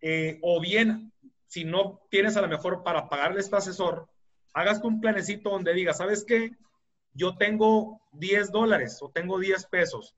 eh, 0.00 0.38
o 0.42 0.60
bien, 0.60 1.12
si 1.46 1.64
no 1.64 2.00
tienes 2.10 2.36
a 2.36 2.40
lo 2.40 2.48
mejor 2.48 2.82
para 2.82 3.08
pagarle 3.08 3.40
este 3.40 3.56
asesor, 3.56 4.08
hagas 4.52 4.82
un 4.82 5.00
planecito 5.00 5.50
donde 5.50 5.74
digas, 5.74 5.98
¿sabes 5.98 6.24
qué? 6.24 6.52
Yo 7.12 7.36
tengo 7.36 8.00
10 8.12 8.50
dólares 8.50 8.98
o 9.02 9.10
tengo 9.10 9.38
10 9.38 9.66
pesos. 9.66 10.14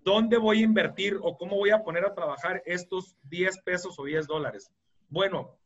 ¿Dónde 0.00 0.36
voy 0.36 0.60
a 0.60 0.64
invertir 0.64 1.18
o 1.22 1.36
cómo 1.36 1.56
voy 1.56 1.70
a 1.70 1.82
poner 1.82 2.04
a 2.04 2.14
trabajar 2.14 2.62
estos 2.66 3.16
10 3.22 3.62
pesos 3.62 3.98
o 3.98 4.04
10 4.04 4.26
dólares? 4.26 4.70
Bueno, 5.08 5.56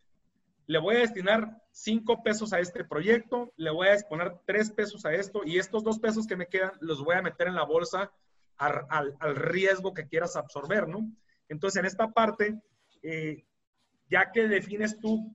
le 0.66 0.78
voy 0.78 0.96
a 0.96 1.00
destinar 1.00 1.62
cinco 1.70 2.22
pesos 2.22 2.52
a 2.52 2.60
este 2.60 2.84
proyecto, 2.84 3.52
le 3.56 3.70
voy 3.70 3.88
a 3.88 3.94
exponer 3.94 4.38
tres 4.44 4.70
pesos 4.70 5.04
a 5.06 5.14
esto 5.14 5.42
y 5.44 5.58
estos 5.58 5.82
dos 5.82 5.98
pesos 5.98 6.26
que 6.26 6.36
me 6.36 6.46
quedan 6.46 6.72
los 6.80 7.02
voy 7.02 7.16
a 7.16 7.22
meter 7.22 7.48
en 7.48 7.54
la 7.54 7.64
bolsa 7.64 8.12
al, 8.58 9.16
riesgo 9.36 9.94
que 9.94 10.08
quieras 10.08 10.36
absorber, 10.36 10.88
¿no? 10.88 11.10
Entonces, 11.48 11.80
en 11.80 11.86
esta 11.86 12.10
parte, 12.10 12.60
eh, 13.02 13.46
ya 14.10 14.30
que 14.30 14.48
defines 14.48 14.98
tú, 15.00 15.34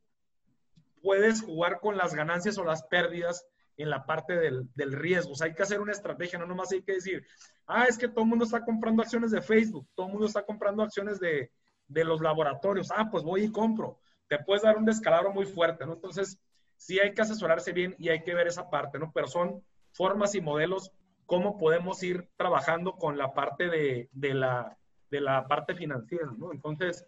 puedes 1.02 1.42
jugar 1.42 1.80
con 1.80 1.98
las 1.98 2.14
ganancias 2.14 2.58
o 2.58 2.64
las 2.64 2.84
pérdidas 2.84 3.46
en 3.78 3.90
la 3.90 4.06
parte 4.06 4.38
del, 4.38 4.70
riesgo. 4.94 5.32
O 5.32 5.36
sea, 5.36 5.48
hay 5.48 5.56
que 5.56 5.64
hacer 5.64 5.82
una 5.82 5.92
estrategia, 5.92 6.38
no 6.38 6.46
nomás 6.46 6.72
hay 6.72 6.84
que 6.84 6.94
decir, 6.94 7.26
ah, 7.66 7.86
es 7.86 7.98
que 7.98 8.08
todo 8.08 8.22
el 8.22 8.30
mundo 8.30 8.46
está 8.46 8.64
comprando 8.64 9.02
acciones 9.02 9.32
de 9.32 9.42
Facebook, 9.42 9.88
todo 9.96 10.08
el 10.08 10.12
mundo 10.12 10.28
está 10.28 10.46
comprando 10.46 10.84
acciones 10.84 11.20
de, 11.20 11.52
de 11.88 12.04
los 12.04 12.22
laboratorios, 12.22 12.92
ah, 12.92 13.10
pues 13.12 13.24
voy 13.24 13.44
y 13.46 13.52
compro 13.52 14.00
te 14.28 14.44
puedes 14.44 14.64
dar 14.64 14.78
un 14.78 14.86
descalabro 14.86 15.32
muy 15.32 15.46
fuerte, 15.46 15.86
¿no? 15.86 15.94
Entonces, 15.94 16.40
sí 16.76 17.00
hay 17.00 17.14
que 17.14 17.22
asesorarse 17.22 17.72
bien 17.72 17.96
y 18.00 18.10
hay 18.10 18.24
que 18.24 18.34
ver 18.34 18.48
esa 18.48 18.70
parte, 18.70 18.98
¿no? 18.98 19.12
Pero 19.14 19.28
son 19.28 19.64
formas 19.92 20.34
y 20.36 20.42
modelos 20.42 20.92
cómo 21.26 21.58
podemos 21.58 22.02
ir 22.04 22.28
trabajando 22.36 22.94
con 22.94 23.18
la 23.18 23.34
parte 23.34 23.70
de, 23.70 24.10
de 24.12 24.34
la, 24.34 24.76
de 25.12 25.22
la 25.22 25.48
parte 25.48 25.76
financiera, 25.76 26.32
¿no? 26.38 26.52
Entonces, 26.52 27.06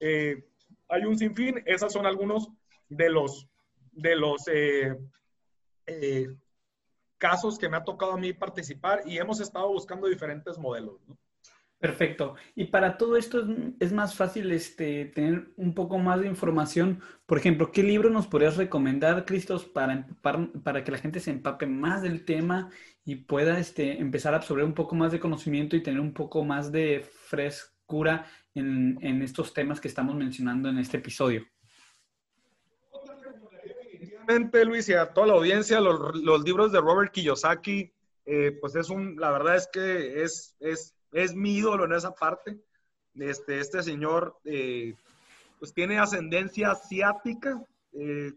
eh, 0.00 0.44
hay 0.88 1.04
un 1.04 1.18
sinfín, 1.18 1.62
esos 1.66 1.92
son 1.92 2.06
algunos 2.06 2.48
de 2.88 3.10
los, 3.10 3.48
de 3.90 4.14
los 4.14 4.46
eh, 4.46 4.96
eh, 5.86 6.28
casos 7.18 7.58
que 7.58 7.68
me 7.68 7.76
ha 7.76 7.84
tocado 7.84 8.12
a 8.12 8.18
mí 8.18 8.32
participar 8.32 9.02
y 9.04 9.18
hemos 9.18 9.40
estado 9.40 9.68
buscando 9.68 10.06
diferentes 10.06 10.56
modelos, 10.58 11.00
¿no? 11.08 11.18
Perfecto. 11.78 12.34
Y 12.56 12.66
para 12.66 12.98
todo 12.98 13.16
esto 13.16 13.46
es, 13.78 13.92
más 13.92 14.16
fácil 14.16 14.50
este, 14.50 15.04
tener 15.06 15.52
un 15.56 15.74
poco 15.74 15.98
más 15.98 16.20
de 16.20 16.26
información. 16.26 17.00
Por 17.24 17.38
ejemplo, 17.38 17.70
¿qué 17.70 17.84
libro 17.84 18.10
nos 18.10 18.26
podrías 18.26 18.56
recomendar, 18.56 19.24
Cristos, 19.24 19.64
para, 19.64 20.08
para, 20.20 20.82
que 20.82 20.90
la 20.90 20.98
gente 20.98 21.20
se 21.20 21.30
empape 21.30 21.66
más 21.66 22.02
del 22.02 22.24
tema 22.24 22.70
y 23.04 23.14
pueda 23.16 23.60
este, 23.60 24.00
empezar 24.00 24.34
a 24.34 24.38
absorber 24.38 24.64
un 24.64 24.74
poco 24.74 24.96
más 24.96 25.12
de 25.12 25.20
conocimiento 25.20 25.76
y 25.76 25.82
tener 25.82 26.00
un 26.00 26.12
poco 26.12 26.44
más 26.44 26.72
de 26.72 27.06
frescura 27.26 28.26
en, 28.54 28.98
en 29.00 29.22
estos 29.22 29.54
temas 29.54 29.80
que 29.80 29.88
estamos 29.88 30.16
mencionando 30.16 30.68
en 30.68 30.78
este 30.78 30.96
episodio? 30.96 31.46
Definitivamente, 33.62 34.64
Luis, 34.64 34.88
y 34.88 34.94
a 34.94 35.12
toda 35.12 35.28
la 35.28 35.34
audiencia, 35.34 35.80
los, 35.80 36.16
los 36.16 36.42
libros 36.42 36.72
de 36.72 36.80
Robert 36.80 37.12
Kiyosaki, 37.12 37.92
eh, 38.26 38.58
pues 38.60 38.74
es 38.74 38.90
un, 38.90 39.14
la 39.16 39.30
verdad 39.30 39.56
es 39.56 39.68
que 39.72 40.22
es, 40.22 40.56
es 40.58 40.97
es 41.12 41.34
mi 41.34 41.56
ídolo 41.56 41.84
en 41.84 41.92
esa 41.92 42.14
parte. 42.14 42.58
Este, 43.14 43.60
este 43.60 43.82
señor, 43.82 44.38
eh, 44.44 44.94
pues 45.58 45.72
tiene 45.74 45.98
ascendencia 45.98 46.70
asiática, 46.70 47.60
eh, 47.92 48.32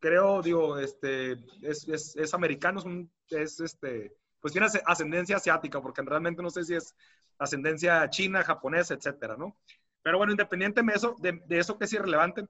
creo, 0.00 0.42
digo, 0.42 0.78
este, 0.78 1.32
es, 1.62 1.88
es, 1.88 2.16
es 2.16 2.34
americano, 2.34 2.82
es, 3.30 3.60
este, 3.60 4.12
pues 4.40 4.52
tiene 4.52 4.66
ascendencia 4.84 5.36
asiática, 5.36 5.80
porque 5.80 6.02
realmente 6.02 6.42
no 6.42 6.50
sé 6.50 6.64
si 6.64 6.74
es 6.74 6.94
ascendencia 7.38 8.08
china, 8.10 8.42
japonesa, 8.42 8.94
etcétera, 8.94 9.36
¿no? 9.36 9.56
Pero 10.02 10.18
bueno, 10.18 10.32
independientemente 10.32 10.92
de 10.92 10.96
eso, 10.96 11.16
de, 11.46 11.58
eso 11.58 11.78
que 11.78 11.84
es 11.84 11.92
irrelevante, 11.92 12.46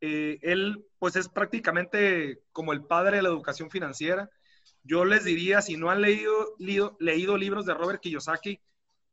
eh, 0.00 0.38
él, 0.40 0.86
pues 0.98 1.16
es 1.16 1.28
prácticamente 1.28 2.42
como 2.52 2.72
el 2.72 2.84
padre 2.84 3.18
de 3.18 3.22
la 3.22 3.28
educación 3.28 3.70
financiera. 3.70 4.30
Yo 4.82 5.04
les 5.04 5.24
diría, 5.24 5.60
si 5.60 5.76
no 5.76 5.90
han 5.90 6.00
leído, 6.00 6.54
leído, 6.58 6.96
leído 6.98 7.36
libros 7.36 7.66
de 7.66 7.74
Robert 7.74 8.00
Kiyosaki, 8.00 8.58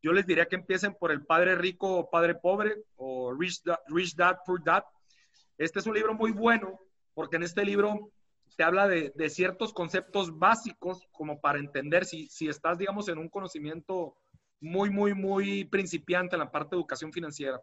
yo 0.02 0.12
les 0.12 0.26
diría 0.26 0.46
que 0.46 0.56
empiecen 0.56 0.94
por 0.94 1.10
El 1.10 1.24
Padre 1.24 1.56
Rico 1.56 1.98
o 1.98 2.10
Padre 2.10 2.34
Pobre 2.34 2.76
o 2.96 3.32
Rich 3.32 4.14
Dad, 4.14 4.38
Poor 4.46 4.62
Dad. 4.62 4.84
Este 5.56 5.80
es 5.80 5.86
un 5.86 5.94
libro 5.94 6.14
muy 6.14 6.30
bueno 6.30 6.78
porque 7.14 7.36
en 7.36 7.42
este 7.42 7.64
libro 7.64 8.12
te 8.56 8.62
habla 8.62 8.86
de, 8.88 9.12
ciertos 9.28 9.72
conceptos 9.72 10.38
básicos 10.38 11.06
como 11.10 11.40
para 11.40 11.58
entender 11.58 12.04
si, 12.04 12.28
si 12.28 12.48
estás, 12.48 12.78
digamos, 12.78 13.08
en 13.08 13.18
un 13.18 13.28
conocimiento 13.28 14.16
muy, 14.60 14.90
muy, 14.90 15.14
muy 15.14 15.64
principiante 15.64 16.36
en 16.36 16.40
la 16.40 16.50
parte 16.50 16.70
de 16.70 16.80
educación 16.80 17.12
financiera. 17.12 17.60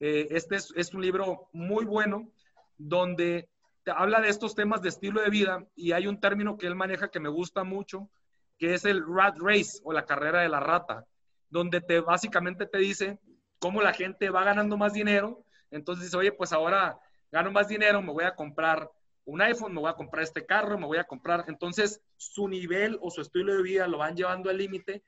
Eh, 0.00 0.28
este 0.30 0.56
es, 0.56 0.72
es, 0.76 0.92
un 0.94 1.02
libro 1.02 1.48
muy 1.52 1.84
bueno 1.84 2.30
donde 2.76 3.48
te 3.82 3.90
habla 3.90 4.20
de 4.20 4.28
estos 4.28 4.54
temas 4.54 4.82
de 4.82 4.88
estilo 4.88 5.20
de 5.20 5.30
vida 5.30 5.66
y 5.74 5.92
hay 5.92 6.06
un 6.06 6.20
término 6.20 6.56
que 6.56 6.66
él 6.66 6.74
maneja 6.74 7.10
que 7.10 7.20
me 7.20 7.28
gusta 7.28 7.64
mucho, 7.64 8.10
que 8.58 8.74
es 8.74 8.84
el 8.84 9.02
rat 9.06 9.36
race 9.38 9.80
o 9.84 9.92
la 9.92 10.06
carrera 10.06 10.40
de 10.40 10.48
la 10.48 10.60
rata 10.60 11.06
donde 11.52 11.82
te 11.82 12.00
básicamente 12.00 12.64
te 12.66 12.78
dice 12.78 13.18
cómo 13.58 13.82
la 13.82 13.92
gente 13.92 14.30
va 14.30 14.42
ganando 14.42 14.78
más 14.78 14.94
dinero. 14.94 15.44
Entonces 15.70 16.06
dice, 16.06 16.16
oye, 16.16 16.32
pues 16.32 16.52
ahora 16.52 16.98
gano 17.30 17.52
más 17.52 17.68
dinero, 17.68 18.00
me 18.00 18.10
voy 18.10 18.24
a 18.24 18.34
comprar 18.34 18.90
un 19.26 19.40
iPhone, 19.42 19.74
me 19.74 19.80
voy 19.80 19.90
a 19.90 19.94
comprar 19.94 20.24
este 20.24 20.46
carro, 20.46 20.78
me 20.78 20.86
voy 20.86 20.96
a 20.96 21.04
comprar. 21.04 21.44
Entonces 21.48 22.00
su 22.16 22.48
nivel 22.48 22.98
o 23.02 23.10
su 23.10 23.20
estilo 23.20 23.54
de 23.54 23.62
vida 23.62 23.86
lo 23.86 23.98
van 23.98 24.16
llevando 24.16 24.48
al 24.48 24.56
límite. 24.56 25.04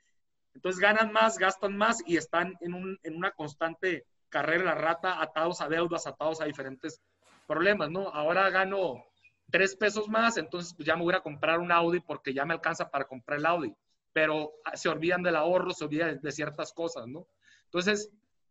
Entonces 0.55 0.81
ganan 0.81 1.13
más, 1.13 1.39
gastan 1.39 1.77
más 1.79 2.03
y 2.07 2.19
están 2.19 2.55
en, 2.61 2.75
un, 2.75 2.99
en 3.03 3.17
una 3.17 3.31
constante 3.31 4.05
carrera 4.29 4.65
la 4.65 4.75
rata, 4.75 5.23
atados 5.23 5.63
a 5.63 5.69
deudas, 5.69 6.07
atados 6.07 6.43
a 6.43 6.45
diferentes 6.45 7.01
problemas, 7.47 7.91
¿no? 7.91 8.09
Ahora 8.11 8.51
gano 8.51 9.03
tres 9.51 9.77
pesos 9.77 10.09
más, 10.09 10.37
entonces 10.37 10.75
pues 10.75 10.87
ya 10.87 10.95
me 10.95 11.05
voy 11.05 11.15
a 11.15 11.21
comprar 11.21 11.59
un 11.59 11.73
Audi 11.73 12.01
porque 12.01 12.35
ya 12.35 12.45
me 12.45 12.53
alcanza 12.53 12.91
para 12.91 13.07
comprar 13.07 13.39
el 13.39 13.47
Audi 13.47 13.75
pero 14.15 14.53
se 14.75 14.89
olvidan 14.89 15.23
del 15.23 15.37
ahorro, 15.37 15.73
se 15.73 15.85
olvidan 15.85 16.21
de 16.21 16.33
ciertas 16.33 16.73
cosas, 16.73 17.07
¿no? 17.07 17.27
Entonces, 17.65 18.11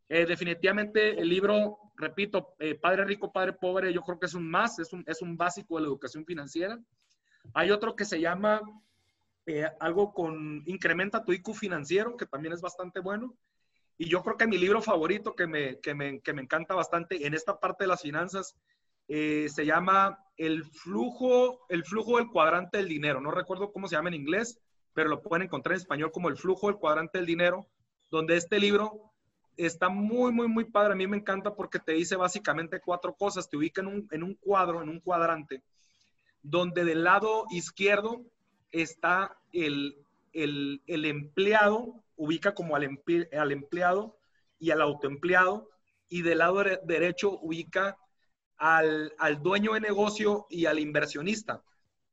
eh, 0.09 0.25
definitivamente 0.25 1.19
el 1.19 1.29
libro, 1.29 1.79
repito, 1.95 2.53
eh, 2.59 2.75
Padre 2.75 3.05
Rico, 3.05 3.31
Padre 3.31 3.53
Pobre, 3.53 3.93
yo 3.93 4.01
creo 4.01 4.19
que 4.19 4.25
es 4.25 4.33
un 4.33 4.47
más, 4.47 4.77
es 4.79 4.91
un, 4.91 5.03
es 5.07 5.21
un 5.21 5.37
básico 5.37 5.75
de 5.75 5.83
la 5.83 5.87
educación 5.87 6.25
financiera. 6.25 6.77
Hay 7.53 7.71
otro 7.71 7.95
que 7.95 8.03
se 8.03 8.19
llama 8.19 8.61
eh, 9.45 9.65
algo 9.79 10.13
con 10.13 10.63
Incrementa 10.65 11.23
tu 11.23 11.31
IQ 11.31 11.53
financiero, 11.53 12.17
que 12.17 12.25
también 12.25 12.53
es 12.53 12.61
bastante 12.61 12.99
bueno. 12.99 13.33
Y 13.97 14.09
yo 14.09 14.21
creo 14.21 14.35
que 14.35 14.47
mi 14.47 14.57
libro 14.57 14.81
favorito, 14.81 15.33
que 15.33 15.47
me, 15.47 15.79
que 15.79 15.95
me, 15.95 16.19
que 16.19 16.33
me 16.33 16.41
encanta 16.41 16.75
bastante 16.75 17.25
en 17.25 17.33
esta 17.33 17.57
parte 17.57 17.85
de 17.85 17.87
las 17.87 18.01
finanzas, 18.01 18.57
eh, 19.07 19.47
se 19.49 19.65
llama 19.65 20.19
el 20.37 20.63
flujo, 20.65 21.65
el 21.69 21.85
flujo 21.85 22.17
del 22.17 22.29
cuadrante 22.29 22.77
del 22.77 22.89
dinero. 22.89 23.21
No 23.21 23.31
recuerdo 23.31 23.71
cómo 23.71 23.87
se 23.87 23.95
llama 23.95 24.09
en 24.09 24.15
inglés, 24.15 24.59
pero 24.93 25.09
lo 25.09 25.21
pueden 25.21 25.45
encontrar 25.45 25.73
en 25.73 25.81
español 25.81 26.11
como 26.11 26.29
el 26.29 26.37
flujo 26.37 26.67
del 26.67 26.77
cuadrante 26.77 27.17
del 27.17 27.27
dinero, 27.27 27.67
donde 28.09 28.37
este 28.37 28.59
libro 28.59 29.13
está 29.57 29.89
muy, 29.89 30.31
muy, 30.31 30.47
muy 30.47 30.65
padre. 30.65 30.93
A 30.93 30.95
mí 30.95 31.07
me 31.07 31.17
encanta 31.17 31.55
porque 31.55 31.79
te 31.79 31.93
dice 31.93 32.15
básicamente 32.15 32.79
cuatro 32.79 33.13
cosas. 33.15 33.49
Te 33.49 33.57
ubica 33.57 33.81
en 33.81 33.87
un, 33.87 34.07
en 34.11 34.23
un 34.23 34.35
cuadro, 34.35 34.81
en 34.81 34.89
un 34.89 34.99
cuadrante, 34.99 35.63
donde 36.41 36.83
del 36.83 37.03
lado 37.03 37.45
izquierdo 37.51 38.25
está 38.71 39.37
el, 39.51 39.97
el, 40.33 40.81
el 40.87 41.05
empleado, 41.05 42.03
ubica 42.15 42.53
como 42.53 42.75
al, 42.75 42.99
al, 43.31 43.51
empleado 43.51 44.17
y 44.59 44.71
al 44.71 44.81
autoempleado, 44.81 45.69
y 46.09 46.21
del 46.21 46.39
lado 46.39 46.63
derecho 46.83 47.39
ubica 47.41 47.97
al, 48.57 49.13
al 49.17 49.41
dueño 49.41 49.73
de 49.73 49.81
negocio 49.81 50.45
y 50.49 50.65
al 50.65 50.79
inversionista. 50.79 51.63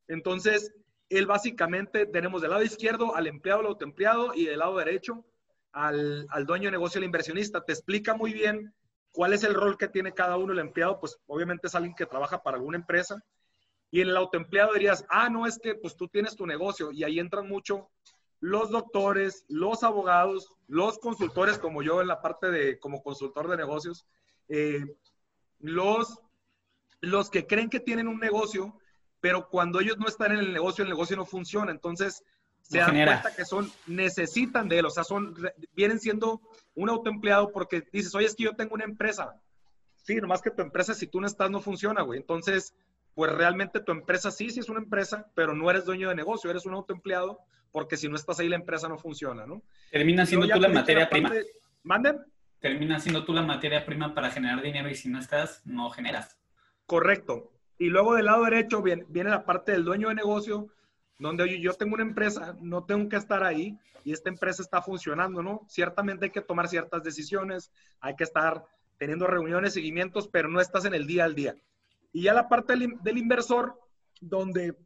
Entonces, 0.08 0.72
él 1.10 1.26
básicamente 1.26 2.06
tenemos 2.06 2.40
del 2.40 2.52
lado 2.52 2.62
izquierdo 2.62 3.14
al 3.14 3.26
empleado, 3.26 3.60
al 3.60 3.66
autoempleado, 3.66 4.32
y 4.34 4.46
del 4.46 4.60
lado 4.60 4.78
derecho 4.78 5.24
al, 5.72 6.26
al 6.30 6.46
dueño 6.46 6.66
de 6.66 6.72
negocio, 6.72 6.98
el 6.98 7.04
inversionista. 7.04 7.64
Te 7.64 7.72
explica 7.72 8.14
muy 8.14 8.32
bien 8.32 8.72
cuál 9.12 9.32
es 9.32 9.44
el 9.44 9.54
rol 9.54 9.76
que 9.76 9.88
tiene 9.88 10.14
cada 10.14 10.36
uno. 10.36 10.52
El 10.52 10.60
empleado, 10.60 11.00
pues 11.00 11.18
obviamente 11.26 11.66
es 11.66 11.74
alguien 11.74 11.94
que 11.94 12.06
trabaja 12.06 12.42
para 12.42 12.56
alguna 12.56 12.78
empresa. 12.78 13.22
Y 13.90 14.00
en 14.00 14.08
el 14.08 14.16
autoempleado 14.16 14.72
dirías, 14.72 15.04
ah, 15.10 15.28
no, 15.28 15.46
es 15.46 15.58
que 15.58 15.74
pues 15.74 15.96
tú 15.96 16.08
tienes 16.08 16.36
tu 16.36 16.46
negocio. 16.46 16.92
Y 16.92 17.02
ahí 17.02 17.18
entran 17.18 17.48
mucho 17.48 17.90
los 18.38 18.70
doctores, 18.70 19.44
los 19.48 19.82
abogados, 19.82 20.54
los 20.66 20.98
consultores, 20.98 21.58
como 21.58 21.82
yo 21.82 22.00
en 22.00 22.08
la 22.08 22.22
parte 22.22 22.50
de, 22.50 22.78
como 22.78 23.02
consultor 23.02 23.48
de 23.48 23.56
negocios, 23.56 24.06
eh, 24.48 24.84
los, 25.58 26.18
los 27.00 27.30
que 27.30 27.46
creen 27.46 27.68
que 27.68 27.80
tienen 27.80 28.08
un 28.08 28.18
negocio, 28.18 28.79
pero 29.20 29.48
cuando 29.48 29.80
ellos 29.80 29.98
no 29.98 30.06
están 30.06 30.32
en 30.32 30.38
el 30.38 30.52
negocio, 30.52 30.82
el 30.82 30.90
negocio 30.90 31.16
no 31.16 31.26
funciona. 31.26 31.70
Entonces, 31.70 32.24
se 32.62 32.78
dan 32.78 32.92
cuenta 32.92 33.34
que 33.34 33.44
son, 33.44 33.70
necesitan 33.86 34.68
de 34.68 34.78
él, 34.78 34.86
o 34.86 34.90
sea, 34.90 35.04
son, 35.04 35.34
vienen 35.74 35.98
siendo 35.98 36.40
un 36.74 36.88
autoempleado 36.88 37.50
porque 37.52 37.82
dices, 37.92 38.14
oye, 38.14 38.26
es 38.26 38.34
que 38.34 38.44
yo 38.44 38.54
tengo 38.54 38.74
una 38.74 38.84
empresa. 38.84 39.40
Sí, 39.96 40.16
nomás 40.16 40.40
que 40.40 40.50
tu 40.50 40.62
empresa, 40.62 40.94
si 40.94 41.06
tú 41.06 41.20
no 41.20 41.26
estás, 41.26 41.50
no 41.50 41.60
funciona, 41.60 42.02
güey. 42.02 42.20
Entonces, 42.20 42.74
pues 43.14 43.32
realmente 43.32 43.80
tu 43.80 43.92
empresa 43.92 44.30
sí, 44.30 44.50
sí 44.50 44.60
es 44.60 44.68
una 44.68 44.80
empresa, 44.80 45.30
pero 45.34 45.54
no 45.54 45.70
eres 45.70 45.84
dueño 45.84 46.08
de 46.08 46.14
negocio, 46.14 46.50
eres 46.50 46.64
un 46.64 46.74
autoempleado, 46.74 47.40
porque 47.72 47.96
si 47.96 48.08
no 48.08 48.16
estás 48.16 48.40
ahí, 48.40 48.48
la 48.48 48.56
empresa 48.56 48.88
no 48.88 48.98
funciona, 48.98 49.46
¿no? 49.46 49.62
Termina 49.90 50.24
siendo 50.24 50.48
tú 50.48 50.60
la 50.60 50.68
materia 50.68 51.08
prima. 51.08 51.32
¿Manden? 51.82 52.20
Termina 52.60 53.00
siendo 53.00 53.24
tú 53.24 53.32
la 53.32 53.42
materia 53.42 53.84
prima 53.84 54.14
para 54.14 54.30
generar 54.30 54.62
dinero 54.62 54.88
y 54.88 54.94
si 54.94 55.08
no 55.08 55.18
estás, 55.18 55.62
no 55.64 55.90
generas. 55.90 56.36
Correcto. 56.86 57.52
Y 57.80 57.88
luego 57.88 58.14
del 58.14 58.26
lado 58.26 58.44
derecho 58.44 58.82
viene, 58.82 59.06
viene 59.08 59.30
la 59.30 59.46
parte 59.46 59.72
del 59.72 59.86
dueño 59.86 60.10
de 60.10 60.14
negocio, 60.14 60.68
donde 61.18 61.58
yo 61.62 61.72
tengo 61.72 61.94
una 61.94 62.02
empresa, 62.02 62.54
no 62.60 62.84
tengo 62.84 63.08
que 63.08 63.16
estar 63.16 63.42
ahí 63.42 63.78
y 64.04 64.12
esta 64.12 64.28
empresa 64.28 64.62
está 64.62 64.82
funcionando, 64.82 65.42
¿no? 65.42 65.64
Ciertamente 65.66 66.26
hay 66.26 66.30
que 66.30 66.42
tomar 66.42 66.68
ciertas 66.68 67.02
decisiones, 67.02 67.72
hay 67.98 68.16
que 68.16 68.24
estar 68.24 68.66
teniendo 68.98 69.26
reuniones, 69.26 69.72
seguimientos, 69.72 70.28
pero 70.28 70.50
no 70.50 70.60
estás 70.60 70.84
en 70.84 70.92
el 70.92 71.06
día 71.06 71.24
al 71.24 71.34
día. 71.34 71.56
Y 72.12 72.24
ya 72.24 72.34
la 72.34 72.50
parte 72.50 72.74
del, 72.76 73.16
inversor, 73.16 73.80
donde, 74.20 74.76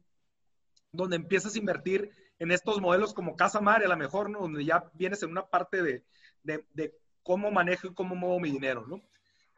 donde 0.93 1.17
empiezas 1.17 1.53
a 1.53 1.59
invertir 1.59 2.11
en 2.39 2.49
estos 2.49 2.79
modelos 2.79 3.13
como 3.13 3.35
Casa 3.35 3.59
Madre, 3.59 3.87
a 3.87 3.89
lo 3.89 3.97
mejor, 3.97 4.29
¿no? 4.29 4.39
Donde 4.39 4.63
ya 4.63 4.89
vienes 4.93 5.21
en 5.21 5.31
una 5.31 5.45
parte 5.45 5.83
de, 5.83 6.05
de, 6.43 6.65
de 6.71 6.97
cómo 7.23 7.51
manejo 7.51 7.87
y 7.87 7.93
cómo 7.93 8.15
muevo 8.15 8.39
mi 8.39 8.51
dinero, 8.51 8.85
¿no? 8.87 9.01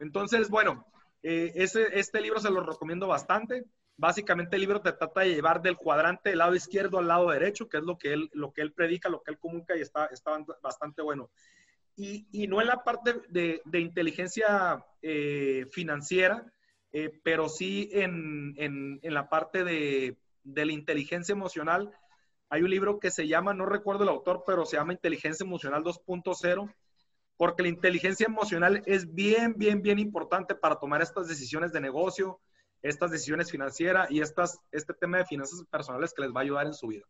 Entonces, 0.00 0.50
bueno, 0.50 0.84
eh, 1.22 1.52
ese, 1.56 1.98
este 1.98 2.20
libro 2.20 2.40
se 2.40 2.50
lo 2.50 2.60
recomiendo 2.62 3.06
bastante. 3.06 3.64
Básicamente 3.96 4.56
el 4.56 4.60
libro 4.60 4.80
te 4.80 4.92
trata 4.92 5.22
de 5.22 5.34
llevar 5.34 5.60
del 5.60 5.76
cuadrante 5.76 6.30
del 6.30 6.38
lado 6.38 6.54
izquierdo 6.54 6.98
al 6.98 7.08
lado 7.08 7.30
derecho, 7.30 7.68
que 7.68 7.78
es 7.78 7.82
lo 7.82 7.98
que 7.98 8.12
él, 8.12 8.30
lo 8.32 8.52
que 8.52 8.62
él 8.62 8.72
predica, 8.72 9.08
lo 9.08 9.22
que 9.22 9.32
él 9.32 9.38
comunica 9.38 9.76
y 9.76 9.80
está, 9.80 10.06
está 10.06 10.38
bastante 10.62 11.02
bueno. 11.02 11.30
Y, 11.96 12.28
y 12.30 12.46
no 12.46 12.60
en 12.60 12.68
la 12.68 12.84
parte 12.84 13.14
de, 13.28 13.60
de 13.64 13.80
inteligencia 13.80 14.84
eh, 15.02 15.66
financiera, 15.72 16.52
eh, 16.92 17.20
pero 17.22 17.48
sí 17.48 17.90
en, 17.92 18.54
en, 18.56 19.00
en 19.02 19.14
la 19.14 19.28
parte 19.28 19.64
de, 19.64 20.16
de, 20.44 20.64
la 20.64 20.72
inteligencia 20.72 21.32
emocional. 21.32 21.92
Hay 22.48 22.62
un 22.62 22.70
libro 22.70 22.98
que 22.98 23.10
se 23.10 23.26
llama, 23.26 23.52
no 23.52 23.66
recuerdo 23.66 24.04
el 24.04 24.08
autor, 24.08 24.44
pero 24.46 24.64
se 24.64 24.76
llama 24.76 24.94
Inteligencia 24.94 25.44
Emocional 25.44 25.84
2.0, 25.84 26.72
porque 27.38 27.62
la 27.62 27.68
inteligencia 27.68 28.26
emocional 28.26 28.82
es 28.84 29.14
bien, 29.14 29.54
bien, 29.56 29.80
bien 29.80 29.98
importante 29.98 30.54
para 30.54 30.74
tomar 30.74 31.00
estas 31.00 31.28
decisiones 31.28 31.72
de 31.72 31.80
negocio, 31.80 32.40
estas 32.82 33.12
decisiones 33.12 33.50
financieras 33.50 34.10
y 34.10 34.20
estas, 34.20 34.60
este 34.72 34.92
tema 34.92 35.18
de 35.18 35.24
finanzas 35.24 35.64
personales 35.70 36.12
que 36.12 36.22
les 36.22 36.32
va 36.32 36.40
a 36.40 36.42
ayudar 36.42 36.66
en 36.66 36.74
su 36.74 36.88
vida. 36.88 37.04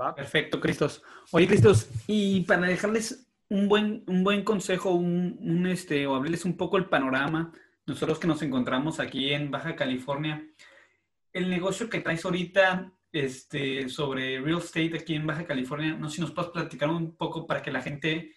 ¿Va? 0.00 0.14
Perfecto, 0.14 0.60
Cristos. 0.60 1.02
Oye, 1.32 1.48
Cristos, 1.48 1.90
y 2.06 2.42
para 2.42 2.68
dejarles 2.68 3.26
un 3.48 3.68
buen, 3.68 4.04
un 4.06 4.22
buen 4.22 4.44
consejo, 4.44 4.92
un, 4.92 5.36
un, 5.40 5.66
este, 5.66 6.06
o 6.06 6.14
hablarles 6.14 6.44
un 6.44 6.56
poco 6.56 6.78
el 6.78 6.88
panorama, 6.88 7.52
nosotros 7.84 8.20
que 8.20 8.28
nos 8.28 8.42
encontramos 8.42 9.00
aquí 9.00 9.32
en 9.32 9.50
Baja 9.50 9.74
California, 9.74 10.46
el 11.32 11.50
negocio 11.50 11.90
que 11.90 12.00
traes 12.00 12.24
ahorita 12.24 12.92
este, 13.10 13.88
sobre 13.88 14.40
real 14.40 14.58
estate 14.58 14.96
aquí 14.96 15.16
en 15.16 15.26
Baja 15.26 15.44
California, 15.44 15.94
no 15.94 16.08
sé 16.08 16.16
si 16.16 16.20
nos 16.20 16.30
puedes 16.30 16.52
platicar 16.52 16.88
un 16.90 17.16
poco 17.16 17.44
para 17.44 17.60
que 17.60 17.72
la 17.72 17.82
gente 17.82 18.36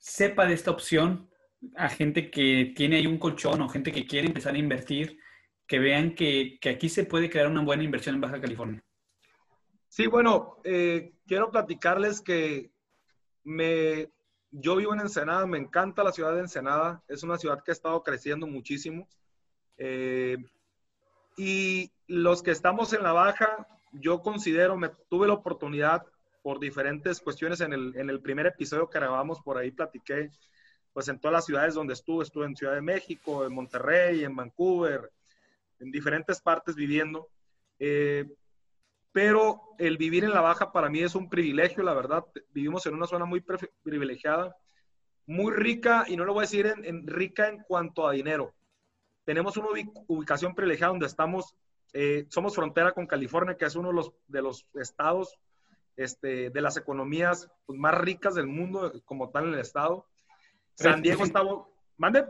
sepa 0.00 0.46
de 0.46 0.54
esta 0.54 0.72
opción, 0.72 1.30
a 1.76 1.88
gente 1.88 2.30
que 2.30 2.72
tiene 2.74 2.96
ahí 2.96 3.06
un 3.06 3.18
colchón 3.18 3.60
o 3.60 3.68
gente 3.68 3.92
que 3.92 4.06
quiere 4.06 4.26
empezar 4.26 4.54
a 4.54 4.58
invertir 4.58 5.18
que 5.66 5.78
vean 5.78 6.16
que, 6.16 6.58
que, 6.60 6.70
aquí 6.70 6.88
se 6.88 7.04
puede 7.04 7.30
crear 7.30 7.46
una 7.46 7.62
buena 7.62 7.84
inversión 7.84 8.16
en 8.16 8.20
Baja 8.20 8.40
California. 8.40 8.82
Sí, 9.88 10.08
bueno, 10.08 10.56
eh, 10.64 11.12
quiero 11.28 11.50
platicarles 11.50 12.20
que 12.20 12.72
me, 13.44 14.10
yo 14.50 14.76
vivo 14.76 14.94
en 14.94 15.00
Ensenada, 15.00 15.46
me 15.46 15.58
encanta 15.58 16.02
la 16.02 16.10
ciudad 16.12 16.34
de 16.34 16.40
Ensenada, 16.40 17.04
es 17.06 17.22
una 17.22 17.38
ciudad 17.38 17.62
que 17.62 17.70
ha 17.70 17.72
estado 17.72 18.02
creciendo 18.02 18.48
muchísimo. 18.48 19.08
Eh, 19.76 20.38
y 21.36 21.92
los 22.08 22.42
que 22.42 22.50
estamos 22.50 22.92
en 22.92 23.04
la 23.04 23.12
Baja, 23.12 23.68
yo 23.92 24.22
considero, 24.22 24.76
me 24.76 24.88
tuve 25.08 25.28
la 25.28 25.34
oportunidad 25.34 26.04
por 26.42 26.58
diferentes 26.58 27.20
cuestiones 27.20 27.60
en 27.60 27.72
el, 27.72 27.96
en 27.96 28.10
el 28.10 28.20
primer 28.20 28.46
episodio 28.46 28.88
que 28.88 28.98
grabamos, 28.98 29.40
por 29.40 29.58
ahí 29.58 29.70
platiqué, 29.70 30.30
pues 30.92 31.08
en 31.08 31.18
todas 31.18 31.32
las 31.32 31.46
ciudades 31.46 31.74
donde 31.74 31.94
estuve, 31.94 32.24
estuve 32.24 32.46
en 32.46 32.56
Ciudad 32.56 32.74
de 32.74 32.82
México, 32.82 33.44
en 33.44 33.54
Monterrey, 33.54 34.24
en 34.24 34.34
Vancouver, 34.34 35.10
en 35.78 35.90
diferentes 35.90 36.40
partes 36.40 36.74
viviendo. 36.74 37.28
Eh, 37.78 38.26
pero 39.12 39.74
el 39.78 39.96
vivir 39.96 40.24
en 40.24 40.30
la 40.30 40.40
baja 40.40 40.72
para 40.72 40.88
mí 40.88 41.00
es 41.00 41.14
un 41.14 41.28
privilegio, 41.28 41.82
la 41.82 41.94
verdad. 41.94 42.24
Vivimos 42.52 42.86
en 42.86 42.94
una 42.94 43.06
zona 43.06 43.24
muy 43.24 43.44
privilegiada, 43.82 44.56
muy 45.26 45.52
rica, 45.52 46.04
y 46.08 46.16
no 46.16 46.24
lo 46.24 46.32
voy 46.32 46.42
a 46.42 46.46
decir 46.48 46.66
en, 46.66 47.06
rica 47.06 47.48
en 47.48 47.62
cuanto 47.62 48.06
a 48.06 48.12
dinero. 48.12 48.54
Tenemos 49.24 49.56
una 49.56 49.68
ubicación 50.06 50.54
privilegiada 50.54 50.92
donde 50.92 51.06
estamos, 51.06 51.56
eh, 51.92 52.26
somos 52.28 52.54
frontera 52.54 52.92
con 52.92 53.06
California, 53.06 53.56
que 53.56 53.64
es 53.64 53.74
uno 53.74 53.88
de 53.88 53.94
los, 53.94 54.12
de 54.28 54.42
los 54.42 54.66
estados 54.74 55.38
este, 56.02 56.50
de 56.50 56.60
las 56.60 56.76
economías 56.76 57.50
pues, 57.66 57.78
más 57.78 57.94
ricas 57.98 58.34
del 58.34 58.46
mundo, 58.46 58.92
como 59.04 59.30
tal 59.30 59.48
en 59.48 59.54
el 59.54 59.60
estado. 59.60 60.06
San 60.74 61.02
Diego 61.02 61.24
está... 61.24 61.42
¿Mande? 61.98 62.24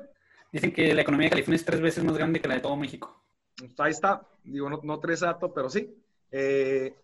Dicen 0.53 0.73
que 0.73 0.93
la 0.93 1.03
economía 1.03 1.27
de 1.27 1.31
California 1.31 1.57
es 1.57 1.65
tres 1.65 1.81
veces 1.81 2.03
más 2.03 2.17
grande 2.17 2.41
que 2.41 2.49
la 2.49 2.55
de 2.55 2.61
todo 2.61 2.77
México. 2.77 3.23
Pues, 3.57 3.73
ahí 3.79 3.93
está, 3.93 4.27
digo, 4.43 4.69
no, 4.69 4.81
no 4.83 4.99
tres 4.99 5.21
datos, 5.21 5.53
pero 5.55 5.71
sí. 5.71 5.95
Eh, 6.33 6.95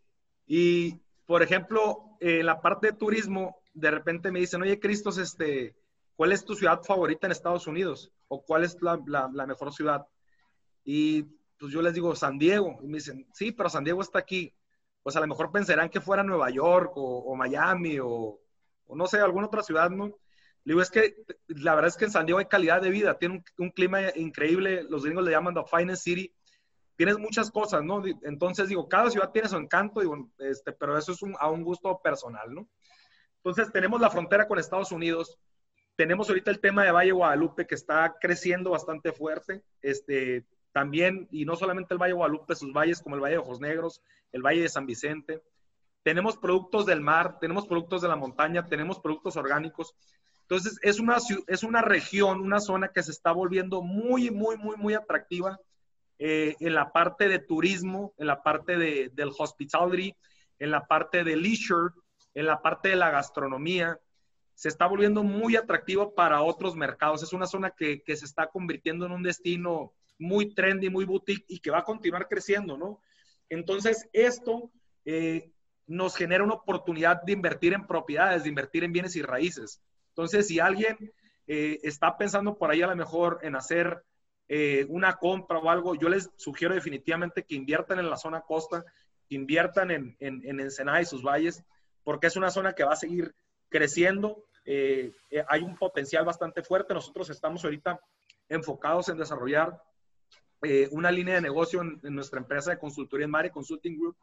y, 0.49 0.99
por 1.25 1.43
ejemplo, 1.43 2.17
en 2.21 2.47
la 2.47 2.61
parte 2.61 2.89
de 2.89 2.93
turismo, 2.95 3.61
de 3.73 3.91
repente 3.93 4.33
me 4.33 4.41
dicen, 4.41 4.62
oye, 4.62 4.81
Cristos, 4.81 5.19
este, 5.19 5.77
¿cuál 6.17 6.33
es 6.33 6.45
tu 6.45 6.57
ciudad 6.57 6.83
favorita 6.83 7.27
en 7.27 7.33
Estados 7.33 7.69
Unidos? 7.69 8.11
¿O 8.27 8.45
cuál 8.45 8.64
es 8.64 8.77
la, 8.81 9.01
la, 9.07 9.47
mejor 9.47 9.73
ciudad? 9.73 10.07
Y 10.85 11.23
pues 11.59 11.73
yo 11.73 11.81
les 11.81 11.95
digo, 11.95 12.17
San 12.17 12.39
Diego. 12.39 12.81
Y 12.83 12.87
me 12.87 12.95
dicen, 12.95 13.27
sí, 13.33 13.53
pero 13.53 13.69
San 13.69 13.85
Diego 13.85 14.01
está 14.01 14.19
aquí. 14.19 14.53
Pues 15.07 15.14
a 15.14 15.20
lo 15.20 15.28
mejor 15.28 15.52
pensarán 15.52 15.88
que 15.88 16.00
fuera 16.00 16.24
Nueva 16.24 16.50
York 16.50 16.90
o, 16.96 17.32
Miami 17.36 18.00
o, 18.02 18.40
no 18.88 19.07
sé, 19.07 19.20
alguna 19.20 19.46
otra 19.46 19.62
ciudad, 19.62 19.88
¿no? 19.88 20.07
Le 20.64 20.72
digo, 20.72 20.82
es 20.82 20.90
que 20.90 21.14
la 21.46 21.76
verdad 21.76 21.90
es 21.90 21.96
que 21.96 22.07
en 22.07 22.11
San 22.11 22.26
Diego 22.26 22.40
hay 22.40 22.46
calidad 22.46 22.82
de 22.82 22.90
vida, 22.90 23.16
tiene 23.16 23.36
un, 23.36 23.44
un 23.59 23.70
clima 23.70 24.00
increíble, 24.16 24.82
los 24.82 25.04
gringos 25.04 25.24
le 25.24 25.30
llaman 25.30 25.54
The 25.54 25.62
Finest 25.70 26.02
City, 26.02 26.34
tienes 26.96 27.18
muchas 27.18 27.52
cosas, 27.52 27.84
¿no? 27.84 28.02
Entonces, 28.24 28.68
digo, 28.68 28.88
cada 28.88 29.09
ciudad 29.09 29.30
tiene 29.30 29.48
su 29.48 29.57
encanto, 29.57 30.00
este, 30.38 30.72
pero 30.72 30.98
eso 30.98 31.12
es 31.12 31.20
a 31.38 31.50
un 31.50 31.62
gusto 31.62 32.00
personal, 32.02 32.52
¿no? 32.52 32.68
Entonces, 33.36 33.72
tenemos 33.72 34.00
la 34.00 34.11
frontera 34.11 34.48
con 34.48 34.59
Estados 34.59 34.90
Unidos, 34.90 35.38
tenemos 35.94 36.28
ahorita 36.28 36.50
el 36.50 36.59
tema 36.59 36.82
de 36.82 36.90
Valle 36.90 37.12
Guadalupe 37.12 37.64
que 37.64 37.76
está 37.76 38.16
creciendo 38.20 38.70
bastante 38.70 39.12
fuerte, 39.12 39.62
este, 39.82 40.46
también, 40.77 41.27
y 41.31 41.47
no 41.47 41.57
solamente 41.57 41.95
el 41.95 41.99
Valle 41.99 42.12
Guadalupe, 42.12 42.55
sus 42.55 42.70
valles 42.70 43.01
como 43.01 43.14
el 43.14 43.22
Valle 43.22 43.37
de 43.37 43.41
Ojos 43.41 43.61
Negros, 43.61 44.03
el 44.31 44.43
Valle 44.43 44.61
de 44.61 44.68
San 44.68 44.85
Vicente. 44.85 45.43
Tenemos 46.03 46.37
productos 46.37 46.85
del 46.85 47.01
mar, 47.01 47.39
tenemos 47.41 47.66
productos 47.66 48.03
de 48.03 48.09
la 48.09 48.16
montaña, 48.16 48.66
tenemos 48.66 49.01
productos 49.01 49.39
orgánicos. 49.39 49.95
Entonces, 50.43 50.79
es 50.83 51.01
una, 51.01 51.16
es 51.47 51.62
una 51.62 51.81
región, 51.81 52.43
una 52.43 52.61
zona 52.61 52.89
que 52.89 53.03
se 53.03 53.11
está 53.11 53.33
volviendo 53.33 53.81
muy, 53.81 54.31
muy, 54.31 54.59
muy, 54.59 54.77
muy 54.77 54.93
atractiva 54.93 55.59
eh, 56.18 56.57
en 56.61 56.74
la 56.74 56.93
parte 56.93 57.31
de 57.31 57.39
turismo, 57.39 58.12
en 58.18 58.27
la 58.27 58.43
parte 58.43 58.77
de, 58.77 59.11
del 59.14 59.31
hospitality, 59.31 60.14
en 60.59 60.70
la 60.70 60.87
parte 60.87 61.24
de 61.24 61.37
leisure, 61.37 61.95
en 62.35 62.45
la 62.45 62.61
parte 62.61 62.91
de 62.91 62.97
la 62.97 63.09
gastronomía. 63.09 63.99
Se 64.53 64.68
está 64.68 64.87
volviendo 64.87 65.22
muy 65.22 65.57
atractivo 65.57 66.14
para 66.14 66.43
otros 66.43 66.77
mercados. 66.77 67.22
Es 67.22 67.33
una 67.33 67.47
zona 67.47 67.70
que, 67.70 68.03
que 68.03 68.14
se 68.14 68.27
está 68.27 68.49
convirtiendo 68.49 69.07
en 69.07 69.12
un 69.12 69.22
destino 69.22 69.95
muy 70.19 70.55
trendy, 70.55 70.91
muy 70.91 71.05
boutique 71.05 71.45
y 71.49 71.59
que 71.61 71.71
va 71.71 71.79
a 71.79 71.85
continuar 71.85 72.29
creciendo, 72.29 72.77
¿no? 72.77 73.01
Entonces, 73.49 74.09
esto 74.12 74.71
eh, 75.05 75.53
nos 75.87 76.17
genera 76.17 76.45
una 76.45 76.55
oportunidad 76.55 77.23
de 77.23 77.33
invertir 77.33 77.73
en 77.73 77.87
propiedades, 77.87 78.43
de 78.43 78.49
invertir 78.49 78.85
en 78.85 78.93
bienes 78.93 79.17
y 79.17 79.23
raíces. 79.23 79.81
Entonces, 80.09 80.49
si 80.49 80.59
alguien 80.59 81.12
eh, 81.47 81.79
está 81.83 82.17
pensando 82.17 82.57
por 82.57 82.71
ahí 82.71 82.83
a 82.83 82.89
lo 82.89 82.97
mejor 82.97 83.39
en 83.43 83.55
hacer 83.55 84.03
eh, 84.49 84.87
una 84.89 85.17
compra 85.17 85.59
o 85.59 85.71
algo, 85.71 85.95
yo 85.95 86.09
les 86.09 86.31
sugiero 86.37 86.75
definitivamente 86.75 87.45
que 87.45 87.55
inviertan 87.55 87.99
en 87.99 88.11
la 88.11 88.17
zona 88.17 88.41
costa, 88.41 88.85
inviertan 89.29 89.91
en, 89.91 90.17
en, 90.21 90.43
en 90.45 90.61
Ensenada 90.61 91.01
y 91.01 91.05
sus 91.05 91.23
valles, 91.23 91.62
porque 92.03 92.29
es 92.29 92.37
una 92.37 92.51
zona 92.51 92.73
que 92.73 92.85
va 92.85 92.93
a 92.93 92.97
seguir 92.97 93.35
creciendo. 93.69 94.45
Eh, 94.64 95.12
hay 95.49 95.62
un 95.62 95.77
potencial 95.77 96.25
bastante 96.25 96.62
fuerte. 96.62 96.95
Nosotros 96.95 97.31
estamos 97.31 97.64
ahorita 97.64 98.01
enfocados 98.49 99.09
en 99.09 99.19
desarrollar 99.19 99.81
una 100.90 101.11
línea 101.11 101.34
de 101.36 101.40
negocio 101.40 101.82
en, 101.82 102.00
en, 102.02 102.14
nuestra 102.14 102.40
empresa 102.40 102.70
de 102.70 102.78
consultoría 102.78 103.24
en 103.24 103.30
Mare 103.30 103.50
Consulting 103.50 103.98
Group, 103.98 104.16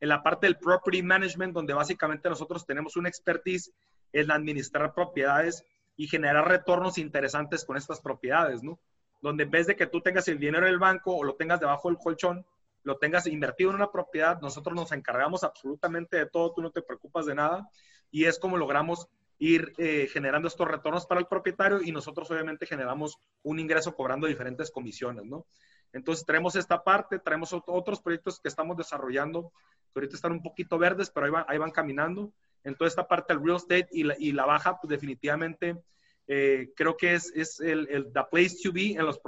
en 0.00 0.08
la 0.08 0.22
parte 0.22 0.46
del 0.46 0.58
property 0.58 1.02
management, 1.02 1.54
donde 1.54 1.74
básicamente 1.74 2.28
nosotros 2.28 2.66
tenemos 2.66 2.96
una 2.96 3.08
expertise 3.08 3.72
en 4.12 4.30
administrar 4.30 4.94
propiedades 4.94 5.64
y 5.96 6.08
generar 6.08 6.48
retornos 6.48 6.98
interesantes 6.98 7.64
con 7.64 7.76
estas 7.76 8.00
propiedades, 8.00 8.62
¿no? 8.62 8.80
Donde 9.20 9.44
en 9.44 9.50
vez 9.50 9.66
de 9.66 9.76
que 9.76 9.86
tú 9.86 10.00
tengas 10.00 10.26
el 10.28 10.38
dinero 10.38 10.66
en 10.66 10.72
el 10.72 10.78
banco 10.78 11.14
o 11.14 11.24
lo 11.24 11.34
tengas 11.34 11.60
debajo 11.60 11.88
del 11.88 11.98
colchón, 11.98 12.46
lo 12.82 12.96
tengas 12.96 13.26
invertido 13.26 13.70
en 13.70 13.76
una 13.76 13.92
propiedad, 13.92 14.40
nosotros 14.40 14.74
nos 14.74 14.92
encargamos 14.92 15.44
absolutamente 15.44 16.16
de 16.16 16.26
todo, 16.26 16.54
tú 16.54 16.62
no 16.62 16.70
te 16.70 16.80
preocupas 16.80 17.26
de 17.26 17.34
nada 17.34 17.68
y 18.10 18.24
es 18.24 18.38
como 18.38 18.56
logramos 18.56 19.08
ir 19.40 19.72
eh, 19.78 20.06
generando 20.12 20.48
estos 20.48 20.68
retornos 20.68 21.06
para 21.06 21.18
el 21.18 21.26
propietario 21.26 21.80
y 21.82 21.90
nosotros 21.92 22.30
obviamente 22.30 22.66
generamos 22.66 23.16
un 23.42 23.58
ingreso 23.58 23.96
cobrando 23.96 24.26
diferentes 24.26 24.70
comisiones, 24.70 25.24
¿no? 25.24 25.46
Entonces 25.92 26.26
traemos 26.26 26.54
esta 26.56 26.84
parte, 26.84 27.18
traemos 27.18 27.52
otros 27.52 28.00
proyectos 28.00 28.38
que 28.38 28.48
estamos 28.48 28.76
desarrollando, 28.76 29.50
que 29.92 30.00
ahorita 30.00 30.14
están 30.14 30.32
un 30.32 30.42
poquito 30.42 30.78
verdes, 30.78 31.10
pero 31.10 31.44
ahí 31.48 31.58
van, 31.58 31.70
caminando. 31.70 32.32
Entonces 32.62 32.92
esta 32.92 33.08
parte 33.08 33.32
del 33.32 33.42
real 33.42 33.56
estate 33.56 33.88
y 33.90 34.04
la, 34.04 34.14
y 34.18 34.32
la 34.32 34.44
baja, 34.44 34.78
pues 34.78 34.90
definitivamente 34.90 35.74
eh, 36.28 36.70
creo 36.76 36.96
que 36.98 37.14
es, 37.14 37.32
es 37.34 37.60
el, 37.60 37.88
el, 37.90 38.12
the 38.12 38.22
place 38.30 38.56
to 38.62 38.72
be 38.72 38.92
en 38.92 39.06
los 39.06 39.18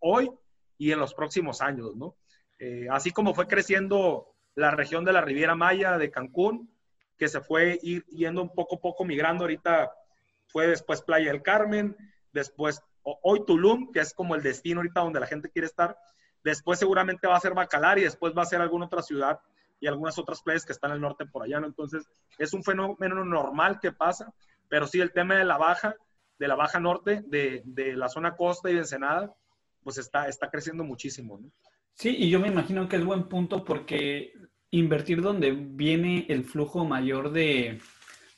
hoy 0.00 0.30
y 0.78 0.92
en 0.92 1.00
los 1.00 1.14
próximos 1.14 1.60
años, 1.60 1.96
¿no? 1.96 2.16
Eh, 2.60 2.86
así 2.90 3.10
como 3.10 3.34
fue 3.34 3.48
creciendo 3.48 4.36
la 4.54 4.70
región 4.70 5.04
de 5.04 5.12
la 5.12 5.20
Riviera 5.20 5.56
Maya, 5.56 5.98
de 5.98 6.12
Cancún, 6.12 6.70
que 7.18 7.28
se 7.28 7.40
fue 7.40 7.78
ir, 7.82 8.04
yendo 8.06 8.42
un 8.42 8.54
poco 8.54 8.76
a 8.76 8.80
poco 8.80 9.04
migrando, 9.04 9.44
ahorita 9.44 9.92
fue 10.46 10.66
después 10.66 11.02
Playa 11.02 11.32
del 11.32 11.42
Carmen, 11.42 11.96
después 12.32 12.82
hoy 13.02 13.44
Tulum, 13.46 13.92
que 13.92 14.00
es 14.00 14.14
como 14.14 14.34
el 14.34 14.42
destino 14.42 14.80
ahorita 14.80 15.00
donde 15.00 15.20
la 15.20 15.26
gente 15.26 15.50
quiere 15.50 15.66
estar, 15.66 15.96
después 16.44 16.78
seguramente 16.78 17.26
va 17.26 17.36
a 17.36 17.40
ser 17.40 17.54
Bacalar 17.54 17.98
y 17.98 18.02
después 18.02 18.32
va 18.36 18.42
a 18.42 18.46
ser 18.46 18.60
alguna 18.60 18.86
otra 18.86 19.02
ciudad 19.02 19.40
y 19.80 19.86
algunas 19.86 20.18
otras 20.18 20.42
playas 20.42 20.64
que 20.64 20.72
están 20.72 20.90
al 20.90 21.00
norte 21.00 21.26
por 21.26 21.42
allá, 21.42 21.60
¿no? 21.60 21.66
Entonces, 21.66 22.08
es 22.38 22.52
un 22.52 22.64
fenómeno 22.64 23.24
normal 23.24 23.78
que 23.80 23.92
pasa, 23.92 24.32
pero 24.68 24.86
sí 24.86 25.00
el 25.00 25.12
tema 25.12 25.36
de 25.36 25.44
la 25.44 25.56
baja, 25.56 25.94
de 26.38 26.48
la 26.48 26.56
baja 26.56 26.80
norte, 26.80 27.22
de, 27.26 27.62
de 27.64 27.96
la 27.96 28.08
zona 28.08 28.36
costa 28.36 28.70
y 28.70 28.74
de 28.74 28.80
Ensenada, 28.80 29.34
pues 29.82 29.98
está, 29.98 30.26
está 30.28 30.50
creciendo 30.50 30.84
muchísimo. 30.84 31.40
Sí, 31.94 32.14
y 32.16 32.30
yo 32.30 32.40
me 32.40 32.48
imagino 32.48 32.88
que 32.88 32.96
es 32.96 33.04
buen 33.04 33.28
punto 33.28 33.64
porque 33.64 34.32
invertir 34.70 35.22
donde 35.22 35.52
viene 35.52 36.26
el 36.28 36.44
flujo 36.44 36.84
mayor 36.84 37.32
de, 37.32 37.80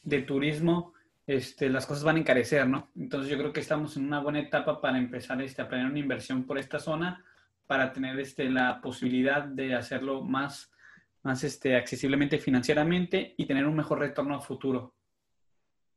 de 0.03 0.23
turismo, 0.23 0.95
este, 1.27 1.69
las 1.69 1.87
cosas 1.87 2.05
van 2.05 2.17
a 2.17 2.21
encarecer, 2.21 2.69
¿no? 2.69 2.91
Entonces 2.97 3.31
yo 3.31 3.39
creo 3.39 3.53
que 3.53 3.61
estamos 3.61 3.97
en 3.97 4.07
una 4.07 4.21
buena 4.21 4.41
etapa 4.41 4.81
para 4.81 4.99
empezar 4.99 5.41
este, 5.43 5.63
a 5.63 5.69
planear 5.69 5.91
una 5.91 5.99
inversión 5.99 6.45
por 6.45 6.59
esta 6.59 6.79
zona, 6.79 7.25
para 7.67 7.93
tener 7.93 8.19
este, 8.19 8.51
la 8.51 8.81
posibilidad 8.81 9.45
de 9.45 9.75
hacerlo 9.75 10.23
más 10.23 10.71
más 11.23 11.45
este, 11.45 11.77
accesiblemente 11.77 12.39
financieramente 12.39 13.35
y 13.37 13.47
tener 13.47 13.67
un 13.67 13.77
mejor 13.77 13.99
retorno 13.99 14.35
a 14.35 14.41
futuro. 14.41 14.95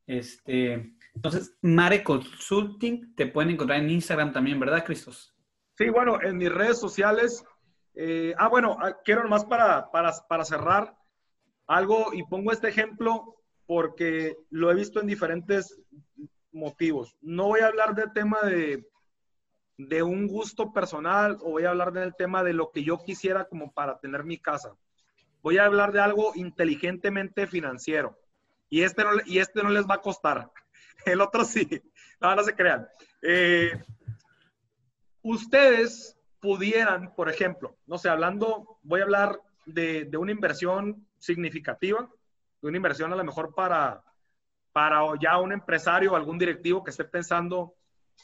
Este, 0.06 0.96
entonces, 1.16 1.58
Mare 1.62 2.04
Consulting 2.04 3.16
te 3.16 3.28
pueden 3.28 3.52
encontrar 3.52 3.80
en 3.80 3.90
Instagram 3.90 4.34
también, 4.34 4.60
¿verdad, 4.60 4.84
Cristos? 4.84 5.34
Sí, 5.78 5.90
bueno, 5.90 6.22
en 6.22 6.38
mis 6.38 6.52
redes 6.52 6.80
sociales. 6.80 7.46
Eh, 7.96 8.34
ah, 8.38 8.48
bueno, 8.48 8.78
ah, 8.80 8.98
quiero 9.04 9.24
nomás 9.24 9.46
para, 9.46 9.92
para, 9.92 10.12
para 10.28 10.46
cerrar 10.46 10.96
algo 11.68 12.14
y 12.14 12.24
pongo 12.24 12.52
este 12.52 12.70
ejemplo 12.70 13.38
porque 13.66 14.38
lo 14.50 14.72
he 14.72 14.76
visto 14.76 15.00
en 15.00 15.08
diferentes 15.08 15.80
motivos. 16.52 17.16
No 17.22 17.48
voy 17.48 17.62
a 17.62 17.68
hablar 17.68 17.96
del 17.96 18.12
tema 18.14 18.42
de, 18.42 18.88
de 19.78 20.04
un 20.04 20.28
gusto 20.28 20.74
personal 20.74 21.38
o 21.42 21.52
voy 21.52 21.64
a 21.64 21.70
hablar 21.70 21.94
del 21.94 22.16
tema 22.16 22.44
de 22.44 22.54
lo 22.54 22.72
que 22.72 22.84
yo 22.84 23.04
quisiera 23.04 23.46
como 23.46 23.72
para 23.72 24.00
tener 24.00 24.24
mi 24.24 24.38
casa 24.38 24.76
voy 25.44 25.58
a 25.58 25.66
hablar 25.66 25.92
de 25.92 26.00
algo 26.00 26.32
inteligentemente 26.36 27.46
financiero. 27.46 28.18
Y 28.70 28.82
este 28.82 29.04
no, 29.04 29.12
y 29.26 29.38
este 29.38 29.62
no 29.62 29.70
les 29.70 29.86
va 29.86 29.96
a 29.96 30.02
costar. 30.02 30.50
El 31.06 31.22
otro 31.22 31.46
sí. 31.46 31.68
No, 32.20 32.34
no 32.34 32.44
se 32.44 32.56
crean. 32.56 32.88
Eh, 33.22 33.72
ustedes 35.22 36.18
pudieran, 36.44 37.16
por 37.16 37.30
ejemplo, 37.30 37.78
no 37.88 37.98
sé, 37.98 38.10
hablando, 38.10 38.78
voy 38.84 39.00
a 39.00 39.06
hablar 39.06 39.40
de, 39.66 40.04
de, 40.04 40.18
una 40.18 40.34
inversión 40.34 41.08
significativa, 41.18 42.10
de 42.62 42.68
una 42.68 42.76
inversión 42.76 43.14
a 43.14 43.16
lo 43.16 43.24
mejor 43.24 43.56
para, 43.56 44.04
para 44.74 45.00
ya 45.22 45.40
un 45.40 45.54
empresario 45.54 46.12
o 46.12 46.16
algún 46.18 46.38
directivo 46.38 46.84
que 46.84 46.92
esté 46.92 47.06
pensando 47.06 47.76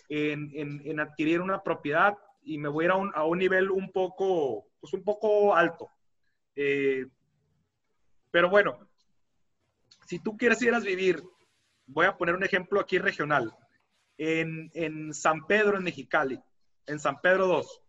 en, 0.09 0.51
en, 0.83 0.99
adquirir 0.99 1.39
una 1.39 1.63
propiedad 1.63 2.17
y 2.43 2.57
me 2.57 2.67
voy 2.67 2.83
a 2.83 2.87
ir 2.87 2.91
a 2.91 2.95
un, 2.95 3.11
a 3.15 3.23
un 3.23 3.39
nivel 3.39 3.71
un 3.71 3.89
poco, 3.89 4.67
pues 4.81 4.93
un 4.93 5.05
poco 5.05 5.55
alto. 5.55 5.89
Eh, 6.57 7.05
pero 8.31 8.49
bueno, 8.49 8.85
si 10.07 10.19
tú 10.19 10.35
quisieras 10.35 10.83
vivir, 10.83 11.23
voy 11.85 12.05
a 12.05 12.17
poner 12.17 12.35
un 12.35 12.43
ejemplo 12.43 12.81
aquí 12.81 12.97
regional, 12.97 13.55
en, 14.17 14.69
en 14.73 15.13
San 15.13 15.47
Pedro, 15.47 15.77
en 15.77 15.83
Mexicali, 15.83 16.37
en 16.85 16.99
San 16.99 17.21
Pedro 17.21 17.47
2, 17.47 17.81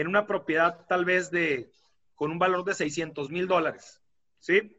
en 0.00 0.08
una 0.08 0.26
propiedad 0.26 0.84
tal 0.86 1.06
vez 1.06 1.30
de, 1.30 1.72
con 2.14 2.30
un 2.30 2.38
valor 2.38 2.64
de 2.64 2.74
600 2.74 3.30
mil 3.30 3.48
dólares, 3.48 4.02
¿sí? 4.38 4.76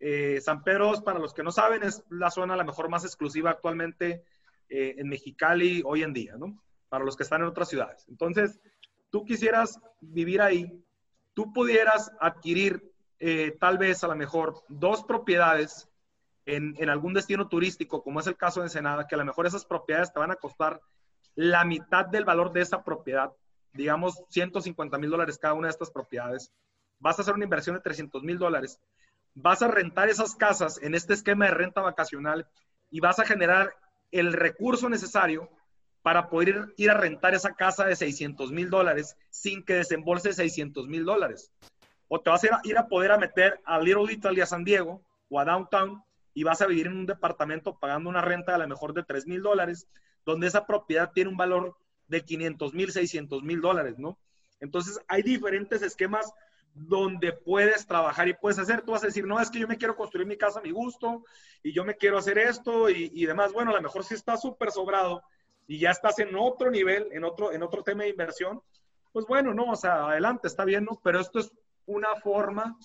Eh, 0.00 0.40
San 0.40 0.64
Pedro 0.64 0.86
2, 0.86 1.02
para 1.02 1.18
los 1.18 1.34
que 1.34 1.42
no 1.42 1.52
saben, 1.52 1.82
es 1.82 2.02
la 2.08 2.30
zona 2.30 2.54
a 2.54 2.56
la 2.56 2.64
mejor 2.64 2.88
más 2.88 3.04
exclusiva 3.04 3.50
actualmente 3.50 4.24
eh, 4.70 4.94
en 4.96 5.08
Mexicali 5.08 5.82
hoy 5.84 6.02
en 6.02 6.14
día, 6.14 6.36
¿no? 6.38 6.62
Para 6.88 7.04
los 7.04 7.14
que 7.14 7.24
están 7.24 7.42
en 7.42 7.48
otras 7.48 7.68
ciudades. 7.68 8.06
Entonces, 8.08 8.58
tú 9.10 9.26
quisieras 9.26 9.80
vivir 10.00 10.40
ahí, 10.40 10.82
tú 11.34 11.52
pudieras 11.52 12.10
adquirir 12.18 12.90
eh, 13.18 13.56
tal 13.60 13.76
vez 13.76 14.02
a 14.02 14.08
lo 14.08 14.16
mejor 14.16 14.62
dos 14.68 15.04
propiedades 15.04 15.90
en, 16.46 16.74
en, 16.78 16.88
algún 16.88 17.12
destino 17.12 17.48
turístico, 17.48 18.02
como 18.02 18.20
es 18.20 18.26
el 18.26 18.36
caso 18.36 18.60
de 18.60 18.66
Ensenada, 18.66 19.06
que 19.06 19.14
a 19.14 19.18
lo 19.18 19.24
mejor 19.26 19.46
esas 19.46 19.66
propiedades 19.66 20.12
te 20.12 20.20
van 20.20 20.30
a 20.30 20.36
costar 20.36 20.80
la 21.34 21.64
mitad 21.64 22.06
del 22.06 22.24
valor 22.24 22.52
de 22.52 22.62
esa 22.62 22.82
propiedad, 22.82 23.32
digamos 23.74 24.22
150 24.28 24.98
mil 24.98 25.10
dólares 25.10 25.38
cada 25.38 25.54
una 25.54 25.68
de 25.68 25.72
estas 25.72 25.90
propiedades. 25.90 26.52
Vas 26.98 27.18
a 27.18 27.22
hacer 27.22 27.34
una 27.34 27.44
inversión 27.44 27.76
de 27.76 27.82
300 27.82 28.22
mil 28.22 28.38
dólares. 28.38 28.80
Vas 29.34 29.62
a 29.62 29.68
rentar 29.68 30.08
esas 30.08 30.34
casas 30.34 30.80
en 30.82 30.94
este 30.94 31.12
esquema 31.12 31.46
de 31.46 31.50
renta 31.50 31.80
vacacional 31.80 32.46
y 32.90 33.00
vas 33.00 33.18
a 33.18 33.26
generar 33.26 33.74
el 34.12 34.32
recurso 34.32 34.88
necesario 34.88 35.50
para 36.02 36.28
poder 36.28 36.72
ir, 36.76 36.90
a 36.90 36.94
rentar 36.94 37.34
esa 37.34 37.54
casa 37.54 37.86
de 37.86 37.96
600 37.96 38.52
mil 38.52 38.70
dólares 38.70 39.16
sin 39.30 39.64
que 39.64 39.74
desembolse 39.74 40.32
600 40.32 40.86
mil 40.86 41.04
dólares. 41.04 41.50
O 42.08 42.20
te 42.20 42.30
vas 42.30 42.44
a 42.44 42.60
ir, 42.62 42.78
a 42.78 42.86
poder 42.86 43.10
a 43.10 43.18
meter 43.18 43.60
a 43.64 43.80
Little 43.80 44.12
Italy 44.12 44.40
a 44.40 44.46
San 44.46 44.64
Diego 44.64 45.02
o 45.28 45.40
a 45.40 45.44
Downtown 45.44 46.04
y 46.34 46.44
vas 46.44 46.60
a 46.60 46.66
vivir 46.66 46.86
en 46.86 46.98
un 46.98 47.06
departamento 47.06 47.78
pagando 47.78 48.10
una 48.10 48.20
renta 48.20 48.54
a 48.54 48.58
lo 48.58 48.68
mejor 48.68 48.92
de 48.92 49.02
3 49.02 49.26
mil 49.26 49.42
dólares, 49.42 49.88
donde 50.24 50.46
esa 50.46 50.66
propiedad 50.66 51.10
tiene 51.12 51.30
un 51.30 51.36
valor 51.36 51.76
de 52.08 52.22
500 52.22 52.74
mil, 52.74 52.92
600 52.92 53.42
mil 53.42 53.60
dólares, 53.60 53.98
¿no? 53.98 54.18
Entonces 54.60 55.00
hay 55.08 55.22
diferentes 55.22 55.82
esquemas 55.82 56.32
donde 56.74 57.32
puedes 57.32 57.86
trabajar 57.86 58.28
y 58.28 58.34
puedes 58.34 58.58
hacer. 58.58 58.82
Tú 58.82 58.92
vas 58.92 59.04
a 59.04 59.06
decir, 59.06 59.26
no, 59.26 59.40
es 59.40 59.50
que 59.50 59.60
yo 59.60 59.68
me 59.68 59.78
quiero 59.78 59.96
construir 59.96 60.26
mi 60.26 60.36
casa 60.36 60.58
a 60.58 60.62
mi 60.62 60.70
gusto 60.70 61.24
y 61.62 61.72
yo 61.72 61.84
me 61.84 61.96
quiero 61.96 62.18
hacer 62.18 62.38
esto 62.38 62.90
y, 62.90 63.10
y 63.14 63.26
demás. 63.26 63.52
Bueno, 63.52 63.70
a 63.70 63.74
lo 63.74 63.82
mejor 63.82 64.04
si 64.04 64.14
está 64.14 64.36
súper 64.36 64.70
sobrado 64.70 65.22
y 65.66 65.78
ya 65.78 65.90
estás 65.90 66.18
en 66.18 66.34
otro 66.36 66.70
nivel, 66.70 67.08
en 67.12 67.24
otro, 67.24 67.52
en 67.52 67.62
otro 67.62 67.82
tema 67.82 68.02
de 68.02 68.10
inversión, 68.10 68.60
pues 69.12 69.26
bueno, 69.26 69.54
no, 69.54 69.70
o 69.70 69.76
sea, 69.76 70.08
adelante, 70.08 70.48
está 70.48 70.64
bien, 70.64 70.84
¿no? 70.84 71.00
Pero 71.02 71.20
esto 71.20 71.38
es 71.38 71.52
una 71.86 72.16
forma 72.16 72.76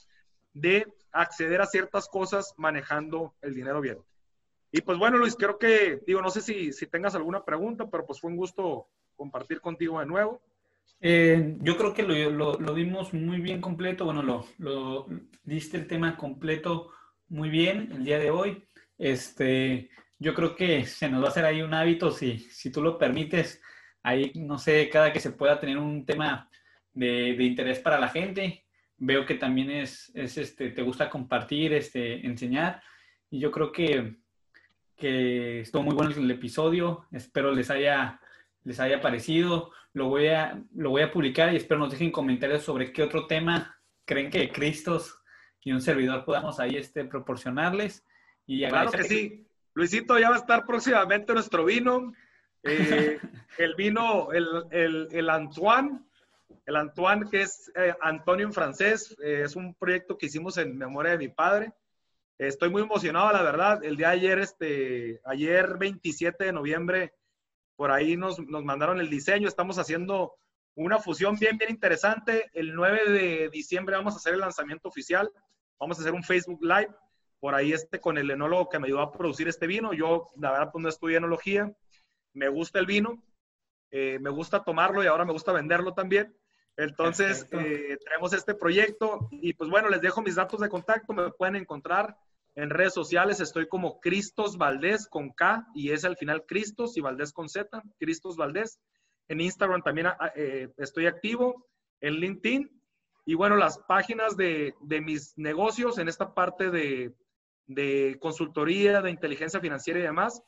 de 0.53 0.85
acceder 1.11 1.61
a 1.61 1.65
ciertas 1.65 2.07
cosas 2.07 2.53
manejando 2.57 3.33
el 3.41 3.55
dinero 3.55 3.81
bien. 3.81 3.97
Y 4.71 4.81
pues 4.81 4.97
bueno, 4.99 5.17
Luis, 5.17 5.35
creo 5.35 5.57
que, 5.57 6.01
digo, 6.05 6.21
no 6.21 6.29
sé 6.29 6.41
si, 6.41 6.71
si 6.71 6.85
tengas 6.85 7.15
alguna 7.15 7.43
pregunta, 7.43 7.89
pero 7.89 8.05
pues 8.05 8.19
fue 8.19 8.29
un 8.29 8.37
gusto 8.37 8.87
compartir 9.19 9.59
contigo 9.59 9.99
de 9.99 10.05
nuevo. 10.05 10.41
Eh, 11.01 11.57
yo 11.59 11.77
creo 11.77 11.93
que 11.93 12.03
lo, 12.03 12.57
lo, 12.57 12.73
dimos 12.73 13.13
muy 13.13 13.39
bien 13.41 13.61
completo, 13.61 14.05
bueno, 14.05 14.23
lo, 14.23 14.45
lo 14.57 15.07
diste 15.43 15.77
el 15.77 15.87
tema 15.87 16.17
completo 16.17 16.91
muy 17.27 17.49
bien 17.49 17.91
el 17.91 18.03
día 18.05 18.17
de 18.17 18.31
hoy. 18.31 18.65
Este, 18.97 19.89
yo 20.17 20.33
creo 20.33 20.55
que 20.55 20.85
se 20.85 21.09
nos 21.09 21.21
va 21.21 21.27
a 21.27 21.29
hacer 21.31 21.45
ahí 21.45 21.61
un 21.61 21.73
hábito, 21.73 22.11
si, 22.11 22.39
si 22.39 22.71
tú 22.71 22.81
lo 22.81 22.97
permites, 22.97 23.61
ahí, 24.03 24.31
no 24.35 24.57
sé, 24.57 24.89
cada 24.89 25.13
que 25.13 25.19
se 25.19 25.31
pueda 25.31 25.59
tener 25.59 25.77
un 25.77 26.05
tema 26.05 26.49
de, 26.93 27.35
de 27.35 27.43
interés 27.43 27.79
para 27.79 27.99
la 27.99 28.09
gente. 28.09 28.65
Veo 28.97 29.25
que 29.25 29.35
también 29.35 29.69
es, 29.71 30.11
es, 30.15 30.37
este, 30.37 30.71
te 30.71 30.81
gusta 30.81 31.09
compartir, 31.09 31.73
este, 31.73 32.25
enseñar. 32.25 32.81
Y 33.29 33.39
yo 33.39 33.51
creo 33.51 33.71
que, 33.71 34.17
que 34.97 35.61
estuvo 35.61 35.83
muy 35.83 35.95
bueno 35.95 36.11
el 36.11 36.31
episodio. 36.31 37.05
Espero 37.11 37.53
les 37.53 37.69
haya, 37.69 38.19
les 38.63 38.79
haya 38.79 39.01
parecido. 39.01 39.71
Lo 39.93 40.07
voy, 40.07 40.27
a, 40.27 40.63
lo 40.75 40.91
voy 40.91 41.01
a 41.01 41.11
publicar 41.11 41.51
y 41.51 41.57
espero 41.57 41.79
nos 41.79 41.91
dejen 41.91 42.11
comentarios 42.11 42.63
sobre 42.63 42.91
qué 42.93 43.03
otro 43.03 43.27
tema 43.27 43.79
creen 44.05 44.29
que 44.29 44.51
Cristos 44.51 45.19
y 45.63 45.71
un 45.71 45.81
servidor 45.81 46.25
podamos 46.25 46.59
ahí 46.59 46.75
este, 46.75 47.05
proporcionarles. 47.05 48.03
Y 48.45 48.67
claro 48.67 48.91
que 48.91 49.03
sí. 49.03 49.45
Luisito, 49.73 50.17
ya 50.17 50.29
va 50.29 50.35
a 50.35 50.39
estar 50.39 50.65
próximamente 50.65 51.33
nuestro 51.33 51.63
vino. 51.65 52.11
Eh, 52.63 53.19
el 53.57 53.75
vino, 53.75 54.31
el, 54.31 54.47
el, 54.71 55.07
el, 55.11 55.29
Antoine, 55.29 56.01
el 56.65 56.75
Antoine 56.75 57.29
que 57.29 57.43
es 57.43 57.71
eh, 57.75 57.93
Antonio 58.01 58.47
en 58.47 58.53
francés, 58.53 59.15
eh, 59.23 59.43
es 59.45 59.55
un 59.55 59.75
proyecto 59.75 60.17
que 60.17 60.25
hicimos 60.25 60.57
en 60.57 60.77
memoria 60.77 61.11
de 61.11 61.19
mi 61.19 61.27
padre. 61.29 61.71
Estoy 62.37 62.69
muy 62.69 62.81
emocionado, 62.81 63.31
la 63.31 63.43
verdad. 63.43 63.83
El 63.83 63.97
día 63.97 64.09
de 64.09 64.13
ayer, 64.13 64.39
este, 64.39 65.21
ayer 65.25 65.77
27 65.77 66.45
de 66.45 66.53
noviembre, 66.53 67.13
por 67.79 67.91
ahí 67.91 68.17
nos, 68.17 68.37
nos 68.39 68.65
mandaron 68.65 68.99
el 68.99 69.09
diseño. 69.09 69.47
Estamos 69.47 69.79
haciendo 69.79 70.35
una 70.75 70.99
fusión 70.99 71.37
bien, 71.39 71.57
bien 71.57 71.71
interesante. 71.71 72.51
El 72.53 72.75
9 72.75 73.09
de 73.09 73.49
diciembre 73.53 73.95
vamos 73.95 74.15
a 74.15 74.17
hacer 74.17 74.33
el 74.33 74.41
lanzamiento 74.41 74.89
oficial. 74.89 75.31
Vamos 75.79 75.97
a 75.97 76.01
hacer 76.01 76.13
un 76.13 76.21
Facebook 76.21 76.59
Live 76.61 76.93
por 77.39 77.55
ahí 77.55 77.71
este 77.71 78.01
con 78.01 78.17
el 78.17 78.29
enólogo 78.31 78.67
que 78.67 78.79
me 78.79 78.87
ayudó 78.87 78.99
a 78.99 79.13
producir 79.13 79.47
este 79.47 79.65
vino. 79.65 79.93
Yo, 79.93 80.27
la 80.35 80.51
verdad, 80.51 80.71
pues 80.73 80.83
no 80.83 80.89
estudié 80.89 81.15
enología. 81.15 81.73
Me 82.33 82.49
gusta 82.49 82.79
el 82.79 82.85
vino. 82.85 83.23
Eh, 83.91 84.19
me 84.19 84.29
gusta 84.29 84.61
tomarlo 84.61 85.01
y 85.01 85.07
ahora 85.07 85.23
me 85.23 85.31
gusta 85.31 85.53
venderlo 85.53 85.93
también. 85.93 86.35
Entonces, 86.75 87.47
eh, 87.51 87.97
tenemos 88.03 88.33
este 88.33 88.55
proyecto 88.55 89.29
y 89.31 89.53
pues 89.53 89.69
bueno, 89.69 89.87
les 89.87 90.01
dejo 90.01 90.21
mis 90.21 90.35
datos 90.35 90.59
de 90.59 90.67
contacto. 90.67 91.13
Me 91.13 91.31
pueden 91.31 91.55
encontrar 91.55 92.17
en 92.61 92.69
redes 92.69 92.93
sociales. 92.93 93.39
Estoy 93.39 93.67
como 93.67 93.99
Cristos 93.99 94.57
Valdés 94.57 95.07
con 95.07 95.31
K 95.31 95.67
y 95.73 95.91
es 95.91 96.03
al 96.05 96.17
final 96.17 96.45
Cristos 96.45 96.97
y 96.97 97.01
Valdés 97.01 97.31
con 97.31 97.49
Z. 97.49 97.81
Cristos 97.97 98.35
Valdés. 98.35 98.79
En 99.27 99.41
Instagram 99.41 99.81
también 99.81 100.07
ah, 100.07 100.31
eh, 100.35 100.69
estoy 100.77 101.07
activo. 101.07 101.67
En 102.01 102.15
LinkedIn. 102.15 102.69
Y 103.25 103.35
bueno, 103.35 103.55
las 103.55 103.79
páginas 103.79 104.35
de, 104.35 104.73
de 104.81 105.01
mis 105.01 105.37
negocios 105.37 105.97
en 105.99 106.07
esta 106.07 106.33
parte 106.33 106.71
de, 106.71 107.13
de, 107.67 108.17
consultoría, 108.19 109.01
de 109.01 109.11
inteligencia 109.11 109.59
financiera 109.59 109.99
y 109.99 110.03
demás, 110.03 110.41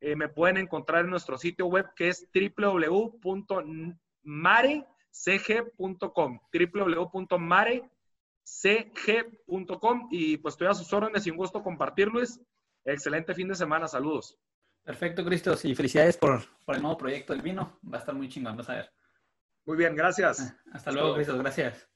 eh, 0.00 0.14
me 0.16 0.28
pueden 0.28 0.58
encontrar 0.58 1.04
en 1.04 1.10
nuestro 1.10 1.38
sitio 1.38 1.66
web 1.66 1.86
que 1.96 2.08
es 2.08 2.28
www.marecg.com. 2.34 3.20
www.marecg.com. 8.46 10.08
Y 10.10 10.36
pues 10.38 10.54
estoy 10.54 10.68
a 10.68 10.74
sus 10.74 10.92
órdenes 10.92 11.26
y 11.26 11.30
un 11.30 11.36
gusto 11.36 11.62
compartirles. 11.62 12.40
Excelente 12.84 13.34
fin 13.34 13.48
de 13.48 13.54
semana. 13.54 13.88
Saludos. 13.88 14.38
Perfecto, 14.82 15.24
Cristos. 15.24 15.64
Y 15.64 15.74
felicidades 15.74 16.16
por, 16.16 16.44
por, 16.64 16.76
el 16.76 16.82
nuevo 16.82 16.96
proyecto 16.96 17.32
del 17.32 17.42
vino. 17.42 17.78
Va 17.92 17.98
a 17.98 18.00
estar 18.00 18.14
muy 18.14 18.28
chingón, 18.28 18.56
vas 18.56 18.68
a 18.68 18.74
ver. 18.74 18.92
Muy 19.64 19.76
bien, 19.76 19.96
gracias. 19.96 20.54
Hasta, 20.72 20.92
luego, 20.92 21.14
Cristos. 21.14 21.38
Gracias. 21.38 21.88